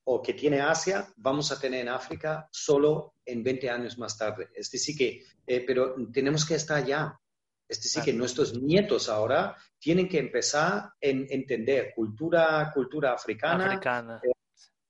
o 0.10 0.22
que 0.22 0.34
tiene 0.34 0.62
Asia, 0.62 1.06
vamos 1.18 1.52
a 1.52 1.60
tener 1.60 1.82
en 1.82 1.90
África 1.90 2.48
solo 2.50 3.16
en 3.26 3.44
20 3.44 3.70
años 3.70 3.98
más 3.98 4.18
tarde. 4.18 4.48
Es 4.56 4.72
decir, 4.72 4.96
que, 4.98 5.22
eh, 5.46 5.66
pero 5.68 5.96
tenemos 6.14 6.46
que 6.46 6.56
estar 6.56 6.78
allá. 6.78 7.20
Es 7.68 7.84
decir, 7.84 8.04
que 8.04 8.14
nuestros 8.14 8.58
nietos 8.58 9.10
ahora 9.10 9.58
tienen 9.78 10.08
que 10.08 10.20
empezar 10.20 10.74
a 10.76 10.94
entender 11.02 11.92
cultura, 11.94 12.72
cultura 12.74 13.12
africana, 13.12 13.82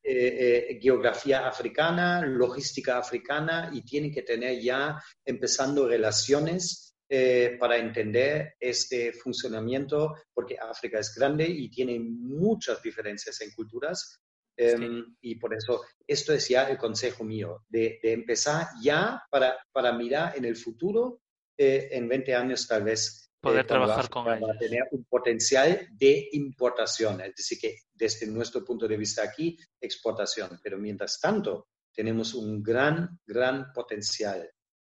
eh, 0.04 0.68
eh, 0.74 0.80
geografía 0.80 1.48
africana, 1.48 2.22
logística 2.24 3.00
africana 3.00 3.72
y 3.74 3.82
tienen 3.82 4.14
que 4.14 4.22
tener 4.22 4.62
ya 4.62 5.02
empezando 5.26 5.88
relaciones 5.88 6.84
para 7.58 7.78
entender 7.78 8.56
este 8.60 9.14
funcionamiento, 9.14 10.14
porque 10.34 10.58
África 10.60 11.00
es 11.00 11.16
grande 11.16 11.48
y 11.48 11.70
tiene 11.70 11.98
muchas 12.02 12.82
diferencias 12.84 13.40
en 13.40 13.52
culturas, 13.52 14.20
Em, 14.60 15.16
y 15.22 15.36
por 15.36 15.54
eso, 15.54 15.84
esto 16.08 16.34
es 16.34 16.50
ya 16.50 16.68
el 16.68 16.80
consejo 16.80 17.24
mío, 17.24 17.64
de, 17.70 18.00
empezar 18.02 18.68
ya 18.82 19.22
para, 19.30 19.56
para, 19.72 19.94
mirar 19.94 20.36
en 20.36 20.46
el 20.46 20.56
futuro, 20.56 21.22
eh, 21.56 21.90
en 21.92 22.08
20 22.08 22.36
años 22.36 22.68
tal 22.68 22.84
vez. 22.84 23.26
Eh, 23.26 23.38
Poder 23.40 23.68
trabajar 23.68 24.10
con 24.10 24.28
ellos. 24.34 24.58
tener 24.60 24.82
un 24.92 25.06
potencial 25.06 25.88
de 25.92 26.30
importación, 26.32 27.22
es 27.22 27.36
decir, 27.36 27.60
que 27.60 27.76
desde 27.94 28.26
nuestro 28.26 28.66
punto 28.66 28.88
de 28.88 28.98
vista 28.98 29.24
aquí, 29.24 29.56
exportación. 29.80 30.60
Pero 30.64 30.80
mientras 30.80 31.20
tanto, 31.20 31.68
tenemos 31.94 32.34
un 32.34 32.64
gran, 32.64 33.20
gran 33.28 33.72
potencial, 33.72 34.50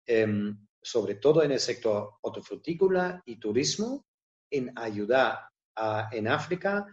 em, 0.06 0.66
sobre 0.80 1.16
todo 1.16 1.42
en 1.42 1.52
el 1.52 1.60
sector 1.60 2.14
hortofrutícola 2.22 3.22
y 3.26 3.38
turismo, 3.38 4.06
en 4.50 4.72
ayudar 4.74 5.38
a, 5.76 6.08
en 6.10 6.28
África 6.28 6.86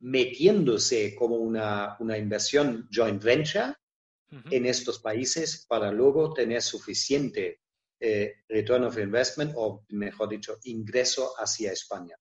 metiéndose 0.00 1.14
como 1.14 1.36
una, 1.36 1.96
inversión 2.16 2.88
joint 2.92 3.22
venture 3.22 3.74
en 4.50 4.66
estos 4.66 4.98
países 4.98 5.64
para 5.66 5.90
luego 5.90 6.34
tener 6.34 6.60
suficiente 6.60 7.60
eh, 8.00 8.42
return 8.48 8.84
of 8.84 8.98
investment 8.98 9.52
o, 9.56 9.84
mejor 9.88 10.28
dicho, 10.28 10.58
ingreso 10.64 11.32
hacia 11.36 11.72
España. 11.72 12.16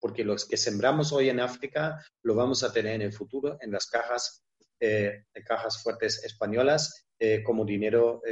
Porque 0.00 0.24
los 0.24 0.46
que 0.46 0.56
sembramos 0.56 1.12
hoy 1.12 1.28
en 1.28 1.40
África 1.40 2.04
lo 2.22 2.34
vamos 2.34 2.62
a 2.62 2.72
tener 2.72 2.94
en 2.94 3.02
el 3.02 3.12
futuro 3.12 3.58
en 3.60 3.72
las 3.72 3.86
cajas, 3.86 4.44
eh, 4.80 5.24
cajas 5.44 5.82
fuertes 5.82 6.24
españolas 6.24 7.06
eh, 7.18 7.42
como 7.42 7.64
dinero 7.64 8.22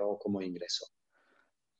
o 0.00 0.18
como 0.18 0.42
ingreso. 0.42 0.86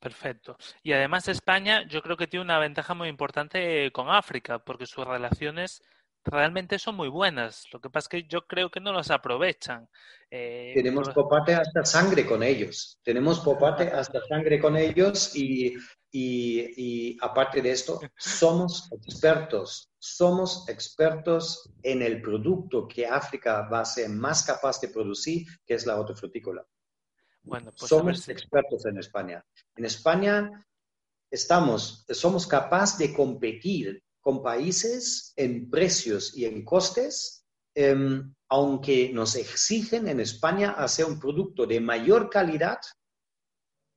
Perfecto. 0.01 0.57
Y 0.83 0.93
además 0.93 1.27
España 1.27 1.85
yo 1.87 2.01
creo 2.03 2.17
que 2.17 2.29
tiene 2.29 2.45
una 2.45 2.61
ventaja 2.61 2.95
muy 2.95 3.09
importante 3.09 3.91
con 3.93 4.09
África, 4.09 4.61
porque 4.61 4.87
sus 4.87 5.05
relaciones 5.05 5.83
realmente 6.25 6.79
son 6.79 6.97
muy 6.97 7.09
buenas. 7.09 7.65
Lo 7.73 7.81
que 7.81 7.91
pasa 7.91 8.07
es 8.07 8.09
que 8.09 8.29
yo 8.29 8.47
creo 8.47 8.71
que 8.71 8.81
no 8.81 8.93
las 8.93 9.11
aprovechan. 9.11 9.89
Eh, 10.31 10.73
Tenemos 10.75 11.09
popate 11.11 11.55
hasta 11.55 11.85
sangre 11.85 12.27
con 12.27 12.43
ellos. 12.43 12.99
Tenemos 13.03 13.41
popate 13.41 13.85
hasta 13.85 14.21
sangre 14.27 14.61
con 14.61 14.77
ellos 14.77 15.35
y, 15.35 15.77
y, 16.11 17.17
aparte 17.21 17.63
de 17.63 17.71
esto, 17.71 18.01
somos 18.17 18.91
expertos. 18.93 19.91
Somos 19.99 20.69
expertos 20.69 21.71
en 21.83 22.03
el 22.03 22.21
producto 22.23 22.87
que 22.87 23.07
África 23.07 23.69
va 23.69 23.81
a 23.81 23.85
ser 23.85 24.11
más 24.11 24.45
capaz 24.45 24.81
de 24.81 24.89
producir, 24.89 25.47
que 25.67 25.75
es 25.75 25.87
la 25.87 25.99
hortofrutícola. 25.99 26.65
Bueno, 27.43 27.73
pues 27.77 27.89
somos 27.89 28.29
expertos 28.29 28.85
en 28.85 28.99
España. 28.99 29.45
En 29.77 29.85
España 29.87 30.67
estamos, 31.31 32.05
somos 32.11 32.47
capaces 32.47 32.99
de 32.99 33.15
competir 33.15 34.03
con 34.21 34.43
países 34.43 35.33
en 35.37 35.71
precios 35.71 36.37
y 36.37 36.45
en 36.45 36.65
costes, 36.65 37.45
em, 37.75 38.35
aunque 38.49 39.11
nos 39.13 39.37
exigen 39.37 40.09
en 40.09 40.21
España 40.21 40.73
hacer 40.73 41.05
un 41.07 41.19
producto 41.19 41.67
de 41.67 41.81
mayor 41.81 42.29
calidad 42.31 42.79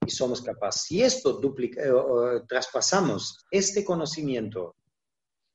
y 0.06 0.12
somos 0.12 0.42
capaces. 0.42 0.84
Si 0.84 1.02
esto 1.02 1.34
duplica, 1.34 1.82
eh, 1.84 1.92
traspasamos 2.48 3.46
este 3.52 3.84
conocimiento 3.84 4.76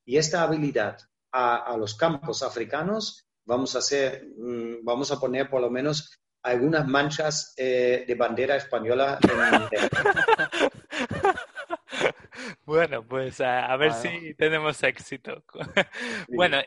y 0.05 0.17
esta 0.17 0.43
habilidad 0.43 0.99
a, 1.33 1.77
los 1.77 1.95
campos 1.95 2.43
africanos, 2.43 3.27
vamos 3.45 3.75
a, 3.75 3.81
hacer, 3.81 4.27
mm, 4.39 4.85
vamos 4.85 5.11
a 5.11 5.21
poner 5.21 5.51
por 5.51 5.61
lo 5.61 5.71
menos 5.71 6.19
algunas 6.43 6.87
manchas 6.87 7.53
eh, 7.57 8.05
de 8.07 8.15
bandera 8.15 8.57
española 8.57 9.19
en, 9.23 9.81
Bueno, 12.67 13.07
pues 13.07 13.41
a, 13.41 13.77
ver 13.77 13.93
si 13.93 14.35
tenemos 14.35 14.83
éxito. 14.83 15.45
bueno, 16.29 16.59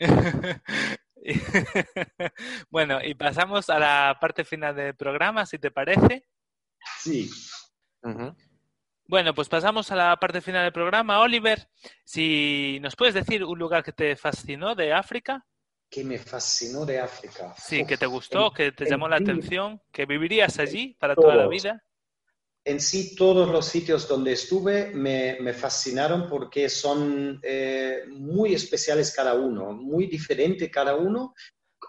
bueno, 2.70 3.02
y 3.02 3.14
pasamos 3.14 3.68
a 3.68 3.80
la 3.80 4.16
parte 4.20 4.44
final 4.44 4.76
del 4.76 4.94
programa, 4.94 5.44
si 5.44 5.58
te 5.58 5.72
parece. 5.72 6.28
Sí. 7.00 7.28
Bueno, 9.08 9.34
pues 9.34 9.48
pasamos 9.48 9.90
a 9.90 9.96
la 9.96 10.16
parte 10.16 10.40
final 10.40 10.62
del 10.62 10.72
programa. 10.72 11.18
Oliver, 11.18 11.68
si 12.04 12.78
nos 12.80 12.94
puedes 12.94 13.14
decir 13.14 13.42
un 13.42 13.58
lugar 13.58 13.82
que 13.82 13.92
te 13.92 14.14
fascinó 14.14 14.76
de 14.76 14.92
África. 14.92 15.44
Que 15.90 16.04
me 16.04 16.18
fascinó 16.18 16.86
de 16.86 17.00
África. 17.00 17.52
Sí, 17.58 17.84
que 17.84 17.96
te 17.96 18.06
gustó, 18.06 18.52
que 18.52 18.70
te 18.70 18.88
llamó 18.88 19.08
la 19.08 19.16
atención, 19.16 19.82
que 19.90 20.06
vivirías 20.06 20.60
allí 20.60 20.94
para 21.00 21.16
toda 21.16 21.34
la 21.34 21.48
vida 21.48 21.82
en 22.66 22.80
sí 22.80 23.14
todos 23.14 23.48
los 23.48 23.64
sitios 23.64 24.08
donde 24.08 24.32
estuve 24.32 24.90
me, 24.92 25.54
fascinaron 25.54 26.28
porque 26.28 26.68
son 26.68 27.38
eh, 27.44 28.02
muy 28.08 28.54
especiales 28.54 29.14
cada 29.14 29.34
uno, 29.34 29.72
muy 29.72 30.08
diferente 30.08 30.68
cada 30.68 30.96
uno, 30.96 31.32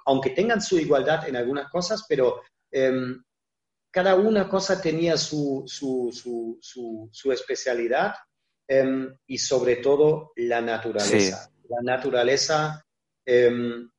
aunque 0.05 0.29
tengan 0.29 0.61
su 0.61 0.77
igualdad 0.77 1.27
en 1.27 1.35
algunas 1.35 1.71
cosas, 1.71 2.05
pero 2.07 2.43
em, 2.71 3.23
cada 3.89 4.13
una 4.13 4.47
cosa 4.47 4.79
tenía 4.79 5.17
su, 5.17 5.63
su, 5.65 7.31
especialidad 7.33 8.13
em, 8.67 9.17
y 9.25 9.39
sobre 9.39 9.77
todo 9.77 10.31
la 10.35 10.61
naturaleza. 10.61 11.51
La 11.69 11.81
naturaleza, 11.81 12.85
em, 13.25 13.89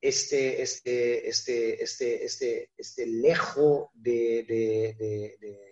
este, 0.00 0.60
este, 0.60 1.28
este, 1.28 1.84
este, 1.84 2.24
este, 2.24 2.70
este 2.76 3.06
lejos 3.06 3.90
de 3.94 4.42
de 4.42 5.65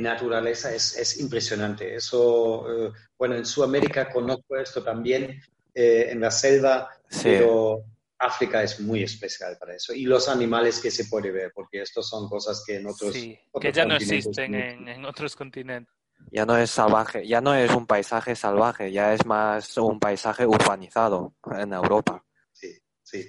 naturaleza 0.00 0.74
es, 0.74 0.96
es 0.96 1.20
impresionante. 1.20 1.94
Eso, 1.94 2.66
eh, 2.88 2.92
bueno, 3.18 3.36
en 3.36 3.46
Sudamérica 3.46 4.10
conozco 4.10 4.56
esto 4.56 4.82
también, 4.82 5.40
eh, 5.74 6.08
en 6.10 6.20
la 6.20 6.30
selva, 6.30 6.88
pero 7.22 7.84
África 8.18 8.62
es 8.62 8.80
muy 8.80 9.02
especial 9.02 9.56
para 9.58 9.74
eso. 9.74 9.92
Y 9.92 10.04
los 10.04 10.28
animales 10.28 10.80
que 10.80 10.90
se 10.90 11.04
puede 11.04 11.30
ver, 11.30 11.52
porque 11.54 11.82
estos 11.82 12.08
son 12.08 12.28
cosas 12.28 12.62
que 12.66 12.76
en 12.76 12.86
otros... 12.86 13.12
Sí, 13.12 13.38
que 13.60 13.72
ya 13.72 13.84
no 13.84 13.96
existen 13.96 14.54
en, 14.54 14.88
en, 14.88 15.04
otros 15.04 15.36
continentes. 15.36 15.94
Ya 16.30 16.46
no 16.46 16.56
es 16.56 16.70
salvaje, 16.70 17.26
ya 17.26 17.40
no 17.40 17.54
es 17.54 17.70
un 17.70 17.86
paisaje 17.86 18.34
salvaje, 18.34 18.90
ya 18.90 19.12
es 19.12 19.24
más 19.26 19.76
un 19.76 20.00
paisaje 20.00 20.46
urbanizado 20.46 21.34
en 21.58 21.72
Europa. 21.74 22.24
Sí, 22.52 22.72
sí. 23.02 23.28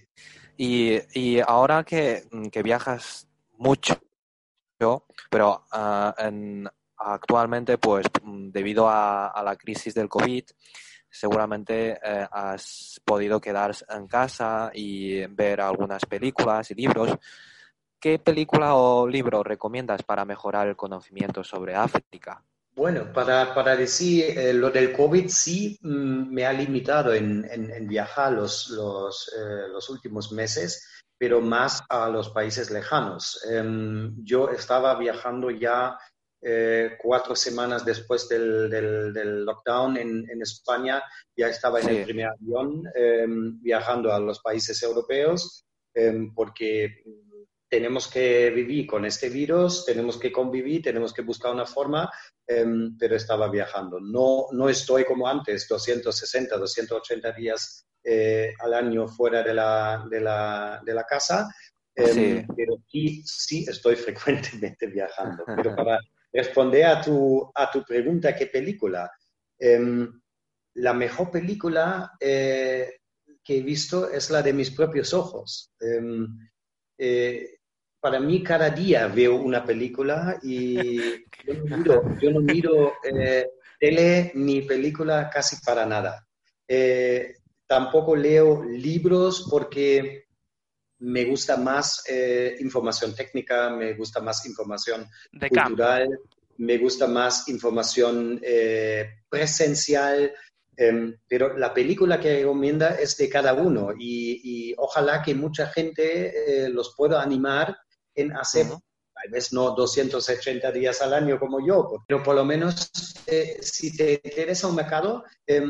Y, 0.56 1.00
y 1.14 1.40
ahora 1.46 1.84
que, 1.84 2.24
que 2.52 2.64
viajas 2.64 3.28
mucho, 3.58 4.00
pero 5.30 5.66
en, 6.18 6.70
actualmente, 6.98 7.78
pues 7.78 8.06
debido 8.24 8.88
a, 8.90 9.42
la 9.44 9.56
crisis 9.56 9.94
del 9.94 10.10
COVID, 10.10 10.44
seguramente 11.10 12.00
eh, 12.04 12.28
has 12.32 13.02
podido 13.04 13.40
quedar 13.40 13.76
en 13.90 14.08
casa 14.08 14.72
y 14.74 15.26
ver 15.28 15.62
algunas 15.62 16.06
películas 16.06 16.70
y 16.72 16.76
libros. 16.76 17.16
¿Qué 18.00 18.20
película 18.20 18.76
o 18.76 19.08
libro 19.08 19.44
recomiendas 19.44 20.04
para 20.04 20.26
mejorar 20.26 20.68
el 20.68 20.76
conocimiento 20.76 21.44
sobre 21.44 21.76
África? 21.76 22.44
Bueno, 22.76 23.12
para, 23.12 23.76
decir 23.76 24.38
eh, 24.38 24.54
lo 24.54 24.70
del 24.70 24.94
COVID 24.94 25.28
sí 25.30 25.80
mm, 25.82 26.32
me 26.32 26.46
ha 26.46 26.54
limitado 26.54 27.12
en, 27.12 27.48
viajar 27.88 28.34
los, 28.34 28.70
los, 28.70 29.34
eh, 29.36 29.68
los 29.72 29.90
últimos 29.90 30.32
meses 30.32 30.97
pero 31.18 31.42
más 31.42 31.84
a 31.90 32.10
los 32.10 32.30
países 32.30 32.70
lejanos. 32.70 33.44
Em, 33.50 34.16
yo 34.24 34.50
estaba 34.50 34.96
viajando 34.96 35.50
ya 35.50 35.98
eh, 36.42 36.98
cuatro 37.02 37.36
semanas 37.36 37.84
después 37.84 38.30
del, 38.30 38.70
del, 38.70 39.44
lockdown 39.44 39.98
en, 39.98 40.30
en, 40.30 40.42
España, 40.42 41.02
ya 41.36 41.48
estaba 41.48 41.80
en 41.82 41.90
el 41.90 42.04
primer 42.06 42.28
avión 42.28 42.84
em, 42.94 43.60
viajando 43.60 44.14
a 44.14 44.20
los 44.20 44.40
países 44.40 44.82
europeos 44.84 45.66
em, 45.96 46.32
porque 46.36 47.04
tenemos 47.68 48.08
que 48.08 48.52
vivir 48.52 48.86
con 48.86 49.04
este 49.06 49.30
virus, 49.30 49.84
tenemos 49.84 50.18
que 50.18 50.32
convivir, 50.32 50.84
tenemos 50.84 51.12
que 51.12 51.24
buscar 51.24 51.52
una 51.52 51.66
forma, 51.66 52.10
pero 52.98 53.16
estaba 53.18 53.50
viajando. 53.50 54.00
No, 54.00 54.46
no 54.52 54.70
estoy 54.70 55.04
como 55.04 55.28
antes, 55.28 55.68
260, 55.68 56.56
280 56.58 57.32
días 57.34 57.86
eh, 58.10 58.54
al 58.60 58.74
año 58.74 59.06
fuera 59.06 59.44
de 59.44 59.54
la, 59.54 60.06
de 60.10 60.22
la, 60.22 60.82
de 60.86 60.94
la 60.94 61.04
casa, 61.04 61.54
em, 61.94 62.48
pero 62.56 62.78
sí, 62.88 63.22
sí 63.26 63.66
estoy 63.68 63.96
frecuentemente 63.98 64.88
viajando. 64.88 65.44
Pero 65.58 65.76
para 65.76 66.00
responder 66.32 66.86
a 66.86 67.02
tu, 67.02 67.52
a 67.54 67.70
tu 67.70 67.84
pregunta, 67.84 68.34
¿qué 68.34 68.48
película? 68.48 69.12
Em, 69.60 70.10
la 70.76 70.94
mejor 70.94 71.32
película 71.32 72.14
eh, 72.22 72.94
que 73.44 73.58
he 73.58 73.62
visto 73.62 74.10
es 74.10 74.30
la 74.30 74.42
de 74.42 74.54
mis 74.54 74.72
propios 74.72 75.14
ojos. 75.14 75.74
Em, 75.82 76.30
eh, 76.98 77.58
para 78.00 78.22
mí 78.22 78.42
cada 78.42 78.70
día 78.70 79.08
veo 79.08 79.36
una 79.36 79.66
película 79.66 80.40
y 80.44 80.98
yo 81.46 81.54
no 81.56 81.78
miro, 81.78 82.18
yo 82.22 82.32
no 82.32 82.40
miro 82.40 82.94
tele 83.82 84.32
ni 84.34 84.62
película 84.62 85.30
casi 85.30 85.58
para 85.66 85.86
nada. 85.86 86.26
Tampoco 87.68 88.16
leo 88.16 88.64
libros 88.64 89.48
porque 89.50 90.28
me 91.00 91.26
gusta 91.26 91.58
más 91.58 92.04
eh, 92.10 92.56
información 92.60 93.14
técnica, 93.14 93.70
me 93.70 93.94
gusta 93.94 94.22
más 94.22 94.46
información 94.46 95.08
cultural, 95.32 96.20
me 96.58 96.78
gusta 96.78 97.08
más 97.08 97.48
información 97.50 98.40
eh, 98.42 99.22
presencial, 99.30 100.34
em, 100.76 101.18
pero 101.28 101.58
la 101.58 101.74
película 101.74 102.20
que 102.20 102.40
recomienda 102.40 102.96
es 102.96 103.16
de 103.18 103.30
cada 103.30 103.54
uno 103.54 103.90
y, 103.98 104.74
ojalá 104.78 105.22
que 105.22 105.36
mucha 105.36 105.68
gente 105.68 106.66
eh, 106.66 106.70
los 106.70 106.96
pueda 106.96 107.22
animar 107.22 107.78
en 108.16 108.36
hacer 108.36 108.68
tal 109.22 109.32
vez 109.32 109.52
no 109.54 109.72
280 109.72 110.72
días 110.72 111.02
al 111.02 111.14
año 111.14 111.40
como 111.40 111.66
yo, 111.66 112.04
pero 112.08 112.24
por 112.24 112.36
lo 112.36 112.46
menos 112.46 112.92
eh, 113.26 113.58
si 113.62 113.96
te 113.96 114.22
interesa 114.24 114.68
un 114.68 114.76
mercado, 114.76 115.24
eh, 115.46 115.64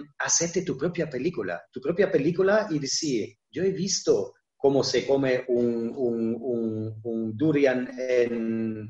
tu 0.65 0.77
propia 0.77 1.09
película, 1.09 1.61
tu 1.71 1.79
propia 1.79 2.11
película 2.11 2.67
y 2.69 2.79
decir, 2.79 3.37
yo 3.51 3.63
he 3.63 3.71
visto 3.71 4.33
cómo 4.57 4.83
se 4.83 5.05
come 5.05 5.45
un, 5.47 5.93
un, 5.95 6.99
un, 7.03 7.37
durian 7.37 7.89
en, 7.97 8.89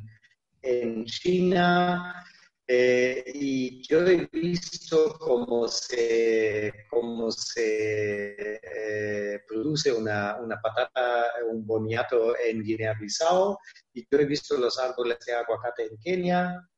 en 0.62 1.06
China, 1.06 2.24
eh, 2.70 3.24
y 3.34 3.82
yo 3.88 4.06
he 4.06 4.28
visto 4.30 5.18
cómo 5.18 5.70
se, 5.70 6.74
cómo 6.90 7.32
se 7.32 8.60
eh, 8.62 9.40
produce 9.48 9.94
una, 9.94 10.36
una, 10.42 10.60
patata, 10.60 11.28
un 11.50 11.66
boniato 11.66 12.36
en 12.38 12.62
Guinea-Bissau, 12.62 13.58
y 13.94 14.06
yo 14.12 14.20
he 14.20 14.26
visto 14.26 14.58
los 14.58 14.78
árboles 14.80 15.18
de 15.26 15.34
aguacate 15.34 15.86
en 15.86 15.98
Kenia, 15.98 16.70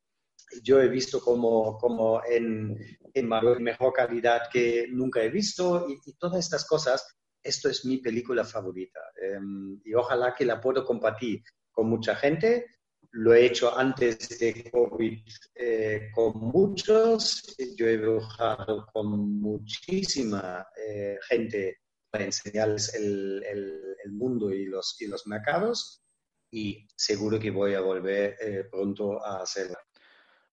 yo 0.62 0.80
he 0.80 0.90
visto 0.90 1.20
como, 1.22 1.76
como 1.80 2.22
en, 2.24 2.78
en 3.14 3.28
mejor 3.28 3.92
calidad 3.94 4.44
que 4.54 4.86
nunca 4.92 5.24
he 5.24 5.30
visto, 5.30 5.88
y, 5.90 5.98
y, 6.06 6.14
todas 6.14 6.46
estas 6.46 6.66
cosas, 6.66 7.18
esto 7.42 7.68
es 7.68 7.84
mi 7.86 7.98
película 7.98 8.44
favorita, 8.44 9.00
eh, 9.20 9.40
y 9.86 9.96
ojalá 9.96 10.36
que 10.36 10.46
la 10.46 10.62
puedo 10.62 10.86
compartir 10.86 11.42
con 11.72 11.90
mucha 11.90 12.16
gente, 12.16 12.68
lo 13.12 13.34
he 13.34 13.46
hecho 13.46 13.78
antes 13.78 14.40
de 14.40 14.70
COVID 14.72 15.20
eh, 15.56 16.10
con 16.14 16.38
muchos. 16.38 17.56
Yo 17.76 17.88
he 17.88 17.98
viajado 17.98 18.86
con 18.94 19.40
muchísima 19.40 20.68
eh, 20.76 21.18
gente 21.28 21.80
para 22.10 22.26
enseñarles 22.26 22.94
el, 22.96 23.44
mundo 24.12 24.52
y 24.52 24.66
los, 24.66 25.00
y 25.00 25.08
los 25.08 25.28
mercados 25.28 26.02
y 26.52 26.88
seguro 26.96 27.40
que 27.40 27.52
voy 27.52 27.76
a 27.76 27.82
volver 27.82 28.36
eh, 28.42 28.64
pronto 28.72 29.24
a 29.24 29.44
hacerlo. 29.44 29.78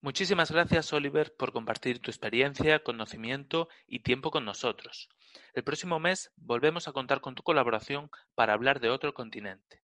Muchísimas 0.02 0.52
gracias, 0.52 0.92
Oliver, 0.92 1.34
por 1.34 1.52
compartir 1.52 2.00
tu 2.00 2.10
experiencia, 2.10 2.82
conocimiento 2.82 3.68
y 3.86 4.00
tiempo 4.00 4.30
con 4.30 4.44
nosotros. 4.44 5.08
El 5.54 5.64
próximo 5.64 5.98
mes 5.98 6.30
volvemos 6.36 6.86
a 6.86 6.92
contar 6.92 7.20
con 7.20 7.34
tu 7.34 7.42
colaboración 7.42 8.10
para 8.34 8.52
hablar 8.52 8.78
de 8.80 8.90
otro 8.90 9.14
continente. 9.14 9.85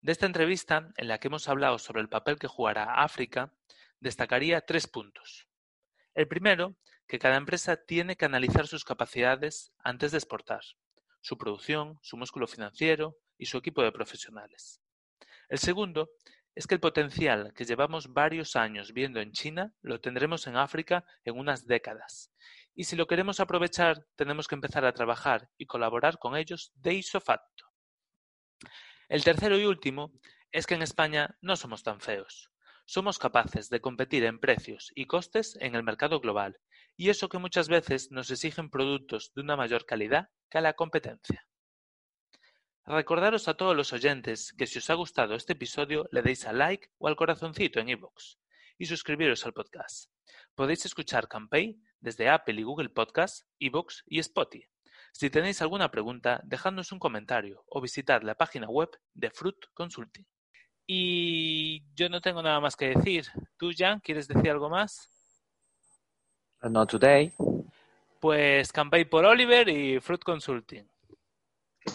De 0.00 0.12
esta 0.12 0.26
entrevista, 0.26 0.92
en 0.96 1.08
la 1.08 1.18
que 1.18 1.26
hemos 1.26 1.48
hablado 1.48 1.78
sobre 1.78 2.00
el 2.00 2.08
papel 2.08 2.38
que 2.38 2.46
jugará 2.46 3.02
África, 3.02 3.52
destacaría 3.98 4.60
tres 4.60 4.86
puntos. 4.86 5.48
El 6.14 6.28
primero, 6.28 6.76
que 7.08 7.18
cada 7.18 7.36
empresa 7.36 7.76
tiene 7.76 8.16
que 8.16 8.24
analizar 8.24 8.68
sus 8.68 8.84
capacidades 8.84 9.72
antes 9.78 10.12
de 10.12 10.18
exportar, 10.18 10.60
su 11.20 11.36
producción, 11.36 11.98
su 12.02 12.16
músculo 12.16 12.46
financiero 12.46 13.16
y 13.38 13.46
su 13.46 13.58
equipo 13.58 13.82
de 13.82 13.90
profesionales. 13.92 14.80
El 15.48 15.58
segundo 15.58 16.10
es 16.54 16.66
que 16.66 16.74
el 16.74 16.80
potencial 16.80 17.52
que 17.54 17.64
llevamos 17.64 18.12
varios 18.12 18.56
años 18.56 18.92
viendo 18.92 19.20
en 19.20 19.32
China 19.32 19.72
lo 19.80 20.00
tendremos 20.00 20.46
en 20.46 20.56
África 20.56 21.04
en 21.24 21.38
unas 21.38 21.66
décadas. 21.66 22.30
Y 22.74 22.84
si 22.84 22.94
lo 22.94 23.06
queremos 23.06 23.40
aprovechar, 23.40 24.06
tenemos 24.14 24.46
que 24.46 24.54
empezar 24.54 24.84
a 24.84 24.92
trabajar 24.92 25.50
y 25.56 25.66
colaborar 25.66 26.18
con 26.18 26.36
ellos 26.36 26.72
de 26.76 26.94
isofacto. 26.94 27.64
El 29.08 29.24
tercero 29.24 29.58
y 29.58 29.64
último 29.64 30.12
es 30.52 30.66
que 30.66 30.74
en 30.74 30.82
España 30.82 31.34
no 31.40 31.56
somos 31.56 31.82
tan 31.82 31.98
feos. 32.00 32.50
Somos 32.84 33.18
capaces 33.18 33.70
de 33.70 33.80
competir 33.80 34.22
en 34.24 34.38
precios 34.38 34.92
y 34.94 35.06
costes 35.06 35.56
en 35.60 35.74
el 35.74 35.82
mercado 35.82 36.20
global, 36.20 36.58
y 36.94 37.08
eso 37.08 37.30
que 37.30 37.38
muchas 37.38 37.68
veces 37.68 38.10
nos 38.10 38.30
exigen 38.30 38.68
productos 38.68 39.32
de 39.34 39.40
una 39.40 39.56
mayor 39.56 39.86
calidad 39.86 40.28
que 40.50 40.58
a 40.58 40.60
la 40.60 40.74
competencia. 40.74 41.46
Recordaros 42.84 43.48
a 43.48 43.54
todos 43.54 43.74
los 43.74 43.94
oyentes 43.94 44.52
que 44.52 44.66
si 44.66 44.78
os 44.78 44.90
ha 44.90 44.94
gustado 44.94 45.34
este 45.34 45.54
episodio 45.54 46.06
le 46.12 46.20
deis 46.20 46.46
a 46.46 46.52
like 46.52 46.90
o 46.98 47.08
al 47.08 47.16
corazoncito 47.16 47.80
en 47.80 47.88
iVoox 47.88 48.36
y 48.76 48.86
suscribiros 48.86 49.46
al 49.46 49.54
podcast. 49.54 50.10
Podéis 50.54 50.84
escuchar 50.84 51.28
Campaign 51.28 51.82
desde 52.00 52.28
Apple 52.28 52.60
y 52.60 52.62
Google 52.62 52.90
Podcasts, 52.90 53.46
iVoox 53.58 54.02
y 54.06 54.18
Spotify. 54.18 54.68
Si 55.12 55.30
tenéis 55.30 55.60
alguna 55.62 55.90
pregunta, 55.90 56.40
dejadnos 56.44 56.92
un 56.92 56.98
comentario 56.98 57.64
o 57.68 57.80
visitad 57.80 58.22
la 58.22 58.34
página 58.34 58.68
web 58.68 58.90
de 59.14 59.30
Fruit 59.30 59.56
Consulting. 59.74 60.26
Y 60.86 61.84
yo 61.94 62.08
no 62.08 62.20
tengo 62.20 62.42
nada 62.42 62.60
más 62.60 62.76
que 62.76 62.88
decir. 62.88 63.26
¿Tú, 63.58 63.70
Jan, 63.76 64.00
quieres 64.00 64.26
decir 64.26 64.50
algo 64.50 64.70
más? 64.70 65.10
Not 66.62 66.90
today. 66.90 67.32
Pues 68.20 68.72
campaign 68.72 69.08
por 69.08 69.24
Oliver 69.24 69.68
y 69.68 70.00
Fruit 70.00 70.22
Consulting. 70.22 70.88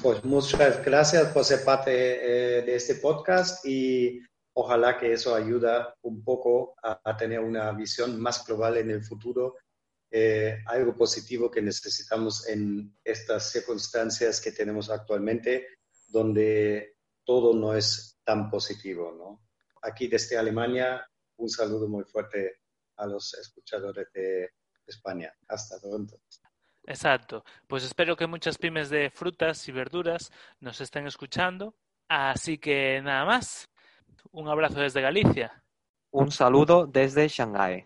Pues 0.01 0.24
muchas 0.24 0.84
gracias 0.84 1.32
por 1.34 1.43
ser 1.43 1.64
parte 1.64 1.91
eh, 1.91 2.61
de 2.61 2.76
este 2.76 2.95
podcast 2.95 3.66
y 3.66 4.22
ojalá 4.53 4.97
que 4.97 5.14
eso 5.14 5.36
ayuda 5.36 5.95
un 6.01 6.24
poco 6.24 6.76
a, 6.82 6.99
a 7.03 7.18
tener 7.18 7.39
una 7.39 7.72
visión 7.72 8.20
más 8.20 8.45
global 8.45 8.78
en 8.78 8.91
el 8.91 9.03
futuro 9.03 9.55
eh, 10.16 10.61
algo 10.68 10.95
positivo 10.95 11.49
que 11.49 11.59
necesitamos 11.59 12.47
en 12.47 12.95
estas 13.03 13.49
circunstancias 13.49 14.39
que 14.39 14.51
tenemos 14.51 14.91
actualmente, 14.91 15.66
donde 16.07 16.97
todo 17.24 17.55
no 17.55 17.74
es 17.74 18.20
tan 18.24 18.47
positivo. 18.51 19.11
¿no? 19.18 19.43
Aquí 19.82 20.07
desde 20.07 20.38
Alemania 20.38 21.03
un 21.38 21.49
saludo 21.49 21.88
muy 21.88 22.03
fuerte 22.03 22.59
a 22.97 23.07
los 23.07 23.34
escuchadores 23.34 24.07
de 24.14 24.51
España. 24.86 25.34
Hasta 25.47 25.80
pronto. 25.82 26.20
Exacto. 26.86 27.43
Pues 27.66 27.84
espero 27.84 28.16
que 28.16 28.28
muchas 28.28 28.59
pymes 28.59 28.91
de 28.91 29.09
frutas 29.09 29.68
y 29.68 29.72
verduras 29.72 30.32
nos 30.59 30.80
estén 30.80 31.07
escuchando. 31.07 31.74
Así 32.07 32.59
que 32.59 33.01
nada 33.01 33.26
más. 33.26 33.68
Un 34.32 34.47
abrazo 34.47 34.80
desde 34.80 35.01
Galicia. 35.01 35.64
Un 36.11 36.30
saludo 36.30 36.86
desde 36.86 37.28
Shanghái. 37.28 37.82